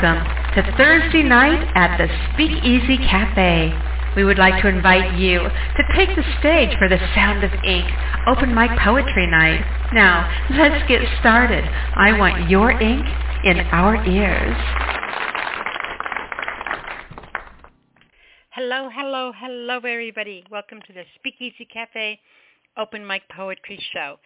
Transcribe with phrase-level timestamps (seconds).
[0.00, 3.74] Welcome to Thursday night at the Speakeasy Cafe.
[4.14, 7.84] We would like to invite you to take the stage for the Sound of Ink
[8.28, 9.58] open mic poetry night.
[9.92, 11.64] Now, let's get started.
[11.96, 13.04] I want your ink
[13.42, 14.56] in our ears.
[18.50, 20.44] Hello, hello, hello everybody.
[20.48, 22.20] Welcome to the Speakeasy Cafe
[22.76, 24.18] open mic poetry show.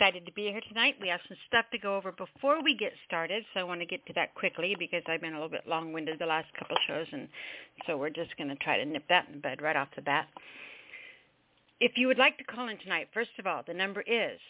[0.00, 0.96] Excited to be here tonight.
[0.98, 3.86] We have some stuff to go over before we get started, so I want to
[3.86, 7.06] get to that quickly because I've been a little bit long-winded the last couple shows,
[7.12, 7.28] and
[7.86, 10.00] so we're just going to try to nip that in the bud right off the
[10.00, 10.26] bat.
[11.80, 14.40] If you would like to call in tonight, first of all, the number is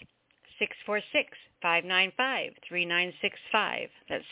[1.65, 3.89] 646-595-3965.
[4.09, 4.25] That's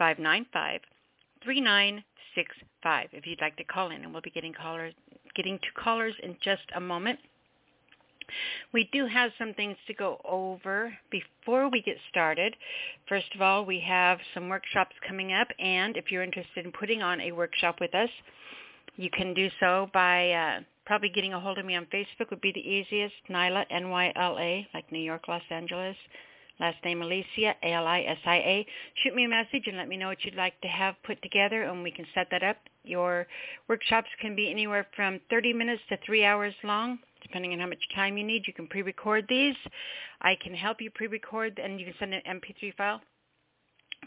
[0.00, 2.02] 646-595-3965
[3.12, 4.94] if you'd like to call in, and we'll be getting callers
[5.36, 7.20] getting to callers in just a moment.
[8.72, 12.56] We do have some things to go over before we get started.
[13.08, 17.02] First of all, we have some workshops coming up, and if you're interested in putting
[17.02, 18.10] on a workshop with us,
[18.96, 22.40] you can do so by uh, probably getting a hold of me on Facebook would
[22.40, 23.14] be the easiest.
[23.30, 25.96] Nyla, N-Y-L-A, like New York, Los Angeles.
[26.60, 28.66] Last name Alisia, A-L-I-S-I-A.
[29.02, 31.64] Shoot me a message and let me know what you'd like to have put together,
[31.64, 32.56] and we can set that up.
[32.84, 33.26] Your
[33.68, 37.82] workshops can be anywhere from 30 minutes to three hours long depending on how much
[37.94, 38.46] time you need.
[38.46, 39.56] You can pre-record these.
[40.20, 43.00] I can help you pre-record, and you can send an MP3 file,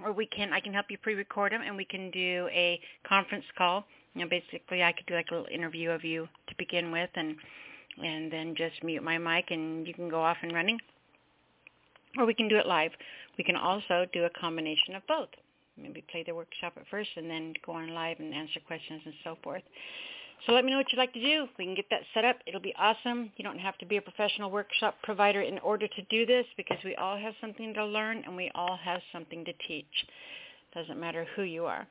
[0.04, 3.46] or we can I can help you pre-record them, and we can do a conference
[3.58, 3.86] call.
[4.14, 7.10] You know, basically, I could do like a little interview of you to begin with,
[7.16, 7.36] and
[8.04, 10.80] and then just mute my mic, and you can go off and running.
[12.18, 12.92] Or we can do it live.
[13.38, 15.30] We can also do a combination of both.
[15.78, 19.14] Maybe play the workshop at first, and then go on live and answer questions and
[19.24, 19.64] so forth.
[20.46, 21.48] So let me know what you'd like to do.
[21.58, 22.38] We can get that set up.
[22.46, 23.32] It'll be awesome.
[23.36, 26.78] You don't have to be a professional workshop provider in order to do this because
[26.84, 29.86] we all have something to learn and we all have something to teach.
[30.74, 31.88] Doesn't matter who you are.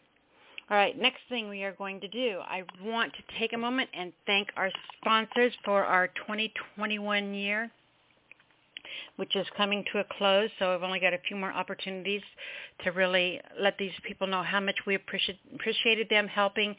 [0.70, 3.90] All right, next thing we are going to do, I want to take a moment
[3.92, 7.70] and thank our sponsors for our 2021 year,
[9.16, 10.48] which is coming to a close.
[10.58, 12.22] So I've only got a few more opportunities
[12.82, 16.74] to really let these people know how much we appreciate, appreciated them helping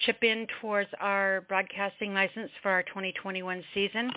[0.00, 4.10] chip in towards our broadcasting license for our 2021 season.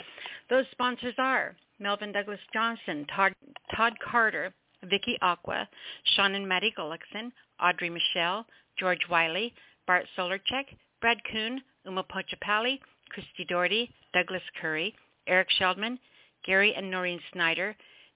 [0.49, 3.33] Those sponsors are Melvin Douglas Johnson, Todd,
[3.75, 4.53] Todd Carter,
[4.89, 5.67] Vicky Aqua,
[6.15, 8.45] Sean and Maddie Gullickson, Audrey Michelle,
[8.77, 9.53] George Wiley,
[9.87, 10.65] Bart Solarchek,
[11.01, 12.79] Brad Kuhn, Uma Pochapali,
[13.09, 14.95] Christy Doherty, Douglas Curry,
[15.27, 15.99] Eric Sheldman,
[16.45, 17.75] Gary and Noreen Snyder,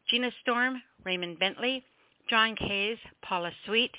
[0.10, 1.84] Gina Storm, Raymond Bentley,
[2.30, 3.92] John Kays, Paula Sweet,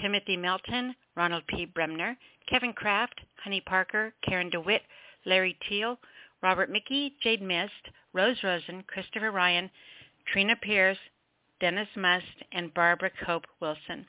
[0.00, 1.64] Timothy Melton, Ronald P.
[1.66, 2.16] Bremner,
[2.48, 4.82] Kevin Kraft, Honey Parker, Karen DeWitt,
[5.24, 5.98] Larry Teal,
[6.42, 7.72] Robert Mickey, Jade Mist,
[8.12, 9.70] Rose Rosen, Christopher Ryan,
[10.32, 10.98] Trina Pierce,
[11.60, 14.06] Dennis Must, and Barbara Cope Wilson.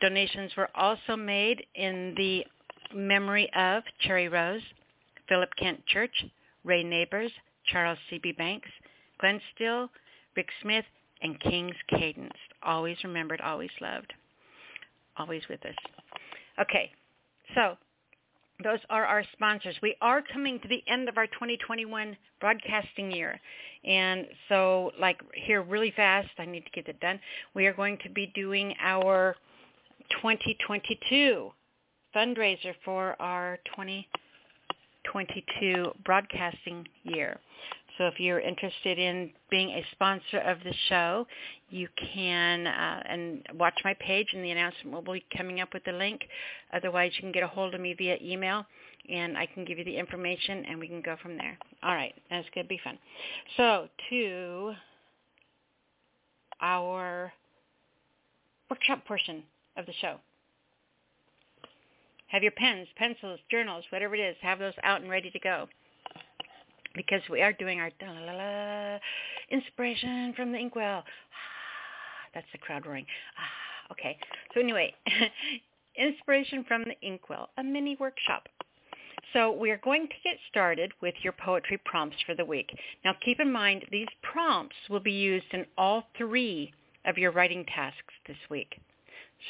[0.00, 2.44] Donations were also made in the
[2.94, 4.62] memory of Cherry Rose,
[5.28, 6.24] Philip Kent Church,
[6.64, 7.32] Ray Neighbors,
[7.66, 8.32] Charles C.B.
[8.32, 8.68] Banks,
[9.18, 9.90] Glenn Still,
[10.36, 10.84] Rick Smith,
[11.22, 12.36] and King's Cadence.
[12.62, 14.12] Always remembered, always loved.
[15.16, 15.74] Always with us.
[16.60, 16.90] Okay,
[17.54, 17.76] so
[18.62, 19.76] those are our sponsors.
[19.82, 23.38] We are coming to the end of our 2021 broadcasting year.
[23.84, 27.20] And so like here really fast, I need to get it done.
[27.54, 29.36] We are going to be doing our
[30.22, 31.50] 2022
[32.14, 37.40] fundraiser for our 2022 broadcasting year.
[37.98, 41.26] So if you're interested in being a sponsor of the show,
[41.70, 45.84] you can uh, and watch my page and the announcement will be coming up with
[45.84, 46.22] the link.
[46.72, 48.66] Otherwise, you can get a hold of me via email
[49.08, 51.56] and I can give you the information and we can go from there.
[51.82, 52.98] All right, that's going to be fun.
[53.56, 54.74] So to
[56.60, 57.32] our
[58.70, 59.42] workshop portion
[59.76, 60.16] of the show.
[62.28, 65.68] Have your pens, pencils, journals, whatever it is, have those out and ready to go
[66.96, 69.00] because we are doing our
[69.50, 71.04] inspiration from the inkwell.
[72.34, 73.06] That's the crowd roaring.
[73.92, 74.18] Okay.
[74.52, 74.92] So anyway,
[75.96, 78.48] inspiration from the inkwell, a mini workshop.
[79.32, 82.76] So we are going to get started with your poetry prompts for the week.
[83.04, 86.72] Now keep in mind these prompts will be used in all three
[87.04, 88.80] of your writing tasks this week.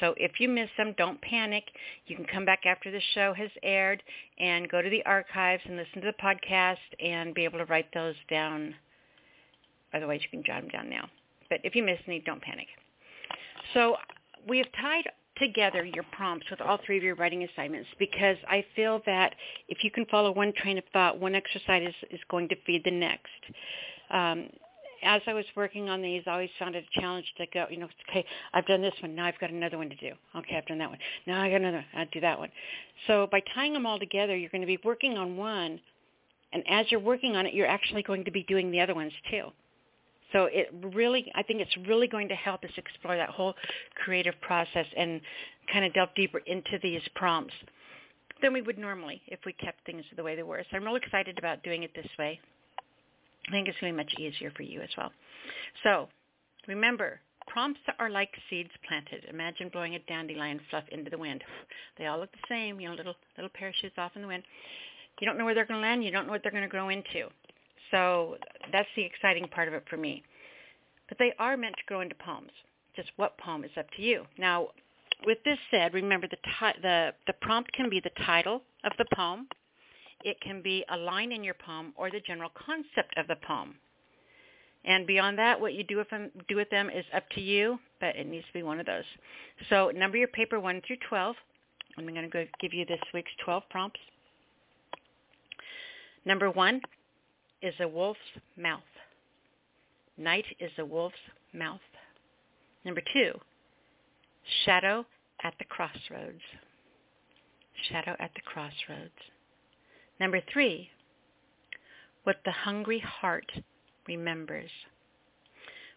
[0.00, 1.64] So if you miss them, don't panic.
[2.06, 4.02] You can come back after the show has aired
[4.38, 7.92] and go to the archives and listen to the podcast and be able to write
[7.94, 8.74] those down.
[9.94, 11.08] Otherwise, you can jot them down now.
[11.48, 12.66] But if you miss any, don't panic.
[13.74, 13.96] So
[14.48, 15.04] we have tied
[15.38, 19.34] together your prompts with all three of your writing assignments because I feel that
[19.68, 22.82] if you can follow one train of thought, one exercise is, is going to feed
[22.84, 23.28] the next.
[24.10, 24.48] Um,
[25.06, 27.79] as I was working on these, I always found it a challenge to go, you
[27.79, 30.12] know, okay, I've done this one, now I've got another one to do.
[30.37, 30.99] Okay, I've done that one.
[31.26, 32.50] Now I got another, I'll do that one.
[33.06, 35.81] So by tying them all together, you're going to be working on one,
[36.53, 39.12] and as you're working on it, you're actually going to be doing the other ones
[39.31, 39.49] too.
[40.32, 43.55] So it really, I think it's really going to help us explore that whole
[43.94, 45.20] creative process and
[45.73, 47.55] kind of delve deeper into these prompts
[48.43, 50.62] than we would normally if we kept things the way they were.
[50.70, 52.41] So I'm really excited about doing it this way.
[53.48, 55.12] I think it's going to be much easier for you as well.
[55.82, 56.08] So
[56.66, 59.25] remember, prompts are like seeds planted.
[59.31, 61.43] Imagine blowing a dandelion fluff into the wind.
[61.98, 64.43] They all look the same, you know, little little parachutes off in the wind.
[65.20, 66.04] You don't know where they're going to land.
[66.04, 67.28] You don't know what they're going to grow into.
[67.90, 68.37] So
[68.72, 70.22] that's the exciting part of it for me.
[71.08, 72.50] But they are meant to grow into poems.
[72.96, 74.25] Just what poem is up to you.
[74.38, 74.69] Now,
[75.25, 79.06] with this said, remember the, ti- the, the prompt can be the title of the
[79.14, 79.46] poem,
[80.24, 83.74] it can be a line in your poem, or the general concept of the poem.
[84.84, 87.78] And beyond that, what you do with them, do with them is up to you,
[88.00, 89.04] but it needs to be one of those.
[89.68, 91.34] So number your paper 1 through 12.
[91.98, 94.00] I'm going to give you this week's 12 prompts.
[96.24, 96.80] Number 1
[97.62, 98.20] is a wolf's
[98.56, 98.80] mouth.
[100.19, 101.16] Night is a wolf's
[101.52, 101.80] mouth.
[102.84, 103.32] Number 2,
[104.64, 105.04] shadow
[105.42, 106.40] at the crossroads.
[107.90, 109.10] Shadow at the crossroads.
[110.18, 110.90] Number three,
[112.24, 113.50] what the hungry heart
[114.08, 114.70] remembers.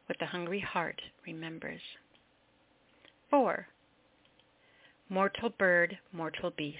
[0.07, 1.81] What the hungry heart remembers.
[3.29, 3.67] Four,
[5.07, 6.77] mortal bird, mortal beast.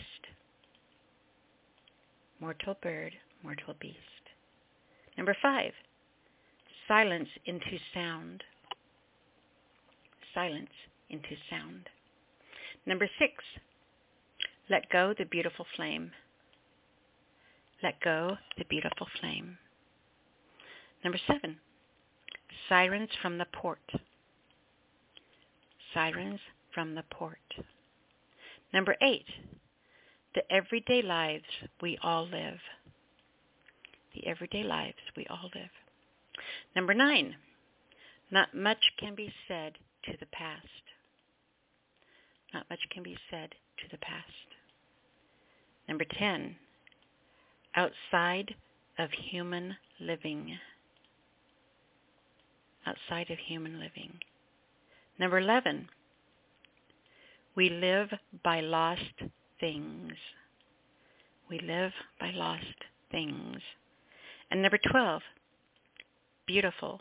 [2.39, 3.13] Mortal bird,
[3.43, 3.97] mortal beast.
[5.17, 5.73] Number five,
[6.87, 8.43] silence into sound.
[10.33, 10.69] Silence
[11.09, 11.89] into sound.
[12.85, 13.33] Number six,
[14.69, 16.11] let go the beautiful flame.
[17.81, 19.57] Let go the beautiful flame.
[21.03, 21.57] Number seven,
[22.67, 23.79] sirens from the port.
[25.93, 26.39] Sirens
[26.73, 27.37] from the port.
[28.73, 29.25] Number eight,
[30.35, 31.45] the everyday lives
[31.81, 32.59] we all live.
[34.13, 35.71] The everyday lives we all live.
[36.75, 37.35] Number nine,
[38.29, 39.73] not much can be said
[40.05, 40.65] to the past.
[42.53, 44.25] Not much can be said to the past.
[45.87, 46.55] Number 10,
[47.79, 48.53] outside
[48.97, 50.57] of human living.
[52.85, 54.19] Outside of human living.
[55.17, 55.87] Number 11,
[57.55, 58.09] we live
[58.43, 59.01] by lost
[59.61, 60.11] things.
[61.49, 62.65] We live by lost
[63.11, 63.61] things.
[64.51, 65.21] And number 12,
[66.47, 66.99] beautiful,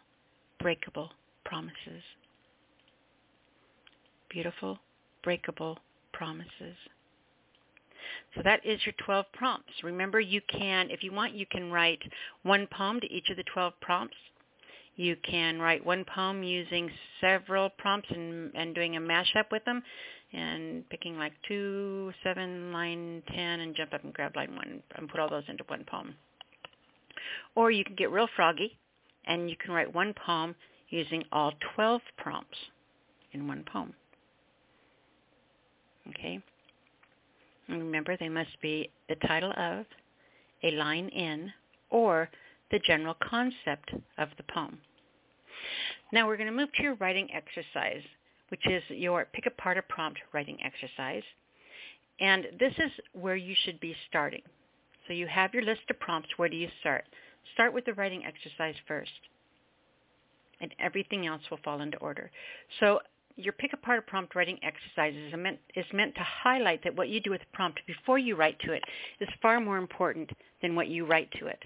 [0.61, 1.11] breakable
[1.45, 2.05] promises.
[4.31, 4.79] Beautiful,
[5.25, 5.79] breakable
[6.13, 6.77] promises.
[8.34, 9.72] So that is your 12 prompts.
[9.82, 12.00] Remember, you can, if you want, you can write
[12.43, 14.16] one poem to each of the 12 prompts.
[14.96, 16.90] You can write one poem using
[17.20, 19.82] several prompts and, and doing a mashup with them
[20.32, 25.08] and picking like 2, 7, line 10 and jump up and grab line 1 and
[25.08, 26.14] put all those into one poem.
[27.55, 28.76] Or you can get real froggy
[29.26, 30.55] and you can write one poem
[30.90, 32.58] using all 12 prompts
[33.32, 33.94] in one poem.
[36.10, 36.43] Okay?
[37.69, 39.84] Remember, they must be the title of,
[40.63, 41.53] a line in,
[41.91, 42.29] or
[42.70, 44.79] the general concept of the poem.
[46.13, 48.03] Now we're going to move to your writing exercise,
[48.48, 51.22] which is your pick apart a prompt writing exercise.
[52.20, 54.43] And this is where you should be starting.
[55.06, 56.31] So you have your list of prompts.
[56.37, 57.05] Where do you start?
[57.55, 59.10] Start with the writing exercise first.
[60.60, 62.31] And everything else will fall into order.
[62.81, 63.01] So
[63.39, 67.09] your pick apart a prompt writing exercises is meant, is meant to highlight that what
[67.09, 68.83] you do with the prompt before you write to it
[69.21, 70.31] is far more important
[70.61, 71.63] than what you write to it.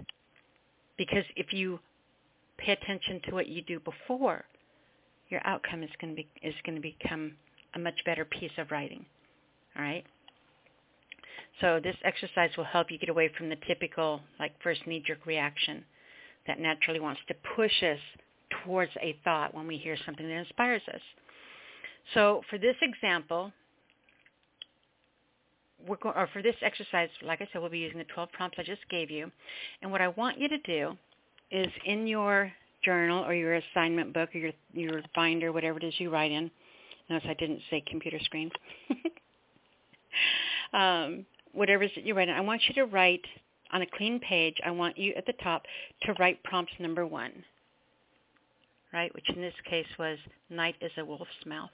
[0.99, 1.81] Because if you
[2.59, 4.45] pay attention to what you do before,
[5.31, 7.33] your outcome is going to be is going to become
[7.75, 9.05] a much better piece of writing.
[9.77, 10.05] All right.
[11.61, 15.85] So this exercise will help you get away from the typical like first knee-jerk reaction
[16.47, 17.99] that naturally wants to push us
[18.65, 21.01] towards a thought when we hear something that inspires us.
[22.15, 23.53] So for this example,
[25.87, 28.59] we're go- or for this exercise, like I said, we'll be using the 12 prompts
[28.59, 29.31] I just gave you.
[29.81, 30.97] And what I want you to do
[31.51, 32.53] is in your
[32.85, 36.51] journal or your assignment book or your, your binder, whatever it is you write in,
[37.09, 38.51] notice I didn't say computer screen,
[40.73, 43.25] um, whatever it is that you write in, I want you to write
[43.73, 45.63] on a clean page, I want you at the top
[46.03, 47.33] to write prompt number one,
[48.93, 50.19] right, which in this case was
[50.51, 51.71] night is a wolf's mouth.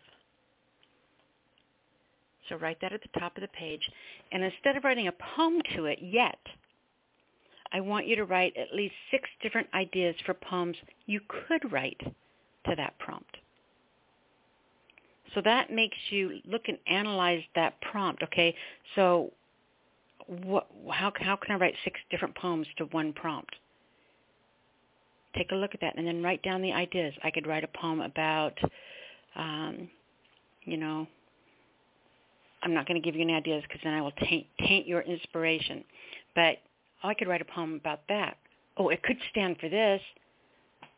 [2.48, 3.88] So write that at the top of the page.
[4.32, 6.38] And instead of writing a poem to it yet,
[7.72, 10.76] I want you to write at least six different ideas for poems
[11.06, 13.36] you could write to that prompt.
[15.34, 18.22] So that makes you look and analyze that prompt.
[18.22, 18.54] Okay,
[18.94, 19.30] so
[20.26, 23.54] what, how, how can I write six different poems to one prompt?
[25.36, 27.12] Take a look at that and then write down the ideas.
[27.22, 28.58] I could write a poem about,
[29.36, 29.90] um,
[30.64, 31.06] you know,
[32.68, 35.00] I'm not going to give you any ideas because then I will taint, taint your
[35.00, 35.82] inspiration.
[36.34, 36.58] But
[37.02, 38.36] oh, I could write a poem about that.
[38.76, 40.02] Oh, it could stand for this.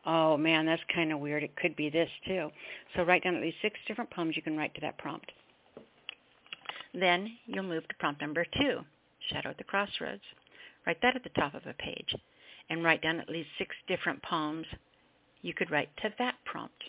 [0.05, 1.43] Oh man, that's kind of weird.
[1.43, 2.49] It could be this too.
[2.95, 5.31] So write down at least six different poems you can write to that prompt.
[6.93, 8.79] Then you'll move to prompt number two,
[9.29, 10.23] Shadow at the Crossroads.
[10.85, 12.15] Write that at the top of a page
[12.69, 14.65] and write down at least six different poems
[15.41, 16.83] you could write to that prompt.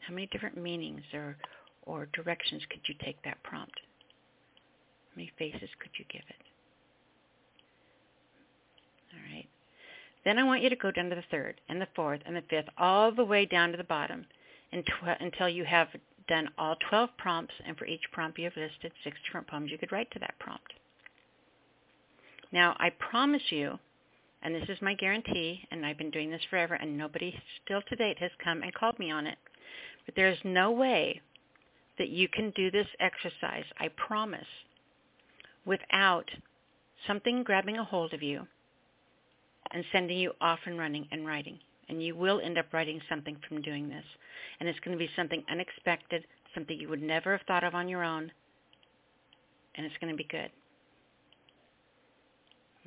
[0.00, 1.36] How many different meanings or,
[1.84, 3.80] or directions could you take that prompt?
[5.10, 6.42] How many faces could you give it?
[9.12, 9.48] All right.
[10.24, 12.42] Then I want you to go down to the third and the fourth and the
[12.50, 14.26] fifth, all the way down to the bottom
[14.72, 15.88] until you have
[16.26, 19.78] done all 12 prompts, and for each prompt you have listed six different poems you
[19.78, 20.72] could write to that prompt.
[22.50, 23.78] Now, I promise you,
[24.42, 27.96] and this is my guarantee, and I've been doing this forever, and nobody still to
[27.96, 29.38] date has come and called me on it,
[30.06, 31.20] but there's no way
[31.98, 34.46] that you can do this exercise, I promise,
[35.64, 36.28] without
[37.06, 38.46] something grabbing a hold of you
[39.72, 41.58] and sending you off and running and writing.
[41.88, 44.04] And you will end up writing something from doing this.
[44.58, 46.24] And it's going to be something unexpected,
[46.54, 48.30] something you would never have thought of on your own.
[49.74, 50.50] And it's going to be good.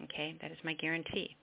[0.03, 1.35] Okay, that is my guarantee.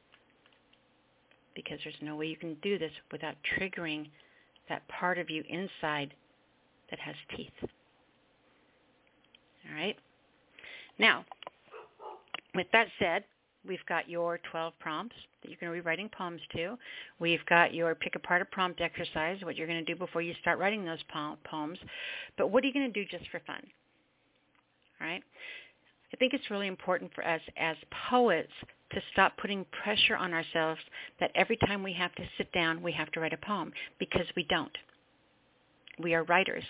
[1.55, 4.09] Because there's no way you can do this without triggering
[4.69, 6.15] that part of you inside
[6.91, 7.53] that has teeth.
[9.69, 9.97] All right?
[10.99, 11.25] Now,
[12.55, 13.25] with that said,
[13.67, 16.77] We've got your 12 prompts that you're going to be writing poems to.
[17.19, 20.35] We've got your pick apart a prompt exercise, what you're going to do before you
[20.41, 21.03] start writing those
[21.51, 21.79] poems.
[22.37, 23.63] But what are you going to do just for fun?
[25.01, 25.23] All right?
[26.13, 27.77] I think it's really important for us as
[28.11, 28.53] poets
[28.93, 30.81] to stop putting pressure on ourselves
[31.19, 34.27] that every time we have to sit down, we have to write a poem because
[34.37, 34.77] we don't.
[35.99, 36.65] We are writers.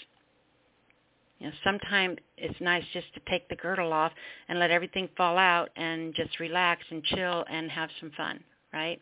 [1.38, 4.12] You know, sometimes it's nice just to take the girdle off
[4.48, 8.40] and let everything fall out and just relax and chill and have some fun,
[8.72, 9.00] right?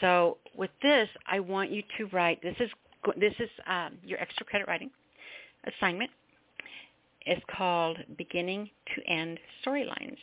[0.00, 2.40] So with this, I want you to write.
[2.42, 2.70] This is
[3.18, 4.90] this is um, your extra credit writing
[5.66, 6.10] assignment.
[7.26, 10.16] It's called Beginning to End Storylines.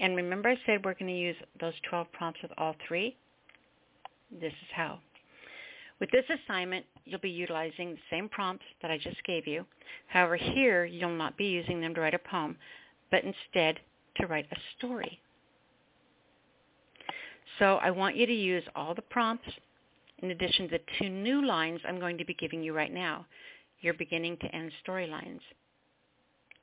[0.00, 3.16] And remember I said we're going to use those 12 prompts with all three?
[4.30, 5.00] This is how.
[6.00, 9.66] With this assignment, you'll be utilizing the same prompts that I just gave you.
[10.08, 12.56] However, here you'll not be using them to write a poem,
[13.10, 13.78] but instead
[14.16, 15.20] to write a story.
[17.58, 19.48] So I want you to use all the prompts
[20.20, 23.26] in addition to the two new lines I'm going to be giving you right now,
[23.80, 25.40] your beginning to end storylines.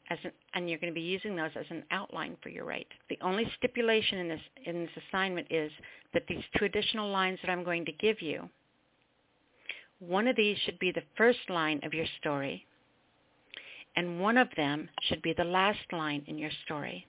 [0.10, 0.18] An,
[0.54, 2.88] and you're going to be using those as an outline for your write.
[3.10, 5.72] The only stipulation in this, in this assignment is
[6.14, 8.50] that these two additional lines that I'm going to give you
[10.00, 12.66] one of these should be the first line of your story,
[13.96, 17.06] and one of them should be the last line in your story.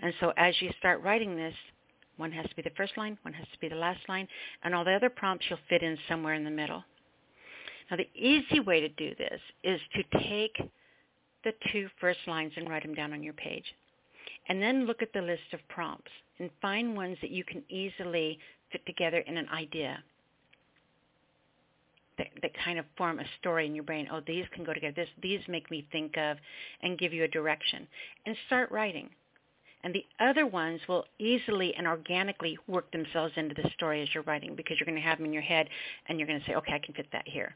[0.00, 1.54] And so as you start writing this,
[2.16, 4.28] one has to be the first line, one has to be the last line,
[4.62, 6.84] and all the other prompts you'll fit in somewhere in the middle.
[7.90, 10.56] Now the easy way to do this is to take
[11.44, 13.64] the two first lines and write them down on your page.
[14.48, 18.38] And then look at the list of prompts and find ones that you can easily
[18.70, 20.02] fit together in an idea
[22.18, 24.08] that, that kind of form a story in your brain.
[24.12, 24.94] Oh, these can go together.
[24.94, 26.36] This, these make me think of
[26.82, 27.86] and give you a direction.
[28.26, 29.08] And start writing.
[29.84, 34.24] And the other ones will easily and organically work themselves into the story as you're
[34.24, 35.68] writing because you're going to have them in your head
[36.08, 37.54] and you're going to say, okay, I can fit that here.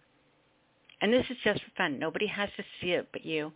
[1.01, 1.99] And this is just for fun.
[1.99, 3.53] Nobody has to see it but you.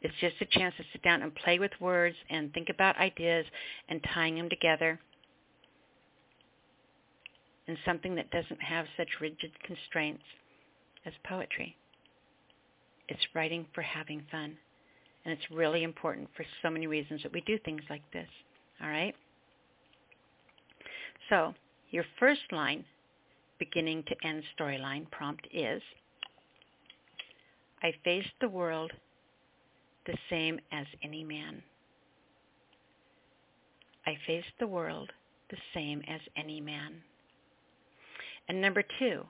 [0.00, 3.44] It's just a chance to sit down and play with words and think about ideas
[3.88, 4.98] and tying them together
[7.66, 10.22] in something that doesn't have such rigid constraints
[11.06, 11.76] as poetry.
[13.08, 14.56] It's writing for having fun.
[15.24, 18.28] And it's really important for so many reasons that we do things like this.
[18.82, 19.14] All right?
[21.28, 21.54] So
[21.90, 22.84] your first line,
[23.58, 25.82] beginning to end storyline prompt is,
[27.82, 28.92] I face the world
[30.06, 31.62] the same as any man.
[34.06, 35.10] I face the world
[35.50, 36.94] the same as any man.
[38.48, 39.24] And number two,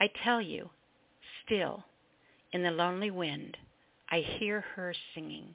[0.00, 0.70] I tell you,
[1.44, 1.84] still,
[2.52, 3.56] in the lonely wind,
[4.10, 5.54] I hear her singing.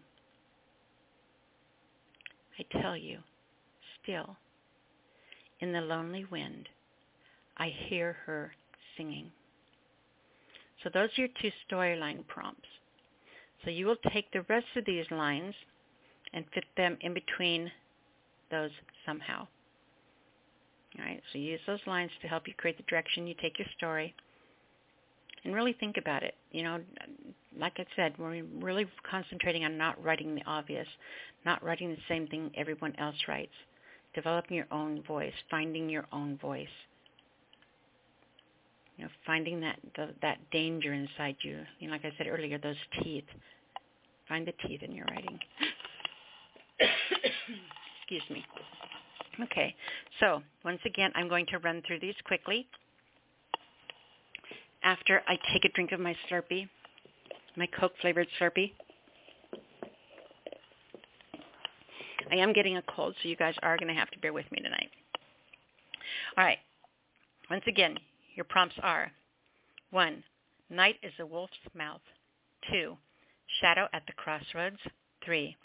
[2.59, 3.19] I tell you,
[4.01, 4.37] still,
[5.59, 6.69] in the lonely wind,
[7.57, 8.51] I hear her
[8.95, 9.31] singing.
[10.83, 12.67] So those are your two storyline prompts.
[13.63, 15.55] So you will take the rest of these lines
[16.33, 17.71] and fit them in between
[18.51, 18.71] those
[19.05, 19.47] somehow.
[20.99, 23.57] All right, so you use those lines to help you create the direction you take
[23.57, 24.13] your story.
[25.45, 26.33] And really think about it.
[26.51, 26.79] You know,
[27.57, 30.87] like I said, we're really concentrating on not writing the obvious,
[31.45, 33.53] not writing the same thing everyone else writes,
[34.15, 36.67] developing your own voice, finding your own voice.
[38.97, 41.59] You know, finding that the, that danger inside you.
[41.79, 43.25] You know, like I said earlier, those teeth.
[44.27, 45.37] Find the teeth in your writing.
[48.01, 48.43] Excuse me.
[49.43, 49.75] Okay,
[50.19, 52.67] so once again, I'm going to run through these quickly.
[54.85, 56.69] After I take a drink of my Slurpee,
[57.57, 58.71] my Coke-flavored Slurpee.
[62.31, 64.45] I am getting a cold, so you guys are going to have to bear with
[64.51, 64.91] me tonight.
[66.37, 66.59] All right.
[67.49, 67.97] Once again,
[68.35, 69.11] your prompts are
[69.89, 70.23] 1.
[70.69, 72.01] Night is a wolf's mouth.
[72.71, 72.95] 2.
[73.61, 74.79] Shadow at the crossroads.
[75.23, 75.55] 3.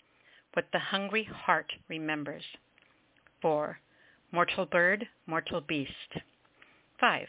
[0.54, 2.44] What the hungry heart remembers.
[3.42, 3.78] 4.
[4.32, 5.90] Mortal bird, mortal beast.
[6.98, 7.26] 5.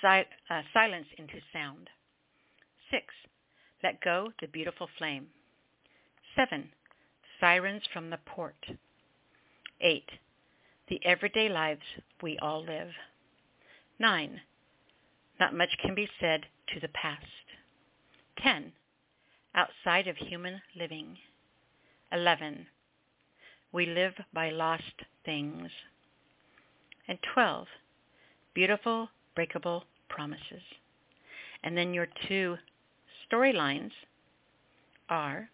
[0.00, 1.90] Si- uh, silence into sound.
[2.90, 3.02] 6.
[3.82, 5.26] Let go the beautiful flame.
[6.36, 6.70] 7.
[7.40, 8.56] Sirens from the port.
[9.80, 10.04] 8.
[10.88, 11.82] The everyday lives
[12.22, 12.90] we all live.
[13.98, 14.40] 9.
[15.40, 17.24] Not much can be said to the past.
[18.38, 18.72] 10.
[19.54, 21.16] Outside of human living.
[22.12, 22.66] 11.
[23.72, 24.82] We live by lost
[25.24, 25.70] things.
[27.06, 27.66] And 12.
[28.54, 30.64] Beautiful, breakable promises.
[31.62, 32.56] And then your two
[33.30, 33.92] storylines
[35.08, 35.48] are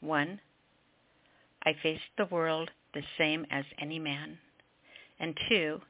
[0.00, 0.40] 1.
[1.64, 4.36] I face the world the same as any man.
[5.20, 5.80] And 2.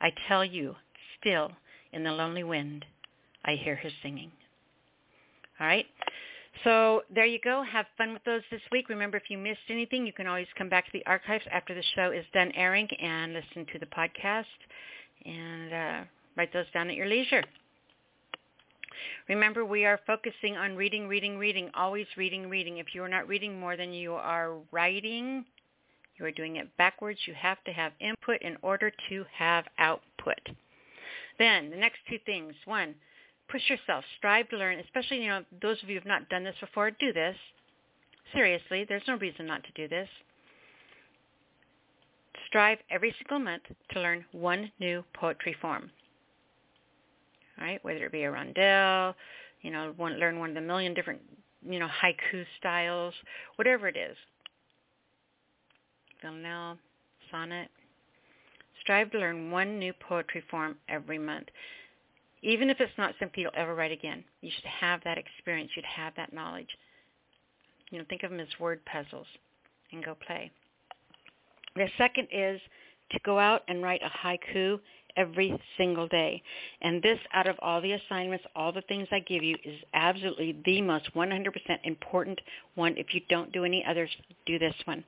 [0.00, 0.74] I tell you
[1.20, 1.52] still
[1.92, 2.84] in the lonely wind,
[3.44, 4.32] I hear her singing.
[5.60, 5.86] All right?
[6.64, 7.62] So there you go.
[7.62, 8.88] Have fun with those this week.
[8.88, 11.84] Remember, if you missed anything, you can always come back to the archives after the
[11.94, 14.44] show is done airing and listen to the podcast
[15.24, 16.04] and uh,
[16.36, 17.44] write those down at your leisure.
[19.28, 22.78] Remember, we are focusing on reading, reading, reading, always reading, reading.
[22.78, 25.44] If you are not reading more than you are writing,
[26.18, 27.18] you are doing it backwards.
[27.26, 30.38] You have to have input in order to have output.
[31.38, 32.54] Then the next two things.
[32.66, 32.94] One,
[33.48, 34.04] push yourself.
[34.18, 36.90] Strive to learn, especially, you know, those of you who have not done this before,
[36.90, 37.36] do this.
[38.32, 40.08] Seriously, there's no reason not to do this.
[42.46, 45.90] Strive every single month to learn one new poetry form.
[47.60, 49.14] Right, whether it be a rondel,
[49.62, 51.20] you know, one, learn one of the million different,
[51.64, 53.14] you know, haiku styles,
[53.56, 54.16] whatever it is.
[56.20, 56.78] Villanelle,
[57.30, 57.68] sonnet,
[58.80, 61.48] strive to learn one new poetry form every month.
[62.42, 65.70] Even if it's not something you'll ever write again, you should have that experience.
[65.76, 66.68] You'd have that knowledge.
[67.90, 69.26] You know, think of them as word puzzles
[69.92, 70.50] and go play.
[71.76, 72.60] The second is
[73.12, 74.78] to go out and write a haiku
[75.16, 76.42] every single day.
[76.82, 80.56] And this, out of all the assignments, all the things I give you, is absolutely
[80.64, 81.50] the most 100%
[81.84, 82.40] important
[82.74, 82.94] one.
[82.96, 84.10] If you don't do any others,
[84.46, 85.04] do this one.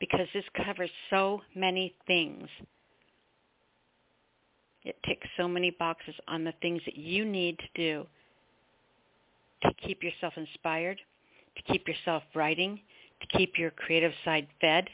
[0.00, 2.48] Because this covers so many things.
[4.84, 8.06] It ticks so many boxes on the things that you need to do
[9.62, 11.00] to keep yourself inspired,
[11.56, 12.80] to keep yourself writing,
[13.20, 14.88] to keep your creative side fed,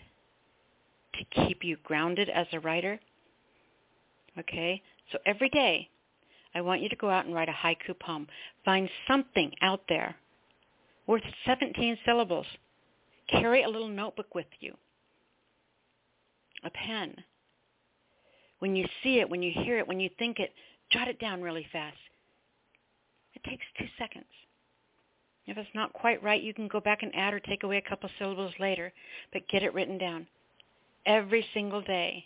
[1.15, 3.01] to keep you grounded as a writer.
[4.39, 4.83] Okay?
[5.13, 5.89] So every day,
[6.55, 8.27] I want you to go out and write a haiku poem.
[8.65, 10.17] Find something out there
[11.07, 12.47] worth 17 syllables.
[13.29, 14.75] Carry a little notebook with you,
[16.65, 17.15] a pen,
[18.61, 20.53] when you see it, when you hear it, when you think it,
[20.93, 21.97] jot it down really fast.
[23.35, 24.27] It takes two seconds.
[25.47, 27.89] If it's not quite right, you can go back and add or take away a
[27.89, 28.93] couple syllables later,
[29.33, 30.27] but get it written down.
[31.07, 32.25] Every single day.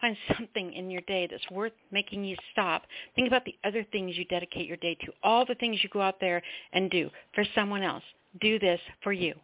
[0.00, 2.82] Find something in your day that's worth making you stop.
[3.14, 6.00] Think about the other things you dedicate your day to, all the things you go
[6.00, 8.04] out there and do for someone else.
[8.40, 9.34] Do this for you.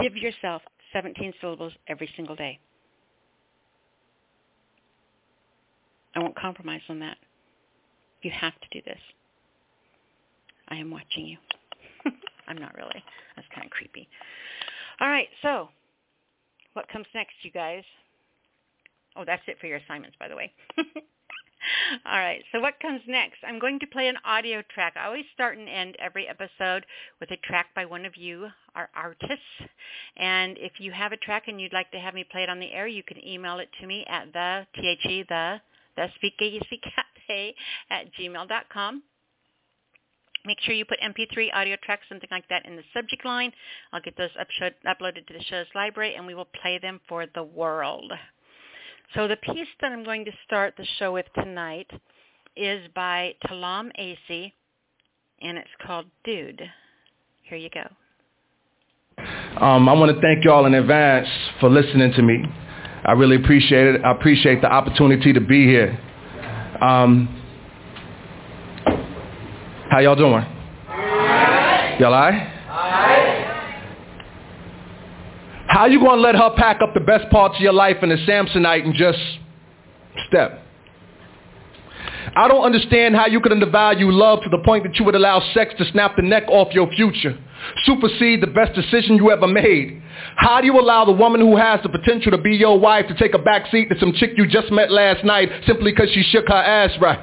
[0.00, 0.62] Give yourself
[0.92, 2.58] 17 syllables every single day.
[6.14, 7.16] I won't compromise on that.
[8.22, 8.98] You have to do this.
[10.68, 11.38] I am watching you.
[12.48, 13.02] I'm not really.
[13.36, 14.08] That's kind of creepy.
[15.00, 15.68] All right, so
[16.74, 17.84] what comes next, you guys?
[19.16, 20.52] Oh, that's it for your assignments, by the way.
[22.06, 22.42] All right.
[22.52, 23.38] So what comes next?
[23.46, 24.94] I'm going to play an audio track.
[24.96, 26.86] I always start and end every episode
[27.20, 29.44] with a track by one of you, our artists.
[30.16, 32.60] And if you have a track and you'd like to have me play it on
[32.60, 35.60] the air, you can email it to me at the T-H-E, the,
[35.96, 37.54] the Speakeasy Cafe
[37.90, 39.02] at gmail.com.
[40.46, 43.52] Make sure you put MP3 audio tracks, something like that, in the subject line.
[43.92, 44.30] I'll get those
[44.86, 48.10] uploaded to the show's library, and we will play them for the world.
[49.14, 51.90] So the piece that I'm going to start the show with tonight
[52.56, 54.52] is by Talam Acey,
[55.42, 56.62] and it's called Dude.
[57.42, 57.88] Here you go.
[59.60, 62.44] Um, I want to thank y'all in advance for listening to me.
[63.04, 64.00] I really appreciate it.
[64.04, 65.98] I appreciate the opportunity to be here.
[66.80, 67.28] Um,
[69.90, 70.44] how y'all doing?
[71.98, 72.59] Y'all all right?
[75.80, 78.12] How you going to let her pack up the best parts of your life in
[78.12, 79.18] a Samsonite and just
[80.28, 80.62] step?
[82.36, 85.40] I don't understand how you could undervalue love to the point that you would allow
[85.54, 87.34] sex to snap the neck off your future,
[87.86, 90.02] supersede the best decision you ever made.
[90.36, 93.14] How do you allow the woman who has the potential to be your wife to
[93.14, 96.22] take a back seat to some chick you just met last night simply because she
[96.24, 97.20] shook her ass right?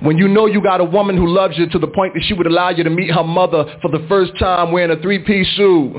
[0.00, 2.34] When you know you got a woman who loves you to the point that she
[2.34, 5.96] would allow you to meet her mother for the first time wearing a three-piece suit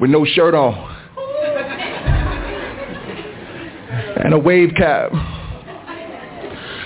[0.00, 0.96] with no shirt on
[4.26, 5.12] and a wave cap.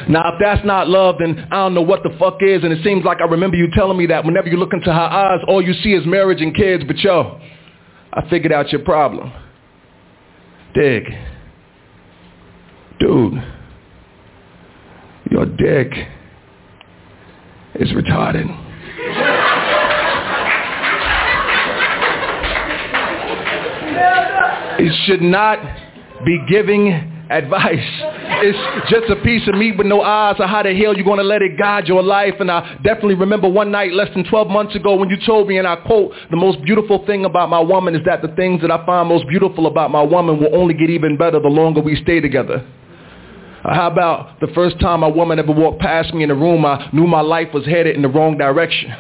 [0.09, 2.65] Now, if that's not love, then I don't know what the fuck is.
[2.65, 5.01] And it seems like I remember you telling me that whenever you look into her
[5.01, 6.85] eyes, all you see is marriage and kids.
[6.87, 7.41] But yo,
[8.13, 9.33] I figured out your problem.
[10.75, 11.05] Dick.
[12.99, 13.43] Dude.
[15.31, 15.93] Your dick
[17.77, 18.49] is retarded.
[24.81, 25.59] It should not
[26.25, 26.89] be giving
[27.31, 27.87] advice.
[28.43, 30.37] It's just a piece of meat with no eyes.
[30.39, 32.35] So how the hell you going to let it guide your life?
[32.41, 35.59] And I definitely remember one night less than 12 months ago when you told me,
[35.59, 38.71] and I quote, the most beautiful thing about my woman is that the things that
[38.71, 41.97] I find most beautiful about my woman will only get even better the longer we
[42.03, 42.67] stay together.
[43.65, 46.65] Uh, how about the first time a woman ever walked past me in the room,
[46.65, 48.93] I knew my life was headed in the wrong direction.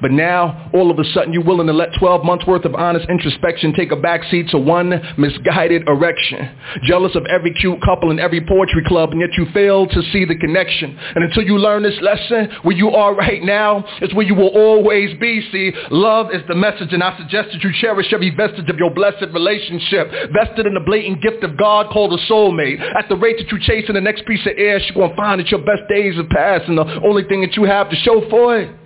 [0.00, 3.08] But now, all of a sudden, you're willing to let 12 months worth of honest
[3.08, 6.56] introspection take a backseat to one misguided erection.
[6.82, 10.24] Jealous of every cute couple in every poetry club, and yet you fail to see
[10.24, 10.98] the connection.
[11.14, 14.48] And until you learn this lesson, where you are right now is where you will
[14.48, 15.46] always be.
[15.52, 18.90] See, love is the message, and I suggest that you cherish every vestige of your
[18.90, 22.80] blessed relationship, vested in the blatant gift of God called a soulmate.
[22.96, 25.40] At the rate that you chasing the next piece of air, you're going to find
[25.40, 28.28] that your best days have passed, and the only thing that you have to show
[28.30, 28.79] for it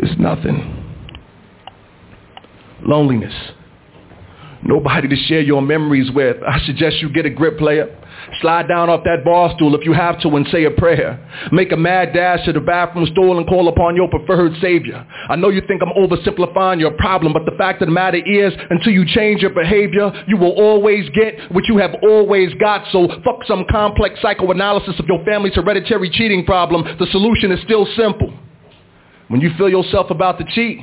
[0.00, 0.78] is nothing.
[2.82, 3.34] Loneliness.
[4.64, 6.36] Nobody to share your memories with.
[6.46, 7.98] I suggest you get a grip player.
[8.40, 11.18] Slide down off that bar stool if you have to and say a prayer.
[11.50, 15.04] Make a mad dash to the bathroom stall and call upon your preferred savior.
[15.28, 18.52] I know you think I'm oversimplifying your problem, but the fact of the matter is,
[18.70, 22.86] until you change your behavior, you will always get what you have always got.
[22.92, 26.84] So fuck some complex psychoanalysis of your family's hereditary cheating problem.
[26.98, 28.32] The solution is still simple.
[29.32, 30.80] When you feel yourself about to cheat,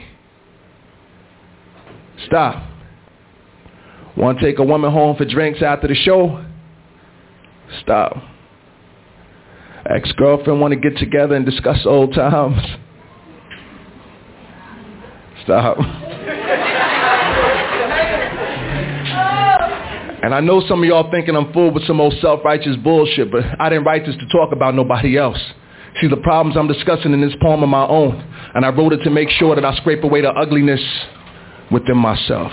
[2.26, 2.64] stop.
[4.18, 6.44] Want to take a woman home for drinks after the show?
[7.84, 8.18] Stop.
[9.88, 12.60] Ex-girlfriend want to get together and discuss old times?
[15.44, 15.78] Stop.
[20.24, 23.44] And I know some of y'all thinking I'm full with some old self-righteous bullshit, but
[23.60, 25.38] I didn't write this to talk about nobody else.
[26.02, 28.24] See, the problems I'm discussing in this poem are my own,
[28.56, 30.82] and I wrote it to make sure that I scrape away the ugliness
[31.72, 32.52] within myself.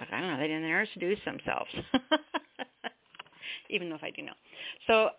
[0.00, 0.38] like, I don't know.
[0.38, 1.70] They didn't introduce themselves.
[3.70, 4.32] Even though if I do know.
[4.86, 5.10] So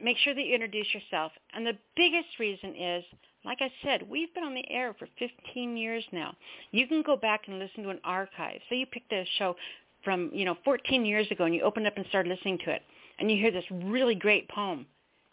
[0.00, 1.32] make sure that you introduce yourself.
[1.54, 3.04] And the biggest reason is,
[3.44, 6.34] like I said, we've been on the air for 15 years now.
[6.70, 8.60] You can go back and listen to an archive.
[8.68, 9.56] So you picked a show
[10.04, 12.82] from, you know, 14 years ago and you opened up and started listening to it
[13.18, 14.86] and you hear this really great poem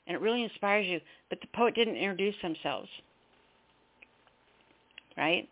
[0.07, 2.89] and it really inspires you, but the poet didn't introduce themselves.
[5.17, 5.47] Right?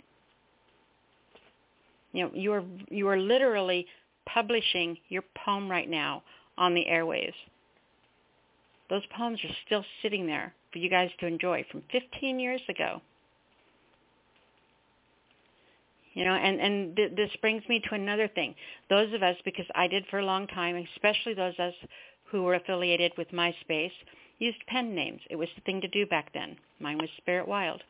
[2.13, 3.85] You know, you are you are literally
[4.25, 6.23] publishing your poem right now
[6.57, 7.33] on the airwaves.
[8.89, 13.01] Those poems are still sitting there for you guys to enjoy from 15 years ago.
[16.13, 18.53] You know, and and th- this brings me to another thing.
[18.89, 21.73] Those of us, because I did for a long time, especially those of us
[22.25, 23.91] who were affiliated with MySpace
[24.37, 25.21] used pen names.
[25.29, 26.57] It was the thing to do back then.
[26.79, 27.81] Mine was Spirit Wild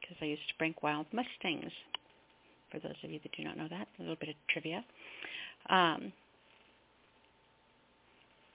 [0.00, 1.72] because I used to break wild mustangs.
[2.72, 4.84] For those of you that do not know that, a little bit of trivia.
[5.70, 6.12] Um,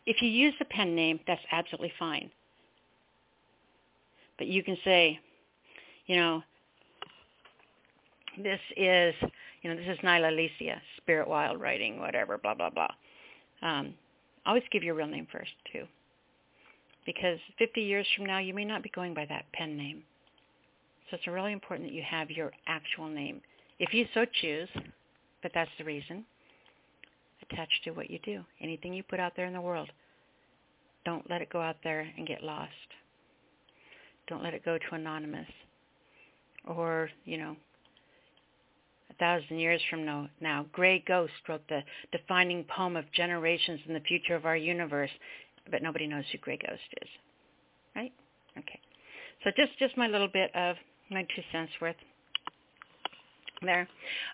[0.06, 2.30] if you use the pen name, that's absolutely fine.
[4.38, 5.20] But you can say,
[6.08, 6.44] you know,
[8.42, 9.14] this is,
[9.62, 12.90] you know, this is Nyla Alisia, Spirit Wild writing, whatever, blah, blah, blah.
[13.62, 13.94] Um,
[14.48, 15.84] Always give your real name first, too.
[17.06, 20.04] Because 50 years from now, you may not be going by that pen name.
[21.10, 23.42] So it's really important that you have your actual name,
[23.80, 24.70] if you so choose,
[25.42, 26.26] but that's the reason,
[27.50, 28.44] attached to what you do.
[28.62, 29.90] Anything you put out there in the world,
[31.06, 32.72] don't let it go out there and get lost.
[34.28, 35.48] Don't let it go to anonymous.
[36.68, 37.56] Or, you know,
[39.10, 40.06] a thousand years from
[40.42, 45.12] now, Gray Ghost wrote the defining poem of generations in the future of our universe,
[45.72, 47.10] but nobody knows who Gray Ghost is,
[47.96, 48.12] right?
[48.58, 48.80] Okay,
[49.44, 50.76] so just just my little bit of
[51.10, 51.96] my two cents worth
[53.62, 53.88] there.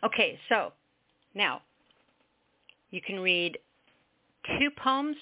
[0.03, 0.71] Okay, so
[1.36, 1.62] now
[2.91, 3.57] you can read
[4.59, 5.15] two poems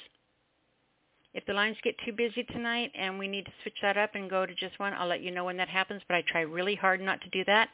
[1.33, 4.29] if the lines get too busy tonight and we need to switch that up and
[4.29, 6.75] go to just one, I'll let you know when that happens, but I try really
[6.75, 7.69] hard not to do that.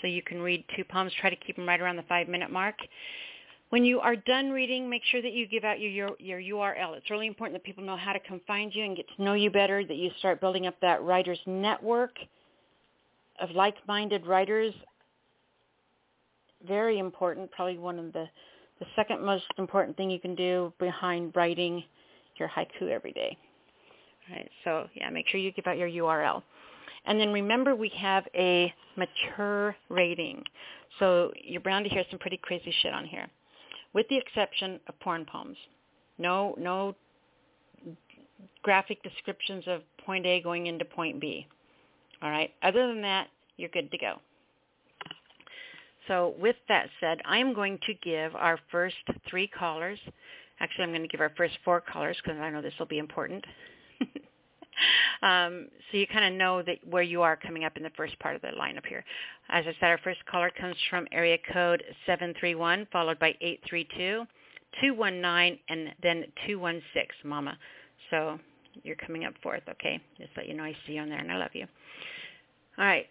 [0.00, 2.50] So you can read two poems, try to keep them right around the five minute
[2.50, 2.76] mark.
[3.68, 6.96] When you are done reading, make sure that you give out your, your, your URL.
[6.96, 9.34] It's really important that people know how to come find you and get to know
[9.34, 12.12] you better, that you start building up that writers network
[13.40, 14.72] of like-minded writers.
[16.66, 18.26] Very important, probably one of the,
[18.80, 21.84] the second most important thing you can do behind writing
[22.38, 23.36] your haiku every day.
[24.28, 26.42] All right, so yeah, make sure you give out your URL.
[27.06, 30.42] And then remember we have a mature rating.
[30.98, 33.26] So you're bound to hear some pretty crazy shit on here.
[33.92, 35.56] With the exception of porn poems.
[36.18, 36.94] No no
[38.62, 41.46] graphic descriptions of point A going into point B.
[42.22, 42.50] All right.
[42.62, 44.20] Other than that, you're good to go.
[46.08, 48.96] So with that said, I'm going to give our first
[49.28, 49.98] three callers
[50.60, 52.98] Actually, I'm going to give our first four callers because I know this will be
[52.98, 53.44] important.
[55.22, 58.18] um, so you kind of know that where you are coming up in the first
[58.20, 59.04] part of the lineup here.
[59.48, 64.24] As I said, our first caller comes from area code 731, followed by 832,
[64.80, 67.58] 219, and then 216, Mama.
[68.10, 68.38] So
[68.84, 70.00] you're coming up fourth, okay?
[70.18, 71.66] Just let you know I see you on there, and I love you.
[72.78, 73.06] All right.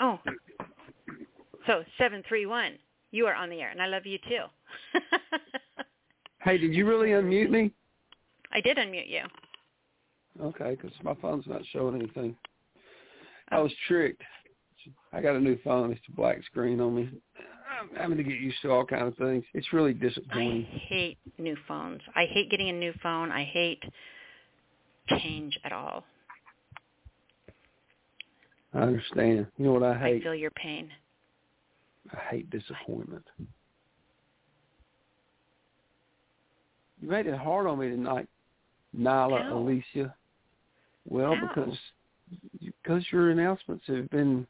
[0.00, 0.18] Oh,
[1.66, 2.72] so 731,
[3.10, 5.00] you are on the air, and I love you too.
[6.42, 7.72] hey, did you really unmute me?
[8.52, 9.22] I did unmute you.
[10.40, 12.36] Okay, because my phone's not showing anything.
[13.52, 13.58] Oh.
[13.58, 14.22] I was tricked.
[15.12, 15.92] I got a new phone.
[15.92, 17.10] It's a black screen on me.
[17.80, 19.44] I'm having to get used to all kinds of things.
[19.52, 20.66] It's really disappointing.
[20.72, 22.00] I hate new phones.
[22.14, 23.30] I hate getting a new phone.
[23.30, 23.82] I hate
[25.08, 26.04] change at all.
[28.74, 29.46] I understand.
[29.56, 30.20] You know what I hate?
[30.20, 30.90] I feel your pain.
[32.12, 33.24] I hate disappointment.
[37.00, 38.28] You made it hard on me tonight,
[38.98, 39.52] Nyla, How?
[39.52, 40.12] Alisia.
[41.08, 41.48] Well, How?
[41.48, 41.78] because
[42.60, 44.46] because your announcements have been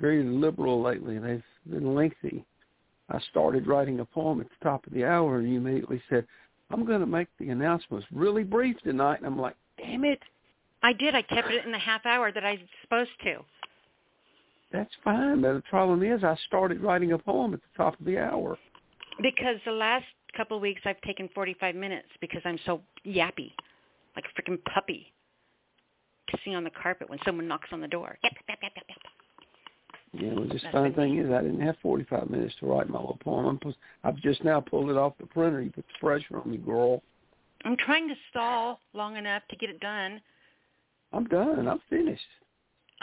[0.00, 1.18] very liberal lately.
[1.18, 2.44] They've been lengthy.
[3.10, 6.26] I started writing a poem at the top of the hour, and you immediately said,
[6.70, 10.22] "I'm going to make the announcements really brief tonight." And I'm like, "Damn it,
[10.82, 11.14] I did.
[11.14, 13.44] I kept it in the half hour that I was supposed to.
[14.74, 18.04] That's fine." But the problem is, I started writing a poem at the top of
[18.04, 18.58] the hour.
[19.22, 20.06] Because the last
[20.36, 23.52] couple of weeks I've taken 45 minutes because I'm so yappy,
[24.16, 25.12] like a freaking puppy,
[26.30, 28.18] pissing on the carpet when someone knocks on the door.
[28.22, 28.98] Yap, yap, yap, yap, yap.
[30.16, 33.00] Yeah, well, just That's fine thing is, I didn't have 45 minutes to write my
[33.00, 33.58] little poem.
[33.64, 35.60] I'm I've just now pulled it off the printer.
[35.60, 37.02] You put the pressure on me, girl.
[37.64, 40.20] I'm trying to stall long enough to get it done.
[41.12, 41.66] I'm done.
[41.66, 42.22] I'm finished.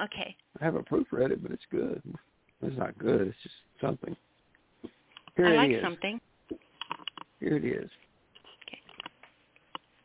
[0.02, 0.36] Okay.
[0.60, 2.02] I haven't proofread it, but it's good.
[2.62, 3.22] It's not good.
[3.28, 4.16] It's just something.
[5.36, 5.84] Here I it like is.
[5.84, 6.20] something.
[7.40, 7.90] Here it is.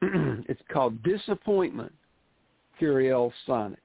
[0.02, 0.42] Okay.
[0.48, 1.92] it's called Disappointment,
[2.80, 3.78] Kyrielle Sonnet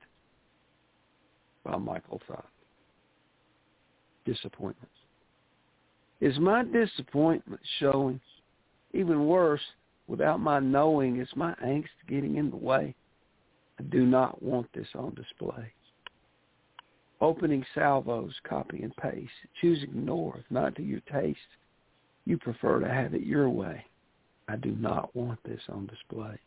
[1.63, 2.43] by Michael Todd.
[4.25, 4.89] Disappointment.
[6.19, 8.19] Is my disappointment showing?
[8.93, 9.61] Even worse,
[10.07, 12.93] without my knowing, is my angst getting in the way?
[13.79, 15.73] I do not want this on display.
[17.21, 19.29] Opening salvos, copy and paste,
[19.61, 21.37] choosing north, not to your taste.
[22.25, 23.85] You prefer to have it your way.
[24.47, 26.39] I do not want this on display.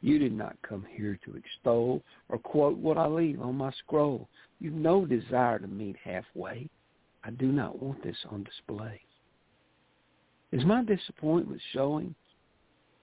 [0.00, 4.28] You did not come here to extol or quote what I leave on my scroll.
[4.60, 6.68] You've no desire to meet halfway.
[7.24, 9.00] I do not want this on display.
[10.50, 12.14] Is my disappointment showing?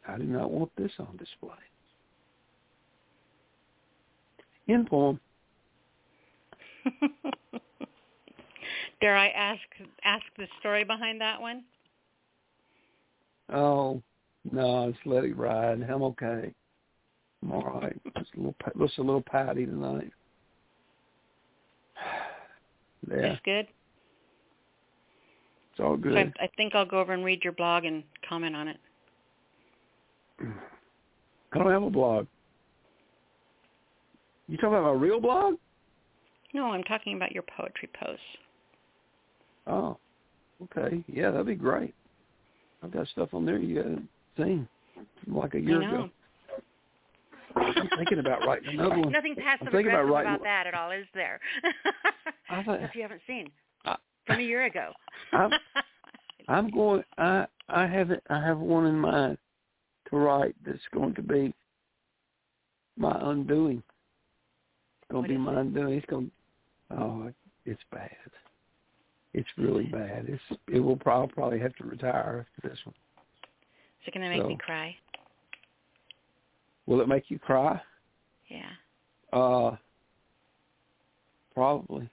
[0.07, 1.51] I do not want this on display.
[4.67, 5.19] In poem.
[9.01, 9.61] Dare I ask
[10.03, 11.63] ask the story behind that one?
[13.53, 14.01] Oh,
[14.51, 15.81] no, just let it ride.
[15.83, 16.53] I'm okay.
[17.43, 17.95] I'm all right.
[18.17, 20.11] Just a little, just a little patty tonight.
[23.07, 23.67] Yeah, That's good.
[25.69, 26.17] it's all So good.
[26.17, 28.77] I, I think I'll go over and read your blog and comment on it.
[30.41, 32.25] I don't have a blog.
[34.47, 35.57] You talking about my real blog?
[36.55, 38.23] No, I'm talking about your poetry posts.
[39.67, 39.97] Oh,
[40.63, 41.03] okay.
[41.05, 41.93] Yeah, that'd be great.
[42.81, 44.65] I've got stuff on there you haven't seen
[45.23, 46.09] from like a year ago.
[47.57, 49.11] I'm thinking about writing another one.
[49.11, 51.41] Nothing passive thinking about aggressive writing about that at all, is there?
[52.49, 53.47] I thought- If you haven't seen
[53.83, 54.91] I- from a year ago.
[55.33, 55.51] I'm-
[56.47, 57.03] I'm going.
[57.17, 58.21] I I have it.
[58.29, 59.37] I have one in mind
[60.09, 61.53] to write that's going to be
[62.97, 63.81] my undoing.
[65.01, 65.57] It's going to be my it?
[65.57, 65.93] undoing.
[65.97, 66.29] It's going.
[66.97, 67.31] Oh,
[67.65, 68.09] it's bad.
[69.33, 70.25] It's really bad.
[70.27, 70.59] It's.
[70.67, 72.95] It will probably probably have to retire after this one.
[74.01, 74.95] Is it going to make me cry?
[76.85, 77.81] Will it make you cry?
[78.47, 78.69] Yeah.
[79.33, 79.75] Uh,
[81.53, 82.09] probably.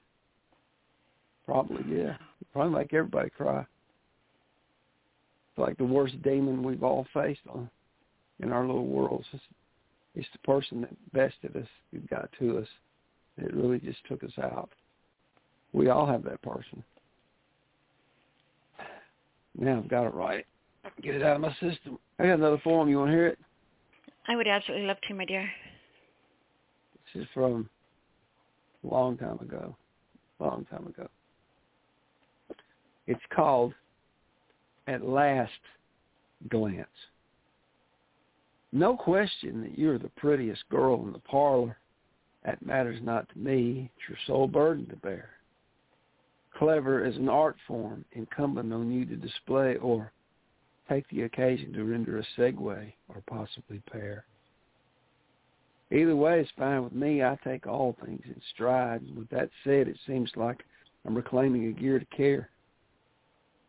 [1.44, 2.16] Probably, yeah.
[2.52, 3.60] Probably make everybody cry.
[3.60, 7.68] It's like the worst demon we've all faced on
[8.40, 9.26] in our little worlds.
[9.32, 9.42] It's,
[10.14, 12.68] it's the person that bested us, who got to us.
[13.38, 14.70] It really just took us out.
[15.72, 16.82] We all have that person.
[19.58, 20.46] Now I've got it right.
[21.02, 21.98] Get it out of my system.
[22.18, 22.88] I got another form.
[22.88, 23.38] You want to hear it?
[24.28, 25.48] I would absolutely love to, my dear.
[27.14, 27.68] This is from
[28.84, 29.76] a long time ago.
[30.38, 31.08] Long time ago.
[33.06, 33.74] It's called
[34.86, 35.50] At Last
[36.48, 36.88] Glance.
[38.72, 41.76] No question that you're the prettiest girl in the parlor.
[42.44, 43.90] That matters not to me.
[43.96, 45.30] It's your sole burden to bear.
[46.58, 50.12] Clever as an art form incumbent on you to display or
[50.88, 54.24] take the occasion to render a segue or possibly pair.
[55.90, 57.22] Either way is fine with me.
[57.22, 59.02] I take all things in stride.
[59.16, 60.64] With that said, it seems like
[61.06, 62.48] I'm reclaiming a gear to care.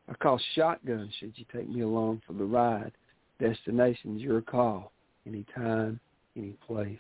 [0.10, 2.92] I call shotgun should you take me along for the ride.
[3.40, 4.92] Destination's your call.
[5.26, 6.00] Anytime,
[6.36, 6.98] any place,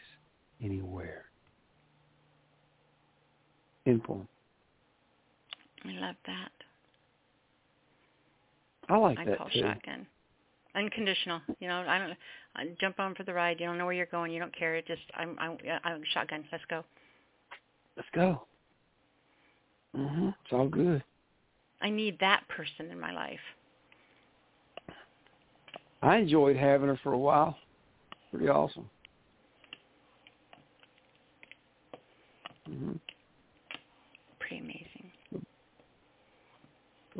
[0.61, 1.26] anywhere.
[3.86, 4.27] Poem.
[5.86, 6.51] I love that.
[8.89, 9.61] I like I that call too.
[9.61, 10.07] shotgun.
[10.75, 11.41] Unconditional.
[11.59, 12.17] You know, I don't
[12.55, 13.59] I jump on for the ride.
[13.59, 14.31] You don't know where you're going.
[14.31, 14.75] You don't care.
[14.75, 16.45] It just I'm I'm, I'm shotgun.
[16.51, 16.84] Let's go.
[17.97, 18.43] Let's go.
[19.95, 20.34] Mhm.
[20.43, 21.03] It's all good.
[21.81, 23.39] I need that person in my life.
[26.01, 27.57] I enjoyed having her for a while.
[28.31, 28.89] Pretty awesome.
[32.69, 32.99] Mhm.
[34.54, 35.12] Pretty amazing.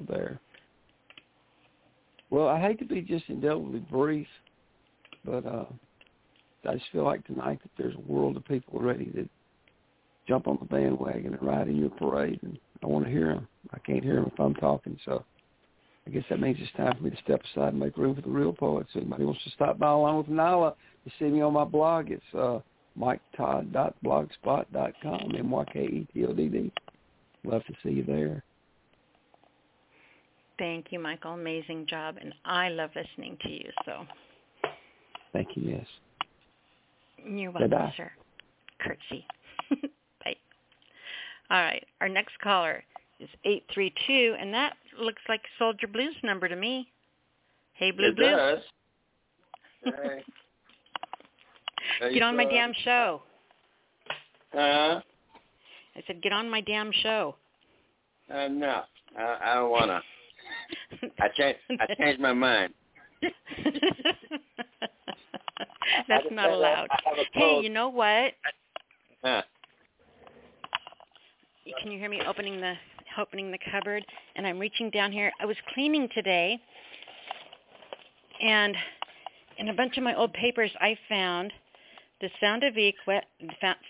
[0.08, 0.40] There.
[2.30, 4.28] Well, I hate to be just indelibly brief,
[5.24, 5.66] but uh,
[6.68, 9.30] I just feel like tonight that there's a world of people ready to
[10.28, 13.48] jump on the bandwagon and ride in your parade, and I want to hear them.
[13.72, 15.24] I can't hear them if I'm talking, so
[16.06, 18.22] I guess that means it's time for me to step aside and make room for
[18.22, 18.90] the real poets.
[18.96, 20.74] Anybody wants to stop by along with Nyla
[21.06, 22.60] to see me on my blog, it's uh,
[23.00, 26.72] myketodd.blogspot.com, M-Y-K-E-T-O-D-D.
[27.46, 28.44] Love to see you there.
[30.60, 31.34] Thank you, Michael.
[31.34, 33.70] Amazing job, and I love listening to you.
[33.86, 34.06] So,
[35.34, 35.64] thank you.
[35.64, 35.88] Yes.
[37.26, 37.94] You're welcome, Bye-bye.
[37.98, 38.12] sir.
[38.80, 39.26] Curtsy.
[40.24, 40.36] Bye.
[41.50, 41.84] All right.
[42.02, 42.84] Our next caller
[43.20, 46.88] is 832, and that looks like Soldier Blues number to me.
[47.74, 48.30] Hey, Blue it Blue.
[48.32, 48.60] does.
[49.86, 50.24] Hey.
[52.00, 53.22] Hey, Get on my damn show.
[54.54, 55.02] Huh?
[55.96, 57.36] I said, get on my damn show.
[58.34, 58.82] Uh, no,
[59.18, 60.02] I, I don't wanna.
[61.20, 61.60] I changed.
[61.80, 62.74] I changed my mind.
[66.08, 66.88] That's not allowed.
[66.92, 68.34] I have a Hey, you know what?
[69.24, 69.42] Huh?
[71.82, 72.74] Can you hear me opening the
[73.18, 74.04] opening the cupboard?
[74.36, 75.32] And I'm reaching down here.
[75.40, 76.60] I was cleaning today,
[78.42, 78.76] and
[79.60, 81.54] in a bunch of my old papers, I found
[82.24, 82.96] the Sound of Ink,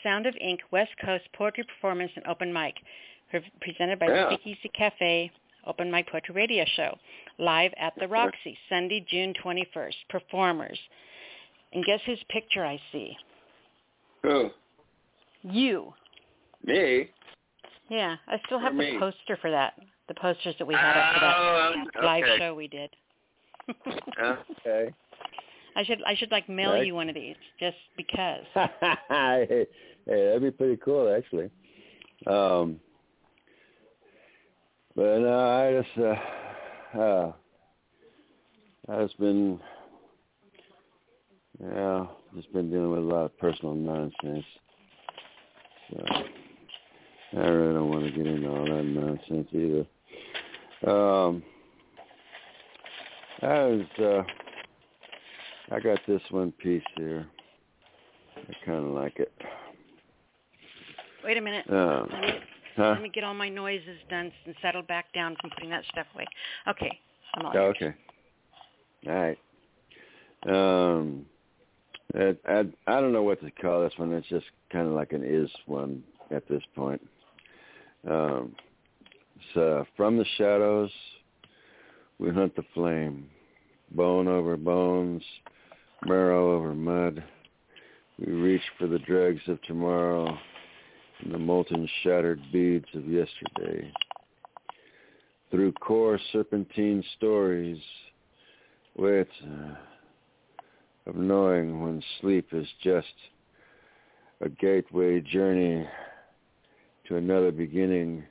[0.01, 2.73] Sound of Ink West Coast Poetry Performance and Open Mic,
[3.61, 4.25] presented by Yeah.
[4.33, 5.31] Speakeasy Cafe
[5.67, 6.97] Open Mic Poetry Radio Show,
[7.37, 9.95] live at the Roxy, Sunday, June 21st.
[10.09, 10.79] Performers,
[11.73, 13.15] and guess whose picture I see?
[14.23, 14.51] Who?
[15.43, 15.93] You.
[16.63, 17.11] Me?
[17.89, 19.79] Yeah, I still have the poster for that.
[20.07, 22.89] The posters that we had up for that Oh, live show we did.
[24.19, 24.91] Okay.
[25.75, 26.85] I should I should like mail Right.
[26.85, 28.45] you one of these just because.
[29.09, 29.65] hey,
[30.05, 31.49] that'd be pretty cool, actually.
[32.27, 32.79] Um,
[34.95, 37.31] but no, I just, uh, uh,
[38.89, 39.59] I've just been,
[41.61, 42.05] yeah,
[42.35, 44.45] just been dealing with a lot of personal nonsense.
[45.89, 46.05] So
[47.33, 49.85] I really don't want to get into all that nonsense either.
[50.89, 51.43] Um,
[53.41, 54.23] I was, uh,
[55.71, 57.25] I got this one piece here.
[58.37, 59.31] I kind of like it.
[61.23, 61.65] Wait a minute.
[61.69, 62.29] Um, Let me,
[62.75, 62.89] huh?
[62.91, 66.07] let me get all my noises done and settle back down from putting that stuff
[66.13, 66.25] away.
[66.67, 66.99] Okay.
[67.35, 67.93] I'm all Oh, okay.
[69.07, 69.37] All right.
[70.45, 71.25] Um,
[72.13, 74.11] I, I I don't know what to call this one.
[74.11, 77.01] It's just kind of like an is one at this point.
[78.09, 78.53] Um,
[79.53, 80.91] so from the shadows,
[82.19, 83.29] we hunt the flame,
[83.91, 85.23] bone over bones,
[86.05, 87.23] marrow over mud.
[88.19, 90.37] We reach for the dregs of tomorrow
[91.21, 93.91] and the molten shattered beads of yesterday.
[95.51, 97.81] Through core serpentine stories,
[98.95, 99.75] ways uh,
[101.09, 103.13] of knowing when sleep is just
[104.41, 105.87] a gateway journey
[107.07, 108.23] to another beginning.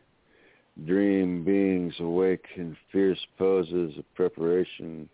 [0.86, 5.08] Dream beings awake in fierce poses of preparation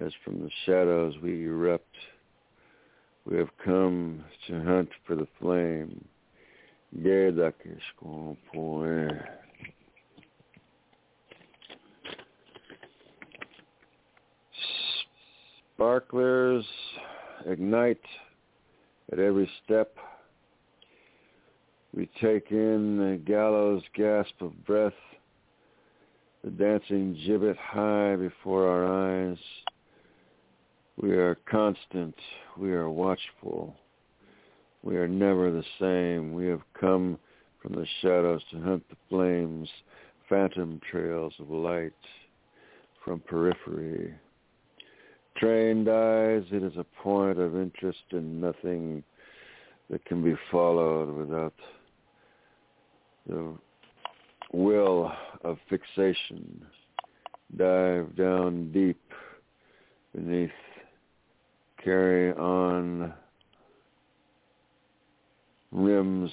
[0.00, 1.94] as from the shadows we erupt.
[3.24, 6.04] We have come to hunt for the flame.
[7.02, 9.08] Guerda que escompoe.
[15.74, 16.64] Sparklers
[17.46, 18.00] ignite
[19.12, 19.96] at every step.
[21.94, 24.92] We take in the gallows gasp of breath,
[26.42, 29.38] the dancing gibbet high before our eyes.
[31.00, 32.14] We are constant.
[32.56, 33.74] We are watchful.
[34.82, 36.34] We are never the same.
[36.34, 37.18] We have come
[37.60, 39.68] from the shadows to hunt the flames,
[40.28, 41.92] phantom trails of light
[43.04, 44.14] from periphery.
[45.36, 49.02] Trained eyes, it is a point of interest in nothing
[49.90, 51.54] that can be followed without
[53.28, 53.54] the
[54.52, 56.64] will of fixation.
[57.56, 59.00] Dive down deep
[60.14, 60.50] beneath,
[61.84, 63.12] carry on
[65.70, 66.30] rims,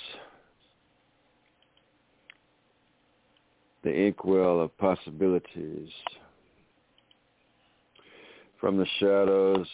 [3.83, 5.89] the inkwell of possibilities
[8.59, 9.67] from the shadows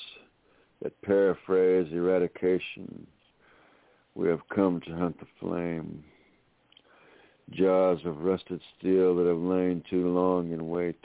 [0.81, 3.05] that paraphrase eradication.
[4.15, 6.03] We have come to hunt the flame.
[7.51, 10.99] Jaws of rusted steel that have lain too long in wait.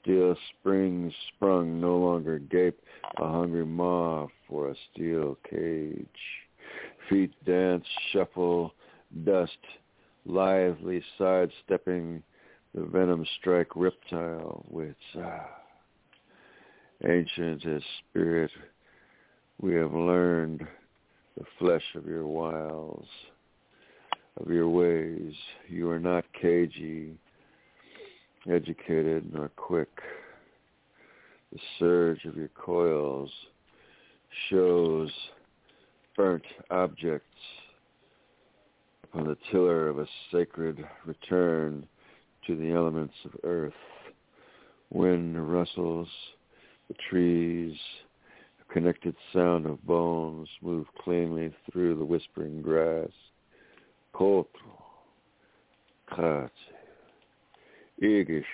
[0.00, 2.80] Steel springs sprung no longer gape,
[3.18, 6.06] a hungry maw for a steel cage.
[7.08, 8.72] Feet dance, shuffle,
[9.24, 9.58] dust,
[10.24, 12.22] lively sidestepping
[12.74, 14.96] the venom strike reptile with
[17.02, 18.50] Ancient as spirit,
[19.60, 20.66] we have learned
[21.36, 23.06] the flesh of your wiles,
[24.38, 25.32] of your ways.
[25.66, 27.18] You are not cagey,
[28.48, 29.90] educated, nor quick.
[31.52, 33.30] The surge of your coils
[34.48, 35.10] shows
[36.16, 37.26] burnt objects
[39.04, 41.86] upon the tiller of a sacred return
[42.46, 43.72] to the elements of earth.
[44.90, 46.08] Wind rustles,
[46.88, 47.76] the trees,
[48.60, 53.10] a connected sound of bones move cleanly through the whispering grass.
[54.14, 54.46] Kotro,
[56.14, 56.50] Kate,
[58.02, 58.44] Igishwatz.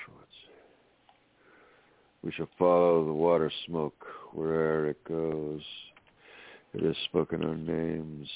[2.23, 5.63] We shall follow the water smoke where'er it goes.
[6.75, 8.29] It has spoken our names.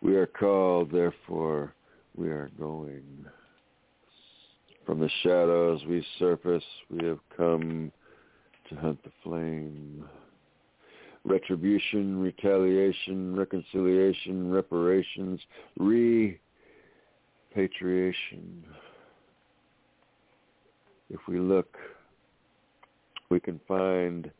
[0.00, 1.74] We are called, therefore
[2.14, 3.26] we are going.
[4.84, 7.90] From the shadows we surface, we have come
[8.68, 10.04] to hunt the flame.
[11.24, 15.40] Retribution, retaliation, reconciliation, reparations,
[17.58, 18.64] repatriation.
[21.10, 21.76] If we look,
[23.30, 24.30] we can find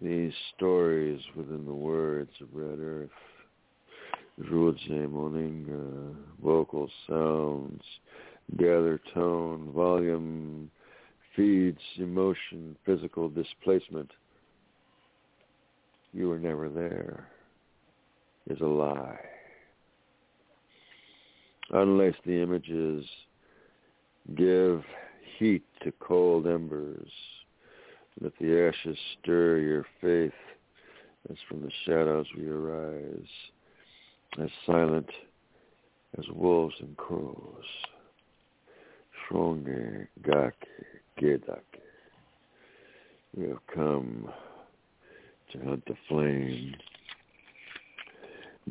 [0.00, 3.10] these stories within the words of Red Earth.
[4.40, 7.82] Rudze, Moninga, vocal sounds,
[8.56, 10.70] gather tone, volume,
[11.36, 14.10] feeds emotion, physical displacement.
[16.12, 17.28] You were never there
[18.48, 19.33] is a lie.
[21.70, 23.04] Unlace the images,
[24.36, 24.82] give
[25.38, 27.10] heat to cold embers,
[28.20, 30.32] let the ashes stir your faith
[31.30, 33.26] as from the shadows we arise,
[34.40, 35.08] as silent
[36.18, 37.64] as wolves and crows.
[43.36, 44.28] We have come
[45.52, 46.76] to hunt the flame.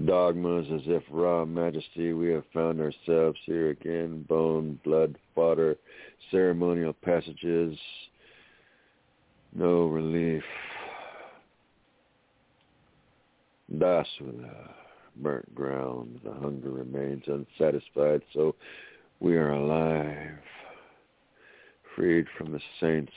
[0.06, 5.78] Dogmas as if raw majesty, we have found ourselves here again, bone, blood, fodder,
[6.32, 7.78] ceremonial passages,
[9.54, 10.44] no relief.
[13.72, 14.72] Dasula,
[15.18, 18.56] burnt ground, the hunger remains unsatisfied, so
[19.20, 20.40] we are alive,
[21.96, 23.14] freed from the saints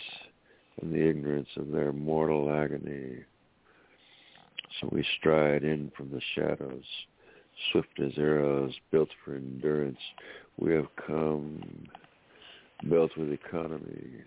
[0.80, 3.24] and the ignorance of their mortal agony.
[4.80, 6.84] So we stride in from the shadows,
[7.70, 9.98] swift as arrows, built for endurance.
[10.58, 11.88] We have come,
[12.88, 14.22] built with economy,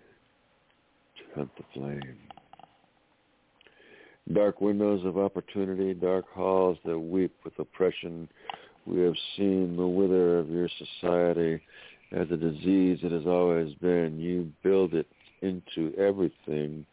[1.17, 2.17] to hunt the flame.
[4.33, 8.29] Dark windows of opportunity, dark halls that weep with oppression.
[8.85, 11.61] We have seen the wither of your society
[12.11, 14.19] as a disease it has always been.
[14.19, 15.07] You build it
[15.41, 16.85] into everything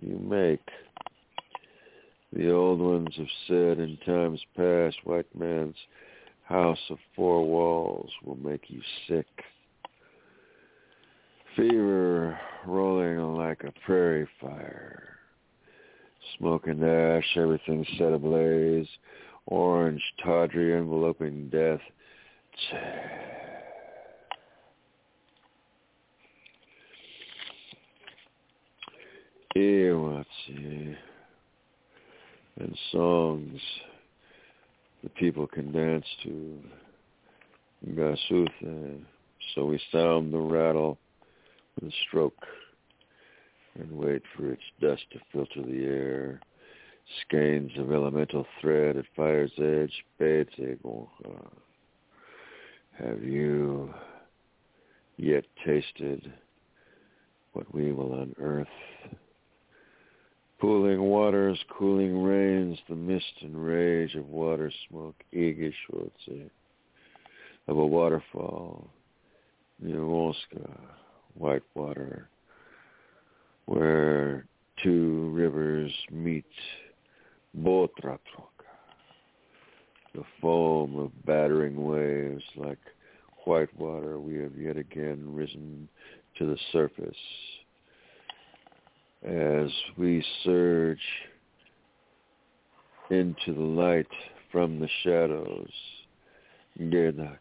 [0.00, 0.60] you make.
[2.36, 5.76] The old ones have said in times past, white man's
[6.44, 9.26] house of four walls will make you sick.
[11.56, 15.16] Fever rolling like a prairie fire.
[16.36, 18.88] Smoke and ash, everything set ablaze.
[19.46, 21.80] Orange, tawdry, enveloping death.
[29.56, 30.96] Iwachi.
[32.58, 33.60] And songs
[35.02, 36.58] the people can dance to.
[37.84, 39.00] Gasuthe.
[39.54, 40.98] So we sound the rattle
[41.80, 42.44] and stroke
[43.78, 46.40] and wait for its dust to filter the air.
[47.20, 49.92] Skeins of elemental thread at fire's edge,
[52.98, 53.94] Have you
[55.16, 56.32] yet tasted
[57.52, 58.66] what we will unearth?
[60.58, 66.50] Pooling waters, cooling rains, the mist and rage of water smoke, Igishwotze,
[67.68, 68.88] of a waterfall
[69.78, 70.80] near Wolska
[71.34, 72.30] Whitewater,
[73.66, 74.46] where
[74.82, 76.46] two rivers meet,
[77.58, 78.18] Botratroka,
[80.14, 82.78] the foam of battering waves like
[83.44, 85.86] white water, we have yet again risen
[86.38, 87.14] to the surface
[89.24, 90.98] as we surge
[93.10, 94.06] into the light
[94.50, 95.70] from the shadows.
[96.78, 97.38] Gedake.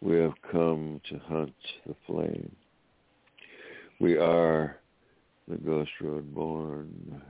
[0.00, 1.54] We have come to hunt
[1.86, 2.54] the flame.
[4.00, 4.78] We are
[5.48, 7.22] the ghost road born.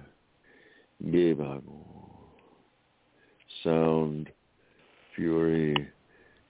[1.05, 1.85] Gebago.
[3.65, 4.31] Sound,
[5.17, 5.75] fury,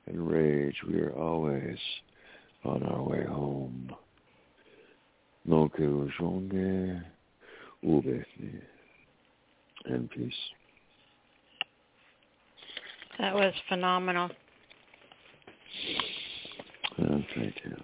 [0.06, 0.76] and rage.
[0.86, 1.78] We are always
[2.64, 3.94] on our way home.
[5.49, 5.72] Donc,
[7.82, 8.61] Ubethni,
[9.86, 10.34] and peace.
[13.18, 14.30] That was phenomenal.
[16.99, 17.76] Uh, thank you.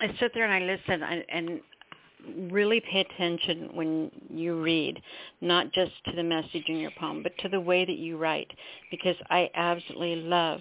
[0.00, 5.00] I sit there and I listen and, and really pay attention when you read,
[5.40, 8.50] not just to the message in your poem, but to the way that you write,
[8.90, 10.60] because I absolutely love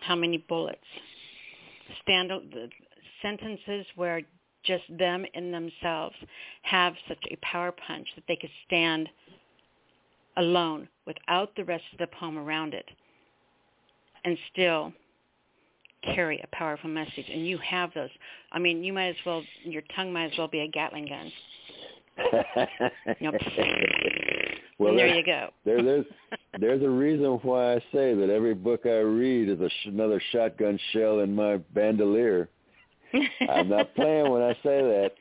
[0.00, 0.78] how many bullets
[2.02, 2.68] stand the
[3.22, 4.22] sentences where
[4.64, 6.16] just them in themselves
[6.62, 9.08] have such a power punch that they could stand
[10.36, 12.88] alone without the rest of the poem around it
[14.24, 14.92] and still
[16.02, 17.26] carry a powerful message.
[17.32, 18.10] And you have those.
[18.52, 21.32] I mean, you might as well, your tongue might as well be a Gatling gun.
[23.20, 23.38] you know,
[24.78, 25.50] well, there there, you go.
[25.64, 26.06] there, there's
[26.60, 30.22] there's a reason why I say that every book I read is a sh- another
[30.30, 32.48] shotgun shell in my bandolier.
[33.48, 35.12] I'm not playing when I say that.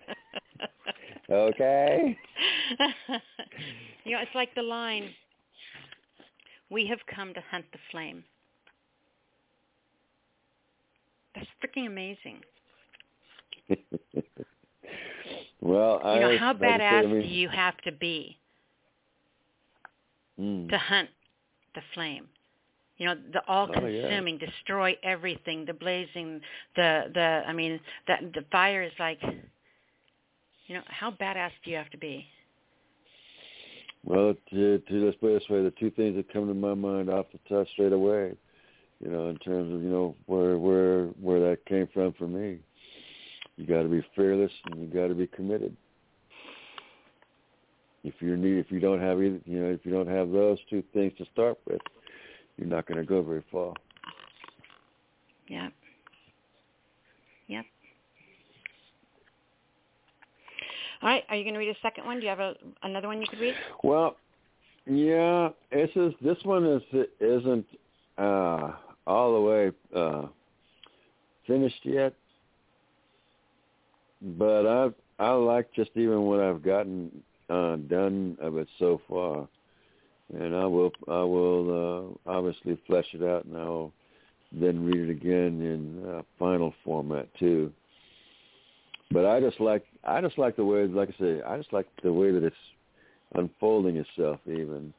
[1.30, 2.18] Okay.
[4.04, 5.10] you know, it's like the line,
[6.70, 8.24] we have come to hunt the flame.
[11.36, 12.42] That's freaking amazing.
[15.62, 18.38] well, I You know, how badass do you have to be
[20.40, 21.10] mm, to hunt
[21.76, 22.28] the flame?
[23.04, 26.40] You know, the all-consuming, oh, destroy everything, the blazing,
[26.78, 27.44] the the.
[27.46, 27.78] I mean,
[28.08, 29.22] that the fire is like.
[30.68, 32.26] You know, how badass do you have to be?
[34.06, 36.76] Well, to, to let's put it this way, the two things that come to my
[36.76, 38.38] mind off the top straight away,
[39.02, 42.60] you know, in terms of you know where where where that came from for me.
[43.58, 45.76] You got to be fearless and you got to be committed.
[48.06, 50.58] If you're need, if you don't have either, you know, if you don't have those
[50.70, 51.82] two things to start with,
[52.58, 53.74] you're not going to go very far.
[55.48, 55.74] Yep.
[57.48, 57.66] Yep.
[61.02, 61.24] All right.
[61.30, 62.18] Are you going to read a second one?
[62.18, 63.56] Do you have a, another one you could read?
[63.84, 64.16] Well,
[64.86, 66.82] yeah, this is this one is
[67.20, 67.66] isn't
[68.18, 68.72] uh,
[69.08, 70.28] all the way uh,
[71.48, 72.14] finished yet,
[74.22, 74.90] but I
[75.20, 79.48] I like just even what I've gotten uh, done of it so far,
[80.40, 83.92] and I will I will uh, obviously flesh it out, and I'll
[84.52, 87.72] then read it again in uh, final format too.
[89.12, 91.88] But I just like I just like the way, like I say, I just like
[92.04, 92.56] the way that it's
[93.36, 94.40] unfolding itself.
[94.48, 94.94] Even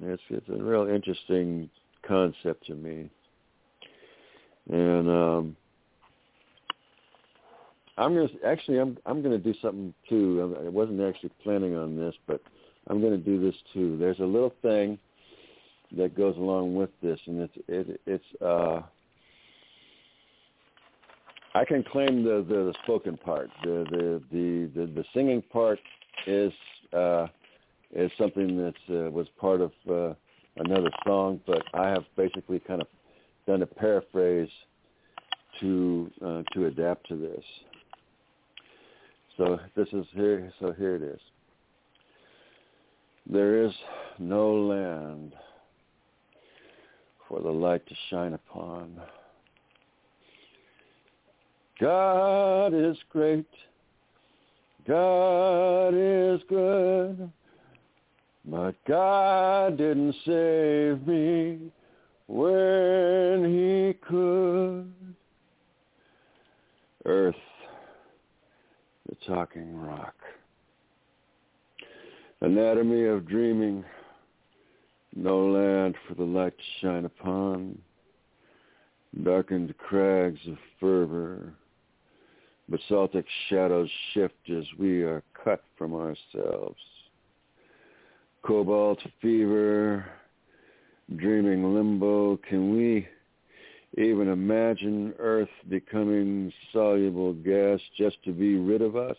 [0.00, 1.70] it's it's a real interesting
[2.06, 3.10] concept to me,
[4.70, 5.56] and um,
[7.96, 10.56] I'm gonna actually I'm I'm gonna do something too.
[10.64, 12.40] I wasn't actually planning on this, but
[12.88, 13.96] I'm gonna do this too.
[13.98, 14.98] There's a little thing
[15.96, 18.82] that goes along with this, and it's it, it's uh
[21.54, 23.50] I can claim the, the, the spoken part.
[23.62, 25.78] The, the the the the singing part
[26.26, 26.52] is
[26.92, 27.26] uh,
[27.92, 30.14] is something that uh, was part of uh,
[30.56, 32.88] another song, but I have basically kind of
[33.46, 34.50] done a paraphrase
[35.60, 37.44] to uh, to adapt to this.
[39.36, 40.52] So this is here.
[40.60, 41.20] So here it is.
[43.30, 43.72] There is
[44.18, 45.34] no land
[47.28, 48.98] for the light to shine upon.
[51.78, 53.46] God is great.
[54.86, 57.30] God is good.
[58.46, 61.70] But God didn't save me
[62.28, 64.90] when he could.
[67.04, 67.34] Earth,
[69.06, 70.17] the talking rock.
[72.40, 73.84] Anatomy of dreaming.
[75.14, 77.78] No land for the light to shine upon.
[79.22, 81.54] Darkened crags of fervor
[82.68, 86.80] basaltic shadows shift as we are cut from ourselves.
[88.42, 90.04] Cobalt fever,
[91.16, 93.08] dreaming limbo, can we
[93.96, 99.16] even imagine Earth becoming soluble gas just to be rid of us?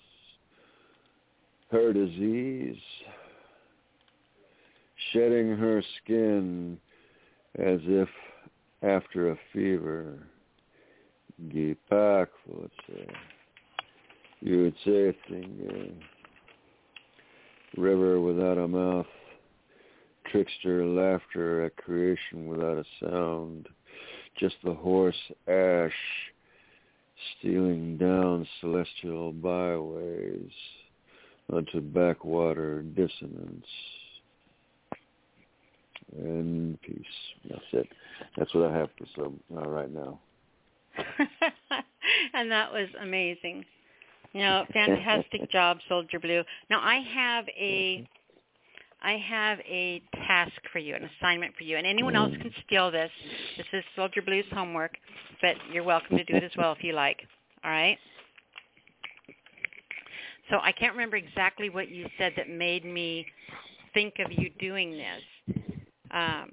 [1.72, 2.82] Her disease,
[5.12, 6.80] shedding her skin
[7.60, 8.10] as if
[8.82, 10.18] after a fever.
[11.50, 12.28] Gipak,
[14.42, 16.02] you would say thing,
[17.78, 19.06] uh, river without a mouth,
[20.32, 23.68] trickster laughter at creation without a sound,
[24.40, 25.94] just the hoarse ash
[27.38, 30.52] stealing down celestial byways
[31.52, 33.66] onto backwater dissonance.
[36.18, 36.95] And peace.
[37.50, 37.88] That's it.
[38.38, 40.20] That's what I have for some uh, right now.
[42.34, 43.64] and that was amazing.
[44.34, 46.43] No, fantastic job, Soldier Blue.
[46.70, 48.08] Now I have a
[49.02, 52.41] I have a task for you, an assignment for you, and anyone else Mm.
[52.41, 53.12] can steal this.
[53.56, 54.97] This is Soldier Blue's homework,
[55.41, 57.26] but you're welcome to do it as well if you like.
[57.64, 57.97] All right?
[60.50, 63.26] So I can't remember exactly what you said that made me
[63.93, 65.56] think of you doing this.
[66.12, 66.52] Um,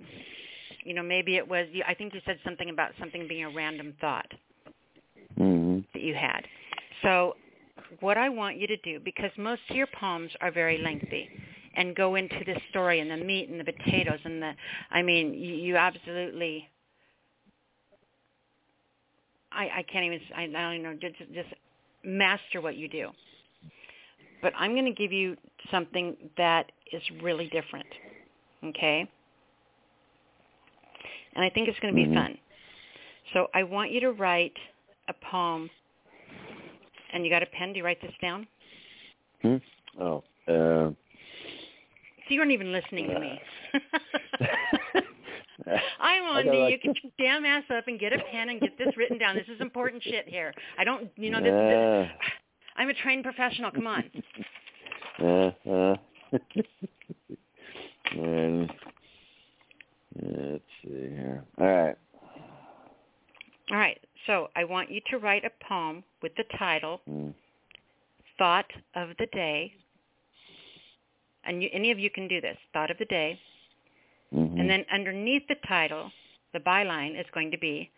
[0.85, 1.67] you know, maybe it was.
[1.87, 4.31] I think you said something about something being a random thought
[5.37, 6.43] hmm that you had.
[7.03, 7.35] So
[8.01, 11.29] what I want you to do, because most of your poems are very lengthy
[11.77, 14.53] and go into the story and the meat and the potatoes and the,
[14.91, 16.69] I mean, you, you absolutely,
[19.53, 21.49] I, I can't even, I, I don't even know, just, just
[22.05, 23.11] master what you do.
[24.47, 25.37] But I'm going to give you
[25.73, 27.89] something that is really different,
[28.63, 29.05] okay?
[31.35, 32.15] And I think it's going to be Mhm.
[32.15, 32.39] fun.
[33.33, 34.57] So I want you to write
[35.09, 35.69] a poem,
[37.13, 37.73] and you got a pen?
[37.73, 38.47] Do you write this down?
[39.43, 39.57] Hmm?
[39.99, 40.23] Oh.
[40.47, 40.95] Uh, So
[42.29, 43.41] you weren't even listening to me.
[45.99, 46.59] I'm on me.
[46.61, 49.35] like- You can damn ass up and get a pen and get this written down.
[49.35, 50.55] This is important shit here.
[50.79, 51.53] I don't, you know, this.
[51.53, 52.11] uh, this
[52.77, 53.71] I'm a trained professional.
[53.71, 54.05] Come on.
[55.21, 55.97] uh, uh.
[58.13, 58.71] and
[60.21, 61.45] let's see here.
[61.59, 61.97] All right.
[63.71, 63.99] All right.
[64.27, 67.33] So I want you to write a poem with the title Mm.
[68.39, 69.73] "Thought of the Day,"
[71.45, 72.59] and you, any of you can do this.
[72.73, 73.39] Thought of the day.
[74.35, 74.61] Mhm.
[74.61, 76.11] And then underneath the title,
[76.53, 77.91] the byline is going to be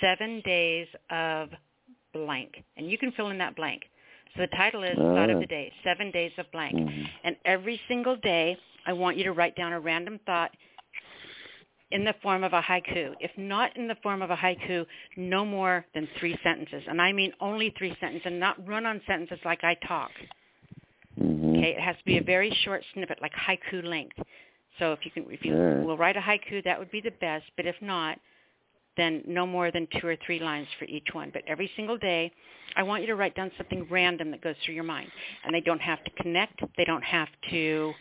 [0.00, 1.48] seven days of
[2.12, 2.62] blank.
[2.76, 3.88] And you can fill in that blank.
[4.34, 6.74] So the title is Thought of the Day, Seven Days of Blank.
[6.74, 7.08] Mhm.
[7.24, 8.56] And every single day,
[8.86, 10.56] I want you to write down a random thought
[11.90, 13.14] in the form of a haiku.
[13.20, 16.82] If not in the form of a haiku, no more than three sentences.
[16.88, 20.12] And I mean only three sentences and not run-on sentences like I talk.
[21.20, 21.58] Mhm.
[21.58, 24.18] Okay, it has to be a very short snippet, like haiku length.
[24.78, 27.44] So if you can, if you will write a haiku, that would be the best.
[27.56, 28.18] But if not,
[28.96, 31.30] then no more than two or three lines for each one.
[31.32, 32.32] But every single day,
[32.76, 35.08] I want you to write down something random that goes through your mind,
[35.44, 36.60] and they don't have to connect.
[36.76, 37.92] They don't have to.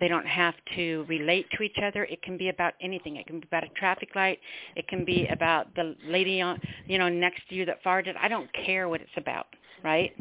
[0.00, 2.04] They don't have to relate to each other.
[2.04, 3.16] It can be about anything.
[3.16, 4.40] It can be about a traffic light.
[4.74, 8.14] It can be about the lady on, you know, next to you that farted.
[8.20, 9.46] I don't care what it's about,
[9.84, 10.12] right?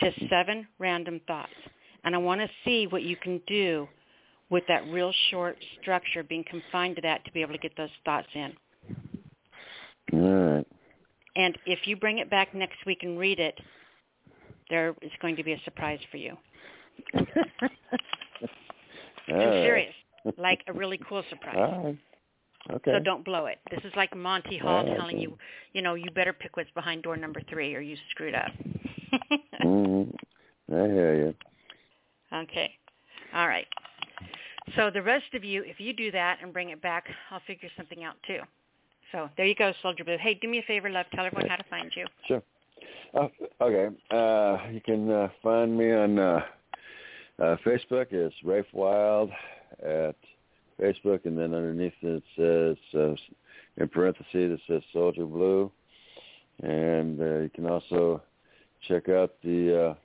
[0.00, 1.52] just seven random thoughts.
[2.04, 3.88] And I want to see what you can do
[4.50, 7.90] with that real short structure, being confined to that to be able to get those
[8.04, 8.52] thoughts in.
[10.12, 10.66] All right.
[11.36, 13.58] And if you bring it back next week and read it,
[14.70, 16.36] there is going to be a surprise for you.
[17.14, 17.32] I'm
[19.28, 19.94] serious.
[20.38, 21.56] Like a really cool surprise.
[21.56, 21.98] Right.
[22.70, 22.92] Okay.
[22.92, 23.58] So don't blow it.
[23.70, 25.36] This is like Monty Hall All right, telling you,
[25.74, 28.50] you know, you better pick what's behind door number three or you screwed up.
[29.62, 30.74] mm-hmm.
[30.74, 31.34] I hear you.
[32.32, 32.72] Okay.
[33.32, 33.66] All right.
[34.76, 37.68] So the rest of you, if you do that and bring it back, I'll figure
[37.76, 38.40] something out too.
[39.12, 40.16] So there you go, Soldier Blue.
[40.18, 41.06] Hey, do me a favor, love.
[41.14, 42.06] Tell everyone how to find you.
[42.26, 42.42] Sure.
[43.14, 43.28] Uh,
[43.60, 43.94] okay.
[44.10, 46.40] Uh, you can uh, find me on uh,
[47.40, 48.06] uh, Facebook.
[48.10, 49.30] It's Rafe Wild
[49.84, 50.16] at
[50.80, 53.14] Facebook, and then underneath it says, uh,
[53.76, 55.70] in parentheses, it says Soldier Blue.
[56.62, 58.22] And uh, you can also
[58.88, 59.96] check out the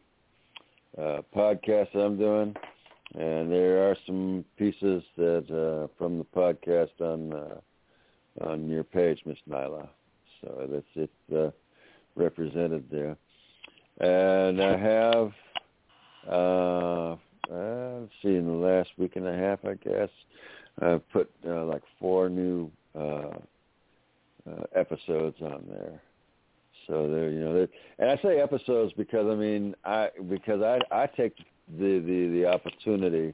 [0.98, 2.56] uh, uh, podcast I'm doing.
[3.16, 9.22] And there are some pieces that uh, from the podcast on uh, on your page,
[9.26, 9.90] Miss Nyla.
[10.42, 11.12] So that's it.
[11.36, 11.50] Uh,
[12.16, 13.18] represented there.
[14.00, 15.32] And I have,
[16.28, 17.16] uh,
[17.52, 20.10] uh, let's see, in the last week and a half, I guess,
[20.82, 23.32] I've put uh, like four new uh,
[24.50, 26.02] uh, episodes on there.
[26.88, 27.68] So there, you know,
[28.00, 31.36] and I say episodes because I mean, I because I I take
[31.78, 33.34] the the the opportunity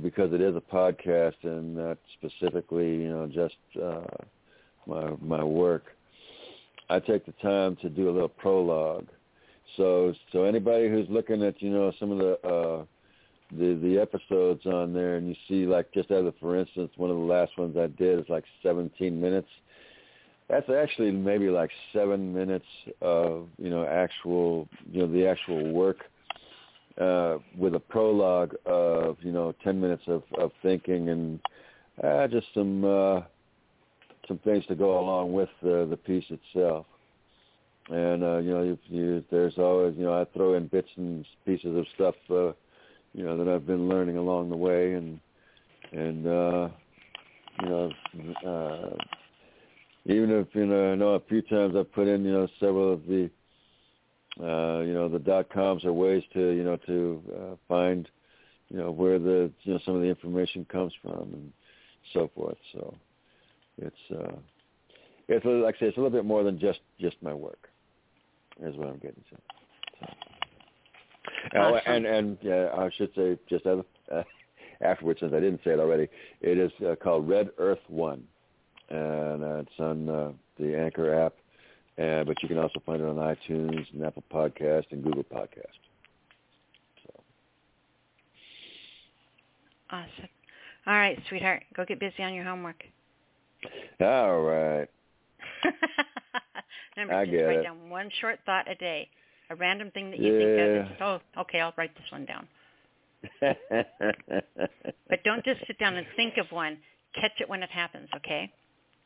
[0.00, 4.06] because it is a podcast and not specifically, you know, just uh,
[4.86, 5.84] my my work.
[6.88, 9.08] I take the time to do a little prologue.
[9.76, 12.84] So so anybody who's looking at you know some of the uh,
[13.50, 17.10] the the episodes on there, and you see like just as a for instance, one
[17.10, 19.48] of the last ones I did is like 17 minutes.
[20.48, 22.66] That's actually maybe like seven minutes
[23.00, 26.04] of you know actual you know the actual work
[27.00, 31.40] uh, with a prologue of you know 10 minutes of of thinking and
[32.02, 32.84] uh, just some.
[32.84, 33.20] Uh,
[34.28, 36.86] some things to go along with the the piece itself.
[37.88, 41.26] And uh, you know, if you, there's always you know I throw in bits and
[41.44, 42.52] pieces of stuff uh,
[43.12, 45.20] you know that I've been learning along the way, and
[45.92, 46.68] and uh,
[47.62, 47.90] you know
[48.46, 48.96] uh,
[50.06, 52.92] even if you know I know a few times I've put in you know several
[52.92, 53.28] of the
[54.40, 58.08] uh, you know, the dot coms are ways to, you know, to uh, find,
[58.70, 61.52] you know, where the, you know, some of the information comes from and
[62.12, 62.56] so forth.
[62.72, 62.94] So
[63.78, 64.36] it's, uh,
[65.28, 67.68] it's like I say, it's a little bit more than just just my work,
[68.62, 69.36] is what I'm getting to.
[70.00, 70.06] So.
[71.54, 73.78] Oh, and and yeah, I should say just as,
[74.12, 74.22] uh,
[74.80, 76.08] afterwards, since I didn't say it already,
[76.40, 78.24] it is uh, called Red Earth One,
[78.88, 81.34] and uh, it's on uh, the Anchor app,
[82.00, 85.78] uh, but you can also find it on iTunes and Apple Podcast and Google Podcast.
[87.06, 87.22] So.
[89.90, 90.28] Awesome.
[90.86, 92.82] All right, sweetheart, go get busy on your homework.
[94.00, 94.88] All right.
[96.96, 97.62] Remember, I just write it.
[97.64, 99.08] down one short thought a day,
[99.50, 100.86] a random thing that you Yeah.
[100.88, 101.20] think of.
[101.36, 102.48] Oh, okay, I'll write this one down.
[105.08, 106.78] But don't just sit down and think of one.
[107.14, 108.50] Catch it when it happens, okay?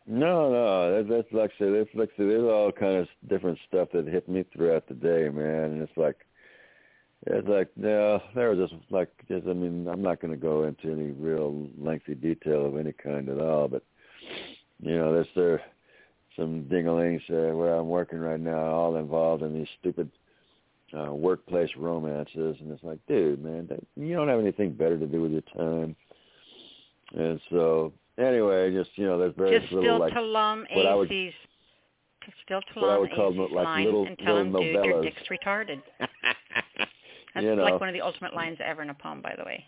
[0.09, 3.59] No, no, that, that's like I said, like I said, there's all kind of different
[3.67, 6.25] stuff that hit me throughout the day, man, and it's like,
[7.27, 10.63] it's like, no, there was just like, just I mean, I'm not going to go
[10.63, 13.83] into any real lengthy detail of any kind at all, but
[14.81, 15.63] you know, there's there
[16.37, 20.09] some dinglings uh, where I'm working right now, all involved in these stupid
[20.97, 25.07] uh, workplace romances, and it's like, dude, man, that, you don't have anything better to
[25.07, 25.97] do with your time,
[27.17, 30.95] and so anyway, just you know, there's very just little still like Talam what I
[30.95, 31.09] would-
[32.45, 35.23] still what I would call AC's like little- and tell him, little dude, your dick's
[35.31, 35.81] retarded.
[37.35, 37.63] That's you know.
[37.65, 39.65] like one of the ultimate lines ever in a poem, by the way.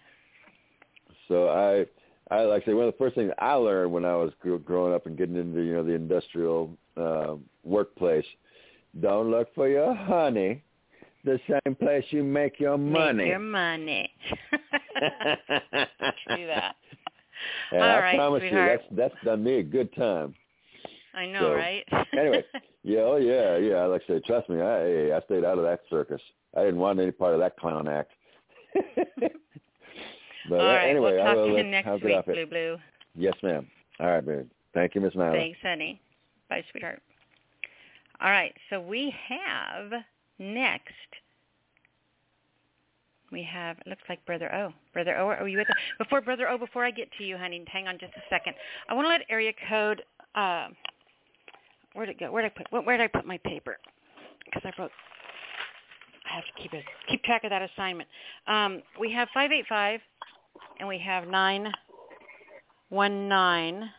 [1.29, 1.87] So I,
[2.35, 4.57] I like I say one of the first things I learned when I was gr-
[4.57, 7.35] growing up and getting into you know the industrial uh,
[7.65, 8.25] workplace.
[9.01, 10.63] Don't look for your honey,
[11.25, 13.25] the same place you make your money.
[13.25, 14.11] Make your money.
[16.27, 16.75] True that.
[17.73, 18.81] And All I right, promise sweetheart.
[18.83, 20.35] you, that's that's done me a good time.
[21.15, 21.85] I know, So, right?
[22.19, 22.45] anyway,
[22.85, 23.85] yeah, oh yeah, yeah.
[23.87, 26.21] Like I said, trust me, I I stayed out of that circus.
[26.57, 28.13] I didn't want any part of that clown act.
[28.75, 32.25] but All uh, right, anyway, we'll I talk will to you next week?
[32.27, 32.77] Blue Blue.
[33.17, 33.67] Yes, ma'am.
[34.01, 34.45] All right, baby.
[34.75, 35.33] Thank you, Miss Nyla.
[35.33, 36.01] Thanks, honey.
[36.49, 37.03] Bye, sweetheart.
[38.21, 39.93] All right, so we have
[40.39, 40.93] next.
[43.31, 43.79] We have.
[43.79, 44.73] It looks like Brother O.
[44.93, 45.77] Brother O, are you with us?
[45.99, 48.55] Before Brother O, before I get to you, honey, hang on just a second.
[48.89, 50.03] I want to let area code.
[50.35, 50.69] Uh,
[51.95, 52.33] where'd it go?
[52.33, 52.87] Where'd I put?
[52.87, 53.77] Where did I put my paper?
[54.45, 54.91] Because I wrote.
[56.31, 58.09] I have to keep it keep track of that assignment.
[58.47, 60.01] Um, we have five eight five,
[60.79, 61.73] and we have nine
[62.89, 63.91] one nine.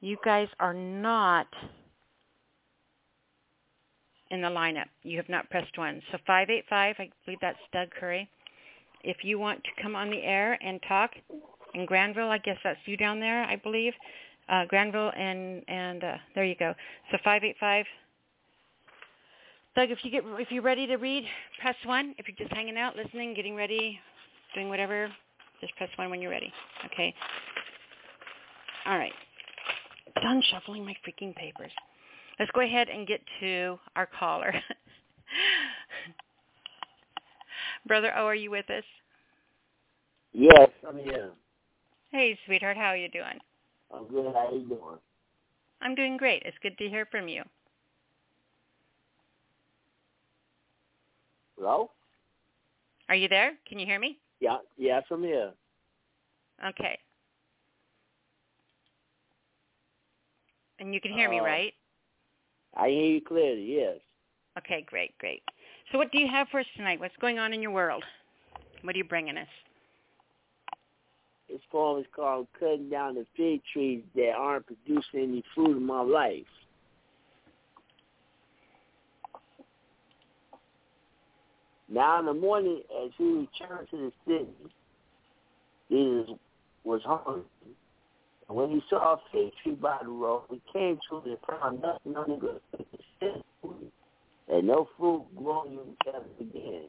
[0.00, 1.46] You guys are not
[4.30, 4.86] in the lineup.
[5.02, 6.00] You have not pressed one.
[6.10, 8.28] So 585, I believe that's Doug Curry.
[9.02, 11.10] If you want to come on the air and talk
[11.74, 13.92] in Granville, I guess that's you down there, I believe.
[14.48, 16.74] Uh, Granville and and uh, there you go.
[17.10, 17.86] So 585.
[19.76, 21.24] Doug, if you get if you're ready to read,
[21.60, 22.14] press one.
[22.18, 23.98] If you're just hanging out, listening, getting ready,
[24.54, 25.10] doing whatever,
[25.60, 26.52] just press one when you're ready.
[26.86, 27.14] Okay.
[28.86, 29.12] All right.
[30.22, 31.72] Done shuffling my freaking papers.
[32.38, 34.54] Let's go ahead and get to our caller.
[37.86, 38.84] Brother O, are you with us?
[40.32, 41.30] Yes, I'm here.
[42.10, 43.38] Hey, sweetheart, how are you doing?
[43.94, 44.32] I'm good.
[44.34, 44.98] How are you doing?
[45.80, 46.42] I'm doing great.
[46.44, 47.42] It's good to hear from you.
[51.56, 51.90] Hello?
[53.08, 53.52] Are you there?
[53.68, 54.18] Can you hear me?
[54.40, 55.52] Yeah, yes, I'm here.
[56.66, 56.98] Okay.
[60.80, 61.74] And you can hear me, Uh, right?
[62.76, 63.62] I hear you clearly.
[63.62, 63.98] Yes.
[64.58, 65.42] Okay, great, great.
[65.92, 67.00] So what do you have for us tonight?
[67.00, 68.02] What's going on in your world?
[68.82, 69.48] What are you bringing us?
[71.48, 75.84] This poem is called "Cutting Down the Fig Trees That Aren't Producing Any Fruit in
[75.84, 76.46] My Life."
[81.88, 84.48] Now in the morning, as he returned to the city,
[85.90, 86.38] Jesus
[86.82, 87.44] was hungry.
[88.48, 91.38] And when he saw a fig tree by the road, he came to it and
[91.48, 92.60] found nothing on the good
[94.48, 96.84] and no fruit growing ever again.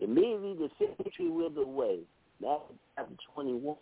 [0.00, 2.00] Immediately the fig tree withered away.
[2.40, 3.76] Matthew chapter 21,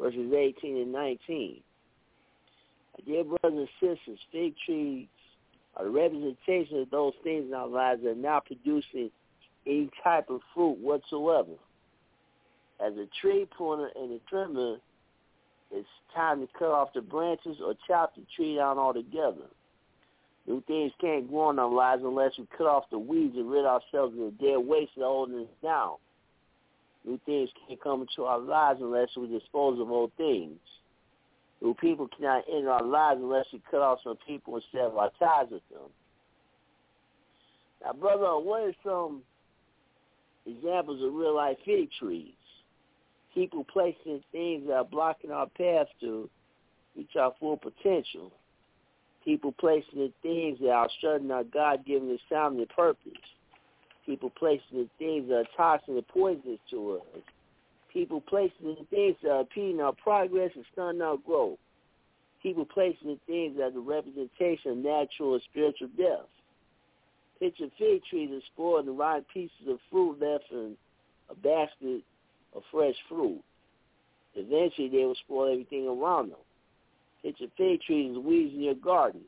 [0.00, 1.60] verses 18 and 19.
[3.04, 5.08] Dear brothers and sisters, fig trees
[5.76, 9.10] are the representation of those things in our lives that are not producing
[9.66, 11.52] any type of fruit whatsoever.
[12.80, 14.76] As a tree pruner and a trimmer,
[15.70, 19.48] it's time to cut off the branches or chop the tree down altogether.
[20.46, 23.64] New things can't grow in our lives unless we cut off the weeds and rid
[23.64, 25.96] ourselves of the dead waste that holding us down.
[27.04, 30.58] New things can't come into our lives unless we dispose of old things.
[31.60, 35.10] New people cannot enter our lives unless we cut off some people and sever our
[35.18, 35.90] ties with them.
[37.82, 39.22] Now, brother, what are some
[40.46, 42.34] examples of real life fig trees?
[43.36, 46.30] People placing things that are blocking our path to
[46.96, 48.32] reach our full potential.
[49.22, 53.12] People placing in things that are shutting our God-given assignment and purpose.
[54.06, 57.22] People placing in things that are toxic and poisonous to us.
[57.92, 61.58] People placing in things that are impeding our progress and stunning our growth.
[62.42, 66.24] People placing in things that are the representation of natural and spiritual death.
[67.38, 70.74] Picture fig trees and spoiled the rotten pieces of fruit left in
[71.28, 72.02] a basket
[72.54, 73.42] of fresh fruit.
[74.34, 76.38] Eventually, they will spoil everything around them.
[77.22, 79.22] Picture fig trees and weeds in your garden.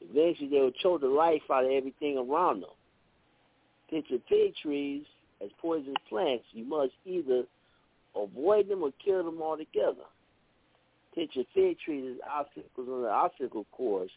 [0.00, 2.70] Eventually, they will choke the life out of everything around them.
[3.88, 5.04] Picture fig trees
[5.42, 6.44] as poisonous plants.
[6.52, 7.44] You must either
[8.16, 10.06] avoid them or kill them altogether.
[11.14, 14.10] Picture fig trees as obstacles on the obstacle course.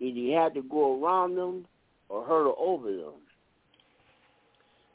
[0.00, 1.66] Either you have to go around them
[2.08, 3.14] or hurdle over them.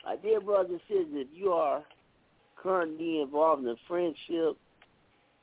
[0.05, 1.83] My dear brothers and sisters, if you are
[2.61, 4.57] currently involved in a friendship,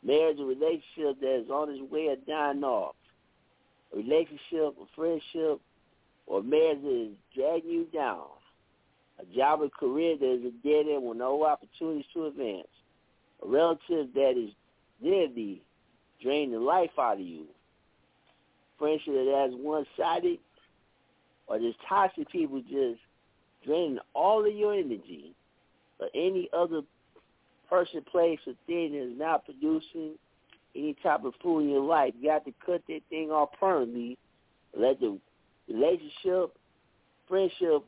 [0.03, 2.95] marriage, or relationship that is on its way of dying off,
[3.93, 5.61] a relationship, a friendship,
[6.27, 8.27] or marriage that is dragging you down,
[9.21, 12.69] a job or career that is a dead end with no opportunities to advance,
[13.45, 14.51] a relative that is
[15.01, 15.63] literally
[16.23, 17.45] draining the life out of you,
[18.79, 20.39] friendship that has one-sided,
[21.47, 23.01] or just toxic people just
[23.65, 25.35] draining all of your energy,
[25.99, 26.83] or any other
[27.69, 30.13] person, place, or thing that is not producing
[30.75, 34.19] any type of food in your life, you got to cut that thing off permanently.
[34.77, 35.19] Let the
[35.69, 36.57] relationship,
[37.27, 37.85] friendship,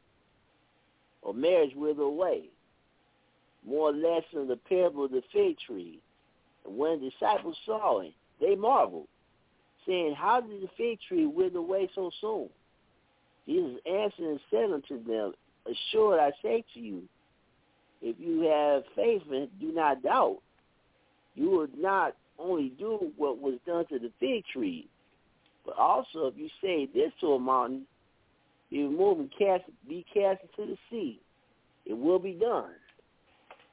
[1.23, 2.45] or marriage wither away.
[3.67, 6.01] More or less in the parable of the fig tree.
[6.65, 9.09] And when the disciples saw it, they marveled,
[9.87, 12.49] saying, How did the fig tree wither away so soon?
[13.47, 15.33] Jesus answered and said unto them,
[15.67, 17.03] Assured I say to you,
[18.03, 20.39] if you have faith and do not doubt,
[21.35, 24.89] you will not only do what was done to the fig tree,
[25.65, 27.83] but also if you say this to a mountain,
[28.71, 31.21] be removed and cast, be cast into the sea,
[31.87, 32.71] it will be done.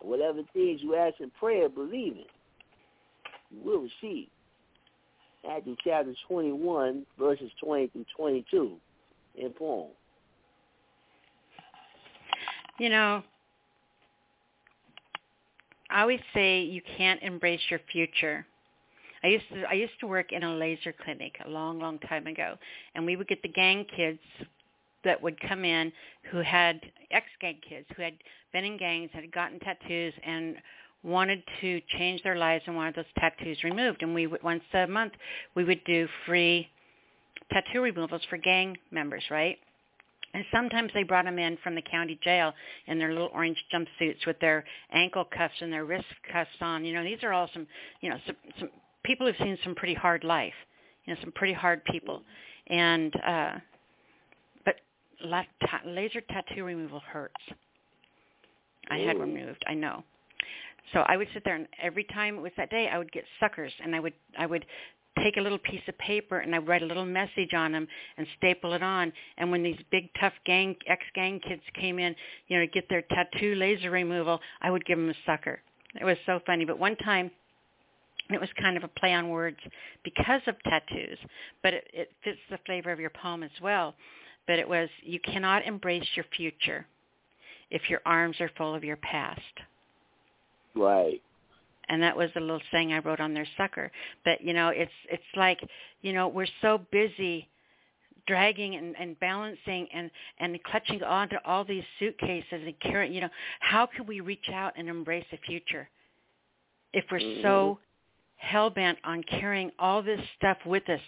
[0.02, 2.28] Whatever things you ask in prayer, believe it,
[3.52, 4.28] you will receive.
[5.46, 8.78] Matthew chapter 21, verses 20 through 22
[9.38, 9.90] in poem.
[12.80, 13.24] You know,
[15.90, 18.46] I always say you can't embrace your future.
[19.24, 22.28] I used to I used to work in a laser clinic a long, long time
[22.28, 22.56] ago,
[22.96, 24.20] and we would get the gang kids
[25.04, 25.92] that would come in
[26.32, 26.82] who had
[27.12, 28.14] ex-gang kids who had
[28.54, 30.56] been in gangs, had gotten tattoos, and
[31.04, 34.04] wanted to change their lives and wanted those tattoos removed.
[34.04, 35.14] And we would once a month
[35.56, 36.68] we would do free
[37.52, 39.58] tattoo removals for gang members, right?
[40.38, 42.54] And sometimes they brought them in from the county jail
[42.86, 46.86] in their little orange jumpsuits with their ankle cuffs and their wrist cuffs on.
[46.86, 47.66] You know, these are all some,
[48.02, 48.70] you know, some, some
[49.04, 50.54] people who've seen some pretty hard life.
[51.06, 52.22] You know, some pretty hard people.
[52.68, 53.52] And uh
[54.64, 54.76] but
[55.24, 57.34] la- ta- laser tattoo removal hurts.
[58.92, 59.64] I had removed.
[59.66, 60.04] I know.
[60.94, 63.24] So I would sit there, and every time it was that day, I would get
[63.40, 64.68] suckers, and I would I would
[65.24, 67.88] take a little piece of paper and I write a little message on them
[68.18, 69.12] and staple it on.
[69.38, 72.16] And when these big tough gang ex-gang kids came in,
[72.48, 75.60] you know, to get their tattoo laser removal, I would give them a sucker.
[76.00, 76.66] It was so funny.
[76.66, 77.32] But one time,
[78.30, 79.58] it was kind of a play on words
[80.04, 81.18] because of tattoos,
[81.64, 83.96] but it, it fits the flavor of your poem as well.
[84.48, 86.86] But it was, you cannot embrace your future
[87.72, 89.42] if your arms are full of your past.
[90.76, 91.22] Right
[91.90, 93.92] and that was a little saying I wrote on their sucker.
[94.26, 95.60] But you know, it's it's like
[96.02, 97.48] you know we're so busy
[98.28, 103.14] dragging and, and balancing and and clutching onto all these suitcases and carrying.
[103.14, 103.30] You know,
[103.60, 105.90] how can we reach out and embrace the future
[106.94, 107.42] if we're mm-hmm.
[107.42, 107.80] so
[108.36, 111.02] hell bent on carrying all this stuff with us?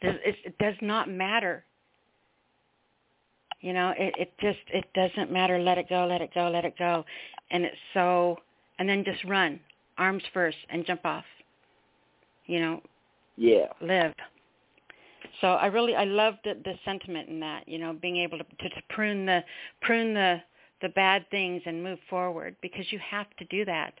[0.00, 1.64] It, it does not matter.
[3.60, 5.58] You know, it, it just it doesn't matter.
[5.58, 7.04] Let it go, let it go, let it go,
[7.50, 8.38] and it's so.
[8.76, 9.60] And then just run
[9.98, 11.24] arms first and jump off.
[12.46, 12.82] You know,
[13.36, 14.12] yeah, live.
[15.40, 17.68] So I really I love the the sentiment in that.
[17.68, 19.42] You know, being able to to, to prune the
[19.80, 20.40] prune the
[20.82, 23.94] the bad things and move forward because you have to do that.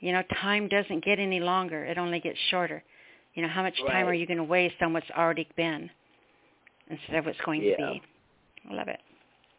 [0.00, 2.82] You know, time doesn't get any longer; it only gets shorter.
[3.34, 3.92] You know, how much right.
[3.92, 5.90] time are you going to waste on what's already been
[6.88, 7.76] instead of what's going yeah.
[7.76, 8.02] to be?
[8.70, 9.00] I love it.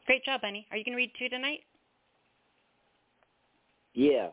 [0.08, 0.66] Great job, Bunny.
[0.72, 1.60] Are you going to read two tonight?
[3.94, 4.30] Yeah.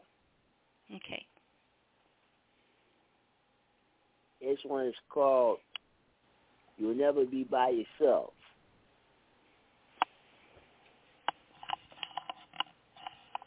[0.91, 1.27] Okay.
[4.41, 5.59] This one is called
[6.77, 8.33] You'll Never Be By Yourself.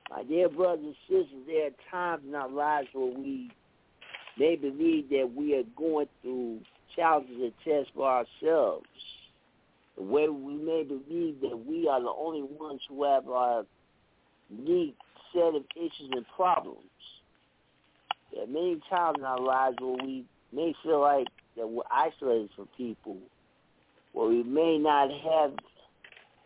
[0.09, 3.51] My dear brothers and sisters, there are times in our lives where we
[4.39, 6.61] may believe that we are going through
[6.95, 8.87] challenges and tests for ourselves.
[9.95, 13.63] Where we may believe that we are the only ones who have our
[14.49, 14.95] unique
[15.33, 16.79] set of issues and problems.
[18.33, 22.49] There are many times in our lives where we may feel like that we're isolated
[22.55, 23.17] from people,
[24.13, 25.53] where we may not have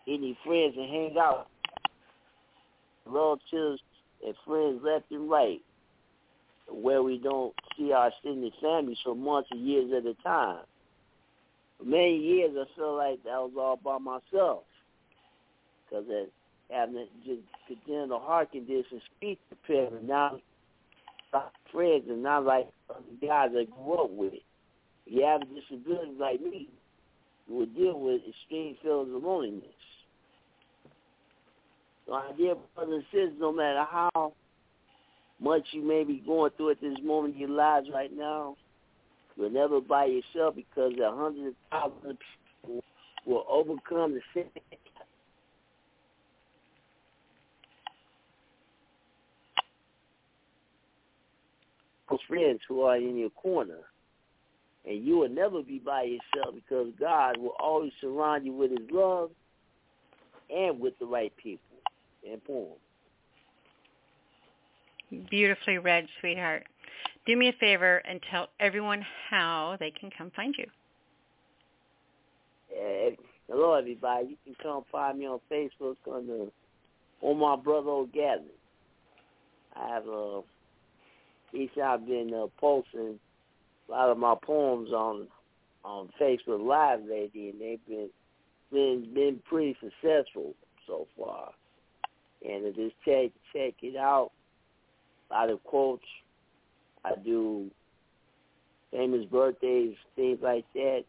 [0.07, 1.47] any friends to hang out,
[3.05, 3.81] relatives
[4.25, 5.61] and friends left and right,
[6.69, 10.63] where we don't see our extended families for months and years at a time.
[11.77, 14.63] For many years, I felt like that was all by myself,
[15.89, 16.05] because
[16.69, 20.39] having just continue to heart condition, speech impairment, now
[21.71, 24.33] friends and not like the guys I grew up with.
[25.05, 26.69] You have a disability like me,
[27.47, 29.63] you will deal with extreme feelings of loneliness.
[32.05, 34.33] So my dear brothers and sisters, no matter how
[35.39, 38.55] much you may be going through at this moment in your lives right now,
[39.35, 42.17] you're never by yourself because a hundred thousand
[42.61, 42.83] people
[43.25, 44.45] will overcome the sin
[52.27, 53.79] friends who are in your corner.
[54.85, 58.89] And you will never be by yourself because God will always surround you with his
[58.91, 59.29] love
[60.49, 61.77] and with the right people
[62.29, 62.69] and poem.
[65.29, 66.65] Beautifully read, sweetheart.
[67.25, 70.65] Do me a favor and tell everyone how they can come find you.
[72.71, 73.11] Uh,
[73.47, 74.29] hello, everybody.
[74.29, 76.45] You can come find me on Facebook under
[77.21, 78.47] on my brother O'Gatlin.
[79.75, 80.41] I have a
[81.53, 83.19] each I've been uh, posting
[83.87, 85.27] a lot of my poems on
[85.83, 88.09] on Facebook Live lately, and they've been
[88.71, 90.53] been been pretty successful
[90.87, 91.51] so far.
[92.47, 94.31] And to just check check it out.
[95.29, 96.03] A lot of quotes.
[97.03, 97.71] I do
[98.91, 101.03] famous birthdays, things like that.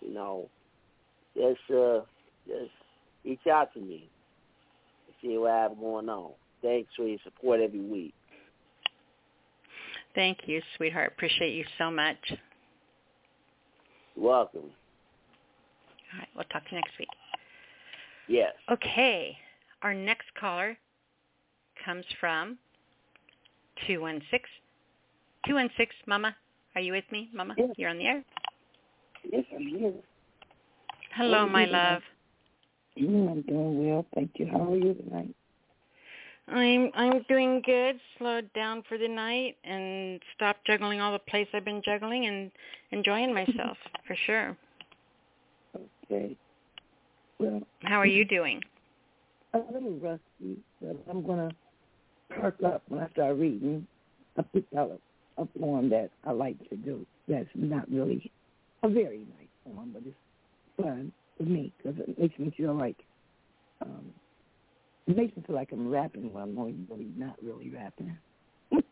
[0.00, 0.48] You know,
[1.34, 2.00] just uh,
[2.46, 2.70] just
[3.24, 4.08] reach out to me
[5.22, 6.32] see what I have going on.
[6.60, 8.14] Thanks for your support every week.
[10.14, 11.12] Thank you, sweetheart.
[11.16, 12.18] Appreciate you so much.
[14.16, 14.60] welcome.
[16.12, 17.08] All right, we'll talk to you next week.
[18.28, 18.52] Yes.
[18.70, 19.36] Okay,
[19.82, 20.76] our next caller
[21.84, 22.58] comes from
[23.86, 24.40] 216.
[25.46, 26.36] 216, Mama.
[26.74, 27.54] Are you with me, Mama?
[27.56, 27.68] Yes.
[27.76, 28.24] You're on the air.
[29.30, 29.92] Yes, I'm here.
[31.14, 31.82] Hello, my are you doing?
[31.82, 32.02] love.
[32.96, 34.46] I'm doing well, thank you.
[34.50, 35.34] How are you tonight?
[36.52, 37.98] I'm I'm doing good.
[38.18, 42.50] Slowed down for the night and stopped juggling all the plates I've been juggling and
[42.90, 44.56] enjoying myself for sure.
[46.04, 46.36] Okay.
[47.38, 48.60] Well, How are you doing?
[49.54, 51.50] a little rusty, but I'm gonna
[52.30, 53.86] perk up when I start reading.
[54.38, 54.98] I picked out
[55.38, 57.06] a, a poem that I like to do.
[57.28, 58.30] That's not really
[58.82, 60.16] a very nice poem, but it's
[60.76, 62.96] fun for me because it makes me feel like
[63.80, 64.12] um,
[65.06, 68.16] it makes me feel like I'm rapping when I'm only really not really rapping.
[68.70, 68.84] but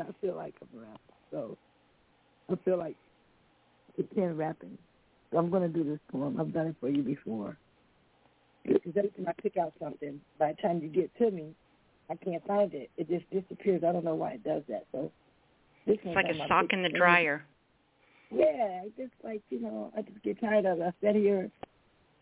[0.00, 0.98] I feel like I'm rapping,
[1.30, 1.56] so
[2.50, 2.96] I feel like
[3.94, 4.76] pretend rapping.
[5.32, 6.40] So I'm going to do this poem.
[6.40, 7.56] I've done it for you before.
[8.64, 11.54] Because every time I pick out something, by the time you get to me,
[12.10, 12.90] I can't find it.
[12.96, 13.82] It just disappears.
[13.86, 14.86] I don't know why it does that.
[14.92, 15.12] So
[15.86, 17.44] this It's one's like a sock in the dryer.
[18.30, 20.94] Yeah, I just like you know, I just get tired of it.
[21.02, 21.50] I here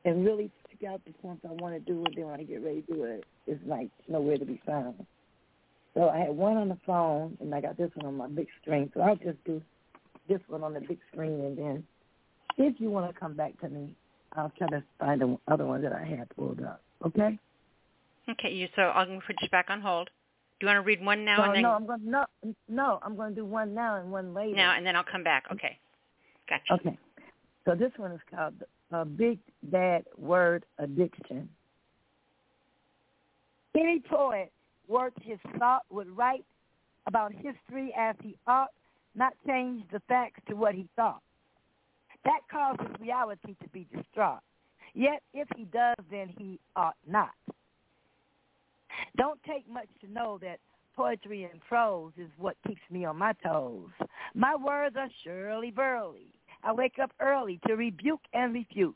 [0.04, 2.62] and really pick out the points I want to do, and then when I get
[2.62, 5.06] ready to do it, it's like nowhere to be found.
[5.94, 8.46] So I had one on the phone, and I got this one on my big
[8.62, 8.90] screen.
[8.94, 9.60] So I'll just do
[10.28, 11.84] this one on the big screen, and then
[12.56, 13.94] if you want to come back to me,
[14.34, 16.82] I'll try to find the other one that I had pulled up.
[17.04, 17.38] Okay?
[18.28, 20.10] Okay, you so I'm gonna put you back on hold.
[20.60, 22.26] Do you want to read one now no, and then no, I'm going to no,
[22.68, 24.56] no, I'm going to do one now and one later.
[24.56, 25.44] now and then I'll come back.
[25.52, 25.78] Okay.
[26.48, 26.74] Gotcha.
[26.74, 26.98] Okay.
[27.64, 28.54] So this one is called
[28.92, 31.48] uh, Big Bad Word Addiction.
[33.74, 34.50] Any poet
[34.86, 36.44] worth his thought would write
[37.06, 38.70] about history as he ought,
[39.14, 41.22] not change the facts to what he thought.
[42.24, 44.40] That causes reality to be distraught.
[44.94, 47.30] Yet if he does, then he ought not.
[49.16, 50.58] Don't take much to know that
[50.96, 53.90] poetry and prose is what keeps me on my toes.
[54.34, 56.32] My words are surely burly.
[56.68, 58.94] I wake up early to rebuke and refute,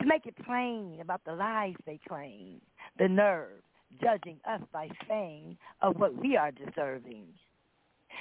[0.00, 2.60] to make it plain about the lies they claim,
[2.98, 3.62] the nerve
[4.02, 7.26] judging us by saying of what we are deserving.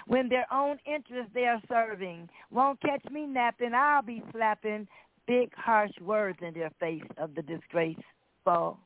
[0.05, 4.87] When their own interests they are serving won't catch me napping, I'll be slapping
[5.25, 8.77] big harsh words in their face of the disgraceful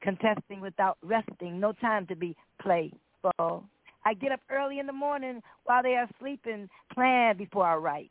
[0.00, 3.64] contesting without resting, no time to be playful.
[4.06, 8.10] I get up early in the morning while they are sleeping, plan before I write.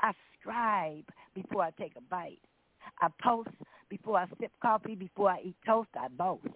[0.00, 1.04] I scribe
[1.34, 2.40] before I take a bite.
[3.00, 3.50] I post
[3.88, 6.46] before I sip coffee, before I eat toast, I boast.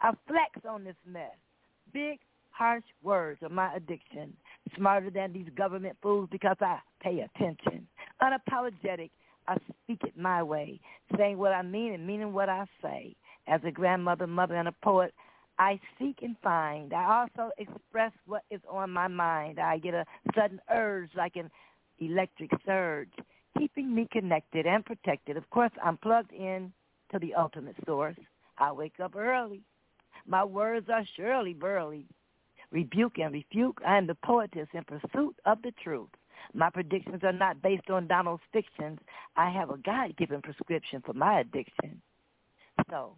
[0.00, 1.36] I flex on this mess.
[1.92, 2.18] Big,
[2.50, 4.36] harsh words are my addiction.
[4.76, 7.86] Smarter than these government fools because I pay attention.
[8.22, 9.10] Unapologetic,
[9.46, 10.80] I speak it my way,
[11.16, 13.14] saying what I mean and meaning what I say.
[13.46, 15.14] As a grandmother, mother, and a poet,
[15.58, 16.92] I seek and find.
[16.92, 19.58] I also express what is on my mind.
[19.58, 20.04] I get a
[20.34, 21.50] sudden urge like an
[22.00, 23.12] electric surge,
[23.58, 25.36] keeping me connected and protected.
[25.36, 26.72] Of course, I'm plugged in
[27.12, 28.16] to the ultimate source.
[28.58, 29.62] I wake up early.
[30.26, 32.06] My words are surely burly.
[32.70, 33.78] Rebuke and refute.
[33.86, 36.10] I am the poetess in pursuit of the truth.
[36.54, 38.98] My predictions are not based on Donald's fictions.
[39.36, 42.00] I have a God-given prescription for my addiction.
[42.90, 43.16] So,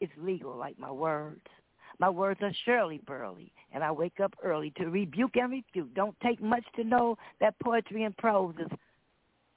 [0.00, 1.40] it's legal like my words.
[2.00, 5.92] My words are surely burly, and I wake up early to rebuke and refute.
[5.92, 8.70] Don't take much to know that poetry and prose is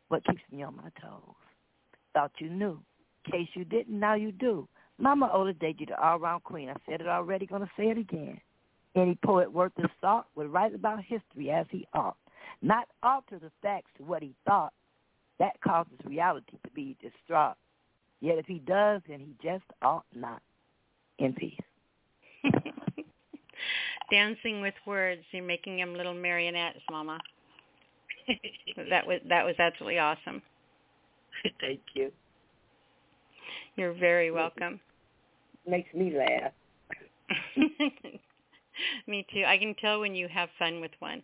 [0.09, 1.35] what keeps me on my toes.
[2.13, 2.79] Thought you knew.
[3.31, 4.67] Case you didn't, now you do.
[4.97, 6.69] Mama Oda you the all-round queen.
[6.69, 8.41] I said it already, gonna say it again.
[8.93, 12.17] Any poet worth his salt would write about history as he ought,
[12.61, 14.73] not alter the facts to what he thought.
[15.39, 17.55] That causes reality to be distraught.
[18.19, 20.41] Yet if he does, then he just ought not.
[21.19, 21.55] In peace.
[24.11, 25.21] Dancing with words.
[25.31, 27.19] You're making them little marionettes, Mama.
[28.89, 30.41] that was that was absolutely awesome.
[31.61, 32.11] Thank you.
[33.75, 34.35] You're very mm-hmm.
[34.35, 34.79] welcome.
[35.67, 36.51] Makes me laugh.
[39.07, 39.43] me too.
[39.47, 41.23] I can tell when you have fun with one.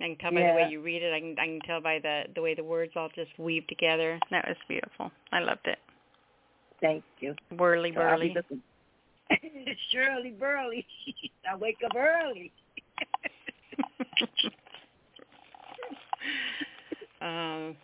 [0.00, 0.52] I can tell by yeah.
[0.52, 1.12] the way you read it.
[1.12, 4.18] I can I can tell by the the way the words all just weave together.
[4.30, 5.10] That was beautiful.
[5.32, 5.78] I loved it.
[6.80, 7.34] Thank you.
[7.56, 8.34] Whirly burly.
[9.90, 10.86] Shirley Burley.
[11.50, 12.52] I wake up early.
[17.20, 17.76] um,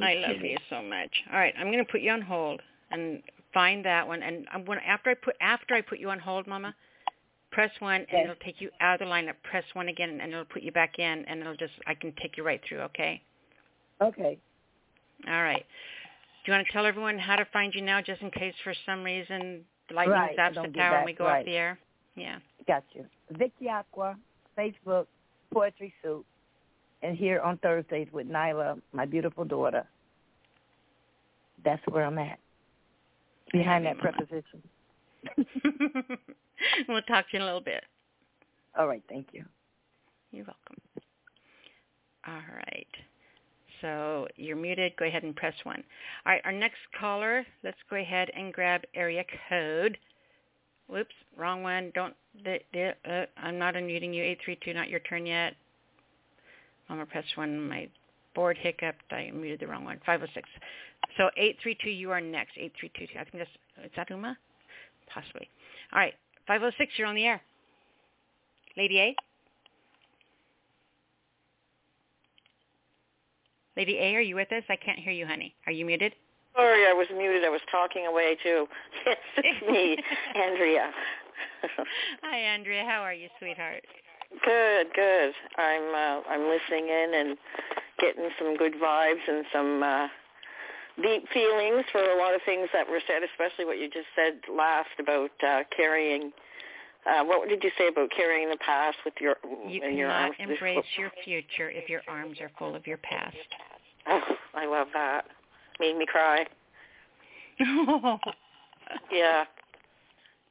[0.00, 1.10] I love you so much.
[1.32, 2.60] All right, I'm going to put you on hold
[2.90, 4.22] and find that one.
[4.22, 6.74] And I'm going to, after I put after I put you on hold, Mama,
[7.50, 8.22] press one and yes.
[8.24, 9.34] it'll take you out of the lineup.
[9.42, 12.36] Press one again and it'll put you back in, and it'll just I can take
[12.36, 12.80] you right through.
[12.80, 13.22] Okay.
[14.00, 14.38] Okay.
[15.26, 15.64] All right.
[16.44, 18.72] Do you want to tell everyone how to find you now, just in case for
[18.86, 21.40] some reason lightning right, zaps the tower and we go right.
[21.40, 21.78] off the air?
[22.16, 22.38] Yeah.
[22.66, 23.06] Got you.
[23.30, 24.16] Vicky Aqua,
[24.56, 25.06] Facebook,
[25.52, 26.24] Poetry Soup,
[27.02, 29.84] and here on Thursdays with Nyla, my beautiful daughter.
[31.64, 32.38] That's where I'm at.
[33.52, 34.62] Behind that preposition.
[36.88, 37.84] we'll talk to you in a little bit.
[38.78, 39.02] All right.
[39.08, 39.44] Thank you.
[40.32, 40.76] You're welcome.
[42.26, 42.86] All right.
[43.80, 44.92] So you're muted.
[44.96, 45.76] Go ahead and press 1.
[46.26, 49.98] All right, our next caller, let's go ahead and grab area code.
[50.88, 51.92] Whoops, wrong one.
[51.94, 52.14] Don't,
[52.44, 54.22] the, the, uh, I'm not unmuting you.
[54.22, 55.54] 832, not your turn yet.
[56.88, 57.68] I'm going to press 1.
[57.68, 57.88] My
[58.34, 59.12] board hiccuped.
[59.12, 59.98] I muted the wrong one.
[60.06, 60.48] 506.
[61.16, 62.52] So 832, you are next.
[62.56, 63.18] 832.
[63.18, 64.36] I think that's, is that Uma?
[65.12, 65.48] Possibly.
[65.92, 66.14] All right,
[66.46, 67.42] 506, you're on the air.
[68.76, 69.16] Lady A?
[73.78, 74.64] Lady A, are you with us?
[74.68, 75.54] I can't hear you, honey.
[75.66, 76.12] Are you muted?
[76.56, 77.44] Sorry, I was muted.
[77.44, 78.66] I was talking away too.
[79.06, 79.96] Yes, it's me,
[80.34, 80.90] Andrea.
[82.24, 82.84] Hi, Andrea.
[82.84, 83.84] How are you, sweetheart?
[84.44, 85.32] Good, good.
[85.56, 87.38] I'm uh, I'm listening in and
[88.00, 90.08] getting some good vibes and some uh,
[91.00, 94.40] deep feelings for a lot of things that were said, especially what you just said
[94.52, 96.32] last about uh, carrying.
[97.06, 100.34] Uh, what did you say about carrying the past with your you in your arms?
[100.36, 103.36] Cannot embrace your future if your arms are full of your past.
[104.08, 104.20] Oh,
[104.54, 105.24] I love that.
[105.80, 106.46] Made me cry.
[109.12, 109.44] yeah.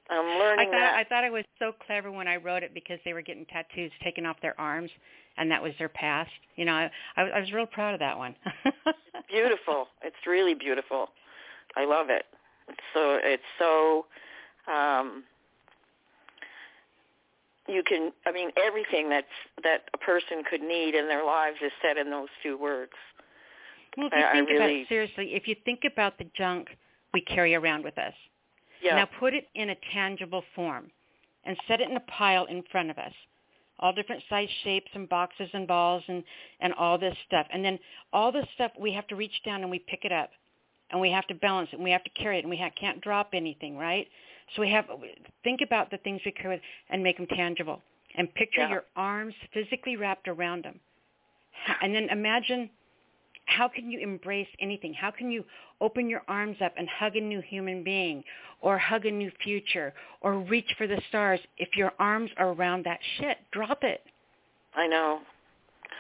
[0.10, 0.96] I'm learning I thought that.
[0.96, 3.92] I thought it was so clever when I wrote it because they were getting tattoos
[4.04, 4.90] taken off their arms,
[5.38, 6.32] and that was their past.
[6.56, 8.36] You know, I, I, I was real proud of that one.
[9.30, 9.88] beautiful.
[10.02, 11.10] It's really beautiful.
[11.76, 12.24] I love it.
[12.70, 14.06] It's so it's so.
[14.72, 15.24] um
[17.68, 19.28] you can i mean everything that's
[19.64, 22.94] that a person could need in their lives is said in those few words
[23.98, 26.28] well, if you I, think I really, about it seriously, if you think about the
[26.38, 26.68] junk
[27.14, 28.14] we carry around with us,
[28.84, 28.96] yeah.
[28.96, 30.92] now put it in a tangible form
[31.46, 33.14] and set it in a pile in front of us.
[33.80, 36.24] All different size shapes and boxes and balls and,
[36.60, 37.48] and all this stuff.
[37.52, 37.80] And then
[38.14, 40.30] all this stuff, we have to reach down and we pick it up.
[40.90, 42.70] And we have to balance it and we have to carry it and we ha-
[42.80, 44.08] can't drop anything, right?
[44.56, 44.86] So we have,
[45.44, 47.82] think about the things we carry and make them tangible.
[48.16, 48.70] And picture yeah.
[48.70, 50.80] your arms physically wrapped around them.
[51.82, 52.70] And then imagine
[53.46, 54.94] how can you embrace anything?
[54.94, 55.44] How can you
[55.82, 58.24] open your arms up and hug a new human being
[58.62, 62.86] or hug a new future or reach for the stars if your arms are around
[62.86, 63.38] that shit?
[63.52, 64.02] Drop it.
[64.76, 65.20] I know.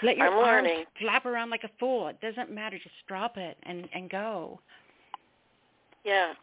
[0.03, 0.85] Let your I'm arms learning.
[0.99, 2.07] flap around like a fool.
[2.07, 2.77] It doesn't matter.
[2.77, 4.59] Just drop it and and go.
[6.03, 6.33] Yeah.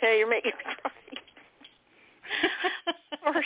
[0.00, 0.92] Okay, you're making me cry.
[3.22, 3.44] Sorry.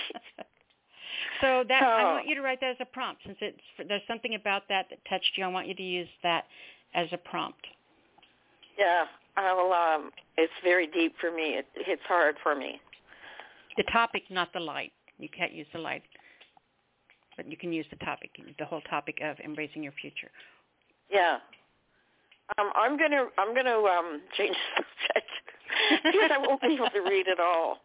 [1.41, 2.13] So that I Oh.
[2.15, 5.05] want you to write that as a prompt since it's there's something about that that
[5.07, 5.45] touched you.
[5.45, 6.47] I want you to use that
[6.95, 7.67] as a prompt.
[8.79, 9.07] Yeah,
[9.37, 9.73] I'll.
[9.73, 11.55] Um, it's very deep for me.
[11.59, 12.81] It hits hard for me.
[13.77, 14.93] The topic, not the light.
[15.19, 16.03] You can't use the light,
[17.37, 20.31] but you can use the topic, the whole topic of embracing your future.
[21.11, 21.39] Yeah.
[22.59, 23.27] Um, I'm gonna.
[23.39, 25.31] I'm gonna um, change the subject
[26.05, 27.79] because I won't be able to read it all.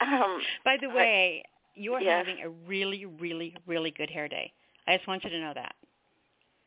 [0.00, 1.42] Um, By the I- way,
[1.74, 2.26] you're Yes.
[2.26, 4.52] having a really, really, really good hair day.
[4.86, 5.74] I just want you to know that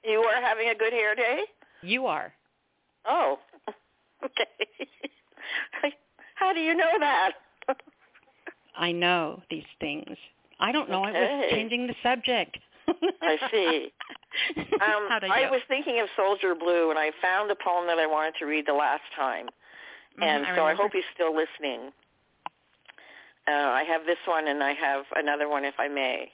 [0.04, 1.40] you are having a good hair day.
[1.82, 2.34] you are.
[3.06, 3.40] Oh,
[4.24, 4.46] okay.
[6.36, 7.32] How do you know that?
[8.76, 10.18] I know these things.
[10.60, 11.04] I don't know.
[11.04, 12.58] I was changing the subject.
[13.22, 13.92] I see.
[14.74, 18.34] Um, I was thinking of Soldier Blue, and I found a poem that I wanted
[18.40, 19.48] to read the last time,
[20.22, 21.92] and I so I hope he's still listening.
[23.48, 26.32] Uh, I have this one, and I have another one, if I may.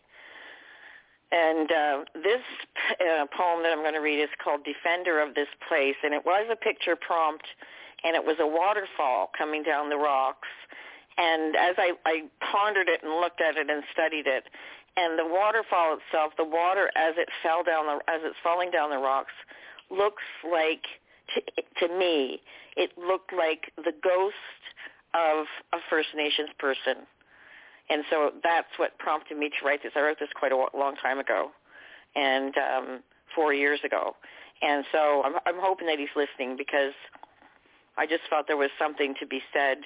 [1.32, 2.42] And uh, this
[3.00, 6.26] uh, poem that I'm going to read is called "Defender of This Place," and it
[6.26, 7.46] was a picture prompt,
[8.04, 10.48] and it was a waterfall coming down the rocks.
[11.18, 14.46] And as I, I pondered it and looked at it and studied it,
[14.98, 18.90] and the waterfall itself, the water as it fell down the as it's falling down
[18.90, 19.34] the rocks,
[19.92, 20.84] looks like
[21.36, 22.42] to, to me,
[22.76, 24.36] it looked like the ghost
[25.14, 27.06] of a First Nations person.
[27.90, 29.94] And so that's what prompted me to write this.
[29.96, 31.52] I wrote this quite a long time ago,
[32.16, 33.00] and um,
[33.36, 34.16] four years ago.
[34.62, 36.94] And so I'm, I'm hoping that he's listening because
[37.98, 39.78] I just felt there was something to be said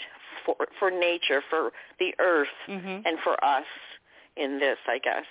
[0.45, 3.03] for for nature, for the earth, Mhm.
[3.05, 3.65] and for us
[4.35, 5.25] in this, I guess.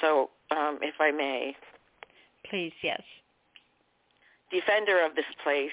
[0.00, 1.56] So, um, if I may,
[2.48, 3.02] Please, yes.
[4.50, 5.70] Defender of this place,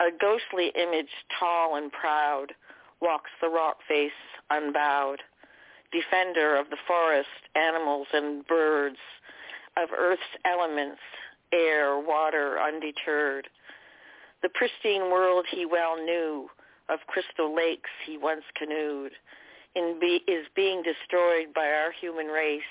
[0.00, 2.52] a ghostly image tall and proud
[3.00, 4.12] walks the rock face
[4.50, 5.20] unbowed,
[5.92, 8.98] defender of the forest, animals and birds,
[9.76, 11.00] of earth's elements,
[11.52, 13.48] air, water, undeterred.
[14.42, 16.48] The pristine world he well knew,
[16.88, 19.12] of crystal lakes he once canoed,
[19.74, 22.62] be, is being destroyed by our human race.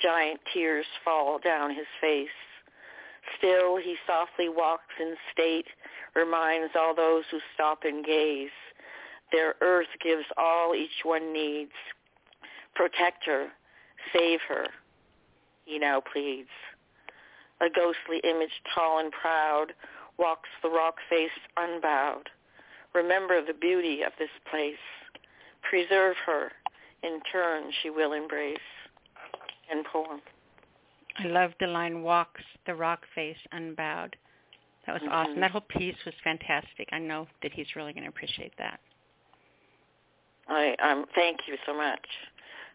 [0.00, 2.28] Giant tears fall down his face.
[3.38, 5.66] Still he softly walks in state,
[6.14, 8.50] reminds all those who stop and gaze.
[9.32, 11.72] Their earth gives all each one needs.
[12.74, 13.48] Protect her,
[14.12, 14.66] save her,
[15.64, 16.48] he now pleads.
[17.60, 19.72] A ghostly image tall and proud
[20.18, 22.28] walks the rock face unbowed.
[22.94, 24.74] Remember the beauty of this place.
[25.62, 26.52] Preserve her.
[27.02, 28.58] In turn she will embrace.
[29.70, 30.20] End poem.
[31.16, 34.16] I love the line "walks the rock face unbowed."
[34.86, 35.36] That was awesome.
[35.36, 35.40] Mhm.
[35.40, 36.88] That whole piece was fantastic.
[36.92, 38.80] I know that he's really going to appreciate that.
[40.48, 42.06] I um thank you so much.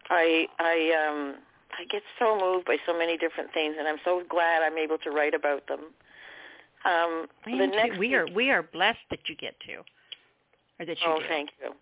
[0.08, 1.36] I I um
[1.78, 4.98] I get so moved by so many different things and I'm so glad I'm able
[4.98, 5.80] to write about them.
[6.84, 9.74] Um I the next we are we are blessed that you get to,
[10.80, 11.26] or that you Oh, do.
[11.28, 11.74] thank you.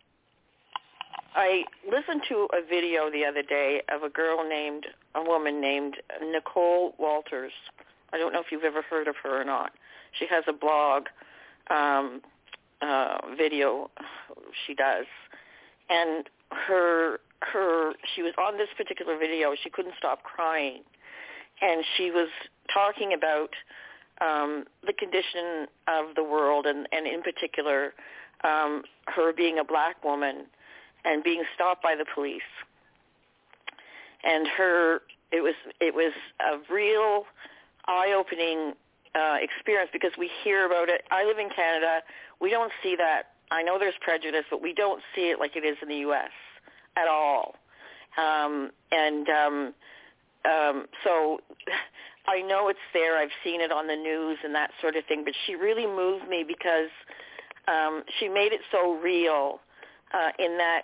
[1.34, 5.96] I listened to a video the other day of a girl named a woman named
[6.32, 7.52] Nicole Walters.
[8.12, 9.72] I don't know if you've ever heard of her or not.
[10.18, 11.04] She has a blog
[11.70, 12.22] um
[12.80, 13.90] uh video
[14.66, 15.06] she does.
[15.90, 20.82] And her her she was on this particular video, she couldn't stop crying.
[21.60, 22.28] And she was
[22.72, 23.50] talking about
[24.20, 27.92] um the condition of the world and and in particular
[28.44, 30.46] um her being a black woman
[31.08, 32.42] and being stopped by the police.
[34.22, 35.00] And her
[35.32, 37.24] it was it was a real
[37.86, 38.74] eye-opening
[39.14, 41.02] uh experience because we hear about it.
[41.10, 42.00] I live in Canada.
[42.40, 43.34] We don't see that.
[43.50, 46.30] I know there's prejudice, but we don't see it like it is in the US
[46.96, 47.54] at all.
[48.18, 49.74] Um and um
[50.44, 51.40] um so
[52.26, 53.16] I know it's there.
[53.16, 56.28] I've seen it on the news and that sort of thing, but she really moved
[56.28, 56.90] me because
[57.66, 59.60] um she made it so real
[60.12, 60.82] uh in that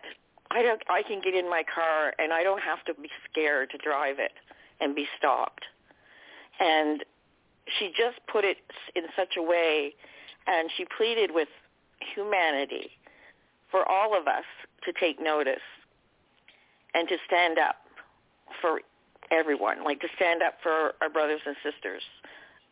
[0.51, 3.70] I don't I can get in my car and I don't have to be scared
[3.70, 4.32] to drive it
[4.80, 5.64] and be stopped.
[6.60, 7.05] And
[7.78, 8.59] she just put it
[8.94, 9.94] in such a way
[10.46, 11.48] and she pleaded with
[12.14, 12.90] humanity
[13.70, 14.44] for all of us
[14.84, 15.64] to take notice
[16.94, 17.76] and to stand up
[18.60, 18.80] for
[19.30, 22.02] everyone, like to stand up for our brothers and sisters,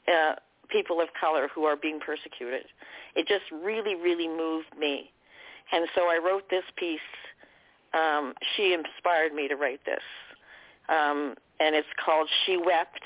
[0.08, 0.34] uh,
[0.68, 2.64] people of color who are being persecuted.
[3.16, 5.10] It just really, really moved me.
[5.73, 7.01] And so I wrote this piece.
[7.94, 10.03] Um, she inspired me to write this.
[10.89, 13.01] Um, and it's called She Wept,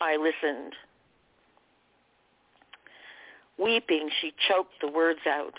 [0.00, 0.74] I Listened.
[3.58, 5.54] Weeping, she choked the words out,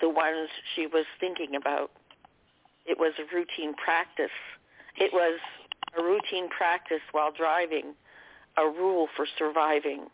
[0.00, 1.90] the ones she was thinking about.
[2.86, 4.30] It was a routine practice.
[4.96, 5.38] It was
[5.98, 7.94] a routine practice while driving,
[8.56, 10.06] a rule for surviving.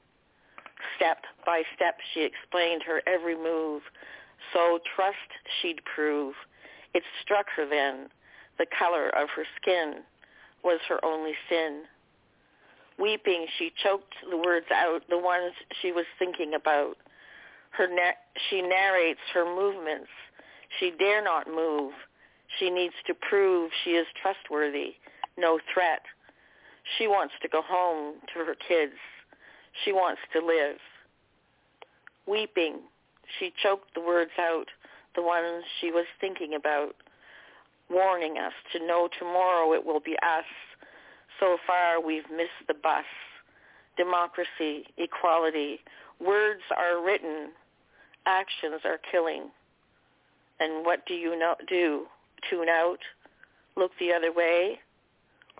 [0.96, 3.82] Step by step she explained her every move,
[4.52, 5.16] so trust
[5.60, 6.34] she'd prove.
[6.94, 8.08] It struck her then,
[8.58, 10.02] the color of her skin
[10.62, 11.82] was her only sin.
[12.98, 15.52] Weeping, she choked the words out, the ones
[15.82, 16.96] she was thinking about.
[17.70, 18.18] Her na-
[18.48, 20.08] she narrates her movements.
[20.78, 21.92] She dare not move.
[22.58, 24.94] She needs to prove she is trustworthy,
[25.36, 26.02] no threat.
[26.96, 28.94] She wants to go home to her kids.
[29.84, 30.78] She wants to live.
[32.26, 32.80] Weeping,
[33.38, 34.66] she choked the words out,
[35.14, 36.94] the ones she was thinking about,
[37.90, 40.44] warning us to know tomorrow it will be us.
[41.40, 43.04] So far we've missed the bus.
[43.96, 45.80] Democracy, equality,
[46.20, 47.50] words are written,
[48.26, 49.50] actions are killing.
[50.60, 52.06] And what do you not do?
[52.48, 52.98] Tune out,
[53.76, 54.80] look the other way,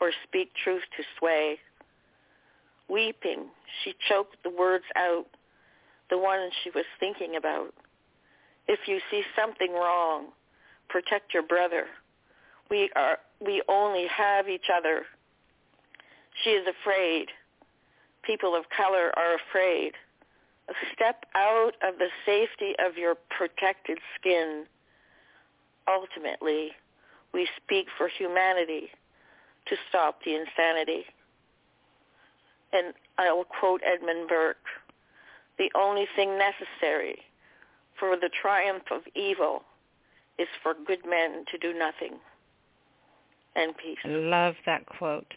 [0.01, 1.59] or speak truth to sway?
[2.89, 3.47] Weeping,
[3.83, 5.27] she choked the words out,
[6.11, 7.73] the one she was thinking about.
[8.67, 10.29] If you see something wrong,
[10.89, 11.87] protect your brother.
[12.71, 15.03] We are we only have each other.
[16.43, 17.29] She is afraid.
[18.23, 19.93] People of color are afraid.
[20.95, 24.65] Step out of the safety of your protected skin.
[25.87, 26.71] Ultimately,
[27.35, 28.89] we speak for humanity
[29.67, 31.05] to stop the insanity.
[32.73, 34.57] And I will quote Edmund Burke,
[35.59, 37.19] the only thing necessary
[37.99, 39.63] for the triumph of evil
[40.39, 42.19] is for good men to do nothing.
[43.57, 43.99] And peace.
[44.05, 45.33] I love that quote.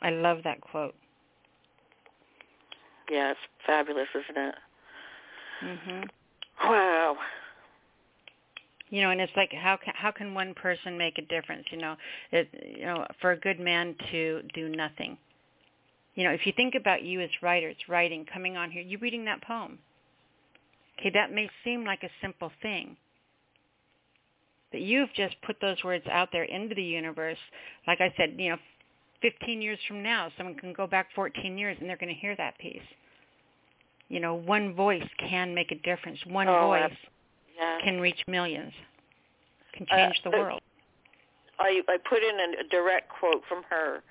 [0.00, 0.94] I love that quote.
[3.10, 4.54] Yeah, it's fabulous, isn't it?
[5.62, 6.10] Mhm.
[6.64, 7.18] Wow.
[8.88, 11.66] You know, and it's like how can how can one person make a difference?
[11.70, 11.96] You know,
[12.30, 15.18] it you know for a good man to do nothing.
[16.14, 19.24] You know, if you think about you as writers, writing, coming on here, you reading
[19.26, 19.78] that poem.
[20.98, 22.96] Okay, that may seem like a simple thing,
[24.70, 27.38] but you've just put those words out there into the universe.
[27.86, 28.56] Like I said, you know,
[29.22, 32.36] 15 years from now, someone can go back 14 years and they're going to hear
[32.36, 32.82] that piece.
[34.08, 36.18] You know, one voice can make a difference.
[36.26, 36.92] One Oh, voice
[37.56, 37.78] Yeah.
[37.84, 38.72] can reach millions,
[39.72, 40.60] can Uh, change the the- world.
[41.58, 44.02] I, I put in a direct quote from her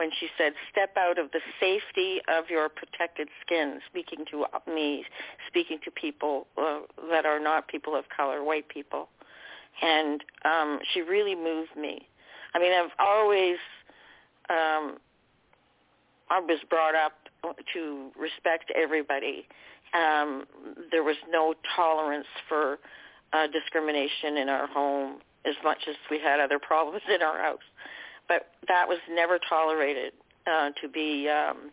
[0.00, 5.04] when she said, step out of the safety of your protected skin, speaking to me,
[5.46, 6.78] speaking to people uh,
[7.10, 9.10] that are not people of color, white people.
[9.82, 12.08] And um, she really moved me.
[12.54, 13.58] I mean, I've always,
[14.48, 14.96] um,
[16.30, 17.12] I was brought up
[17.74, 19.46] to respect everybody.
[19.92, 20.46] Um,
[20.90, 22.78] there was no tolerance for
[23.34, 27.58] uh, discrimination in our home as much as we had other problems in our house.
[28.30, 30.12] But that was never tolerated
[30.46, 31.72] uh, to be um,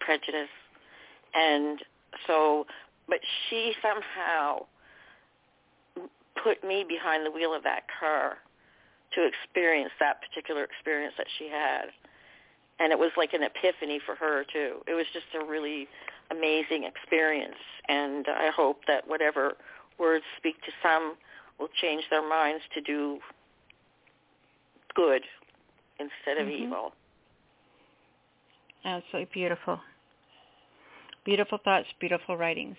[0.00, 0.50] prejudice.
[1.32, 1.78] And
[2.26, 2.66] so,
[3.08, 4.66] but she somehow
[6.42, 8.38] put me behind the wheel of that car
[9.14, 11.86] to experience that particular experience that she had.
[12.80, 14.82] And it was like an epiphany for her too.
[14.88, 15.86] It was just a really
[16.32, 17.62] amazing experience.
[17.88, 19.56] And I hope that whatever
[19.98, 21.14] words speak to some
[21.60, 23.20] will change their minds to do
[24.96, 25.22] good
[25.98, 26.60] instead of Mhm.
[26.60, 26.94] evil.
[28.84, 29.80] Absolutely beautiful.
[31.24, 32.76] Beautiful thoughts, beautiful writings.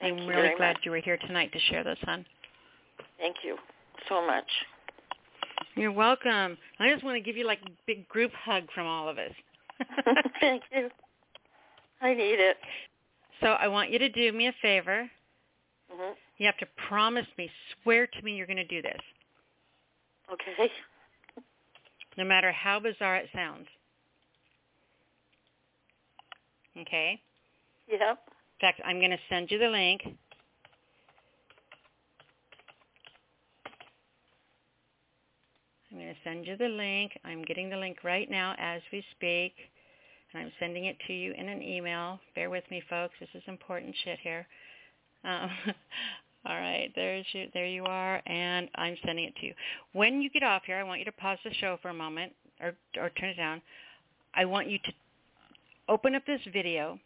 [0.00, 0.84] Thank I'm really glad much.
[0.84, 2.26] you were here tonight to share those, hon.
[3.18, 3.58] Thank you
[4.08, 4.50] so much.
[5.76, 6.58] You're welcome.
[6.78, 9.32] I just want to give you like a big group hug from all of us.
[10.40, 10.90] Thank you.
[12.00, 12.58] I need it.
[13.40, 15.08] So I want you to do me a favor.
[15.90, 17.50] hmm You have to promise me,
[17.82, 19.00] swear to me you're going to do this,
[20.32, 20.70] Okay.
[22.20, 23.66] No matter how bizarre it sounds.
[26.78, 27.18] Okay?
[27.88, 28.00] Yep.
[28.00, 30.02] In fact, I'm going to send you the link.
[35.90, 37.18] I'm going to send you the link.
[37.24, 39.54] I'm getting the link right now as we speak.
[40.34, 42.20] And I'm sending it to you in an email.
[42.34, 43.14] Bear with me, folks.
[43.18, 44.46] This is important shit here.
[45.24, 45.50] Um,
[46.46, 49.54] all right, there's you, there you are, and I'm sending it to you.
[49.92, 52.32] When you get off here, I want you to pause the show for a moment.
[52.60, 53.60] or or turn it down.
[54.34, 54.92] I want you to
[55.88, 56.98] open up this video.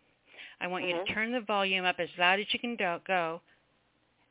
[0.60, 0.98] I want mm-hmm.
[0.98, 3.40] you to turn the volume up as loud as you can do- go,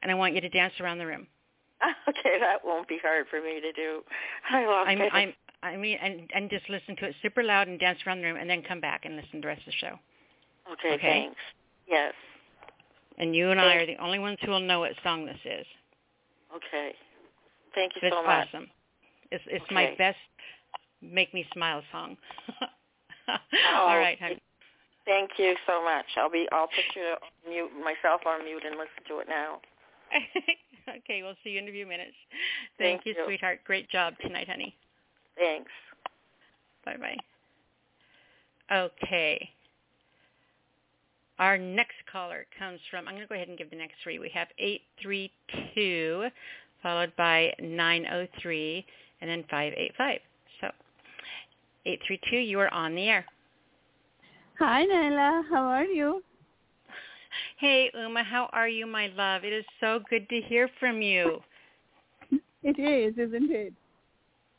[0.01, 1.27] and I want you to dance around the room.
[2.07, 4.01] Okay, that won't be hard for me to do.
[4.49, 5.11] I love I'm, it.
[5.13, 8.25] I'm, I mean, and and just listen to it super loud and dance around the
[8.25, 9.99] room, and then come back and listen to the rest of the show.
[10.71, 11.01] Okay, okay?
[11.01, 11.41] thanks.
[11.89, 12.13] Yes.
[13.17, 15.65] And you and I are the only ones who will know what song this is.
[16.55, 16.93] Okay.
[17.75, 18.47] Thank you it's so much.
[18.47, 18.67] awesome.
[19.31, 19.75] It's it's okay.
[19.75, 20.17] my best
[21.01, 22.17] make me smile song.
[23.27, 24.41] oh, All right, honey.
[25.05, 26.05] Thank you so much.
[26.17, 29.59] I'll be I'll put you on mute myself on mute and listen to it now.
[30.97, 32.13] okay, we'll see you in a few minutes.
[32.77, 33.59] Thank, Thank you, you, sweetheart.
[33.65, 34.75] Great job tonight, honey.
[35.37, 35.71] Thanks.
[36.85, 37.17] Bye bye.
[38.75, 39.49] Okay.
[41.39, 44.19] Our next caller comes from, I'm going to go ahead and give the next three.
[44.19, 46.29] We have 832,
[46.81, 48.85] followed by 903,
[49.21, 50.19] and then 585.
[50.61, 50.67] So
[51.85, 53.25] 832, you are on the air.
[54.59, 55.43] Hi, Nyla.
[55.49, 56.23] How are you?
[57.57, 58.23] Hey, Uma.
[58.23, 59.43] How are you, my love?
[59.43, 61.41] It is so good to hear from you.
[62.61, 63.73] It is, isn't it?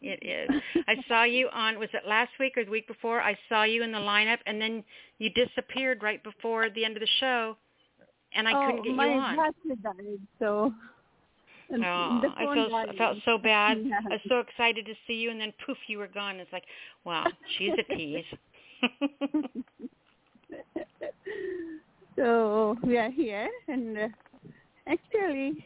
[0.07, 0.85] It is.
[0.87, 3.23] I saw you on was it last week or the week before?
[3.23, 4.85] I saw you in the lineup and then
[5.19, 7.57] you disappeared right before the end of the show
[8.35, 9.37] and I oh, couldn't get my you on.
[9.37, 10.75] battery died, so
[11.73, 12.21] Oh, I
[12.55, 13.79] felt I felt so bad.
[13.79, 16.37] I was so excited to see you and then poof you were gone.
[16.37, 16.65] It's like,
[17.05, 17.25] wow,
[17.57, 18.25] she's a tease.
[22.17, 24.09] so we are here and uh,
[24.87, 25.65] actually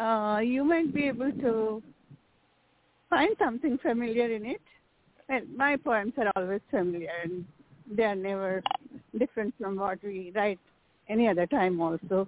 [0.00, 1.80] uh, you might be able to
[3.14, 4.60] find something familiar in it.
[5.28, 7.44] Well, my poems are always familiar and
[7.96, 8.62] they are never
[9.18, 10.58] different from what we write
[11.08, 12.26] any other time also.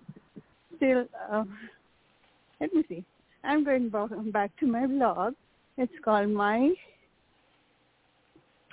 [0.76, 1.44] Still, uh,
[2.60, 3.04] let me see.
[3.42, 3.90] I'm going
[4.30, 5.34] back to my blog.
[5.76, 6.72] It's called My,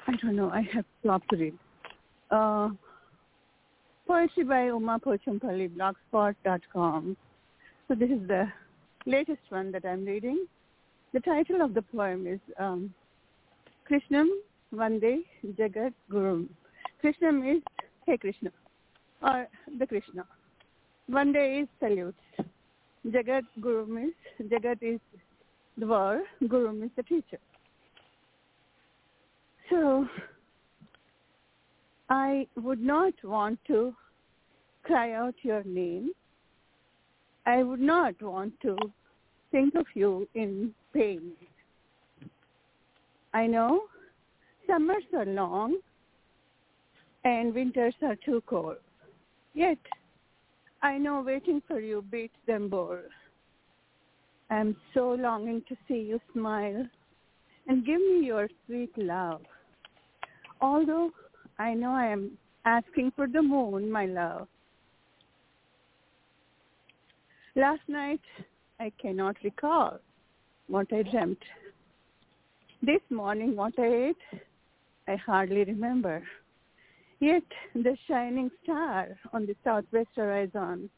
[0.07, 1.57] I don't know, I have lots to read.
[2.29, 2.69] Uh,
[4.07, 7.17] poetry by Uma Pochampalli, blogspot.com.
[7.87, 8.45] So this is the
[9.05, 10.45] latest one that I'm reading.
[11.13, 12.91] The title of the poem is um,
[13.87, 14.29] Krishnam
[14.73, 15.19] Vande
[15.59, 16.47] Jagat Guru.
[17.03, 17.61] Krishnam is
[18.07, 18.49] Hey Krishna
[19.21, 20.25] or the Krishna.
[21.11, 22.15] Vande is salute.
[23.05, 24.99] Jagat Guru means Jagat is
[25.77, 27.37] the world, Guru means the teacher.
[29.69, 30.07] So
[32.09, 33.93] I would not want to
[34.81, 36.09] cry out your name.
[37.45, 38.75] I would not want to
[39.53, 41.31] think of you in pain.
[43.35, 43.83] I know
[44.65, 45.77] summers are long
[47.23, 48.77] and winters are too cold.
[49.53, 49.77] Yet
[50.81, 53.13] I know waiting for you beats them both.
[54.49, 56.87] I'm so longing to see you smile
[57.67, 59.41] and give me your sweet love.
[60.61, 61.11] Although
[61.59, 62.31] I know I am
[62.65, 64.47] asking for the moon, my love.
[67.55, 68.21] Last night
[68.83, 69.97] I cannot recall
[70.67, 71.41] what I dreamt.
[72.81, 74.41] This morning what I ate,
[75.07, 76.21] I hardly remember.
[77.21, 77.43] Yet
[77.73, 80.89] the shining star on the southwest horizon,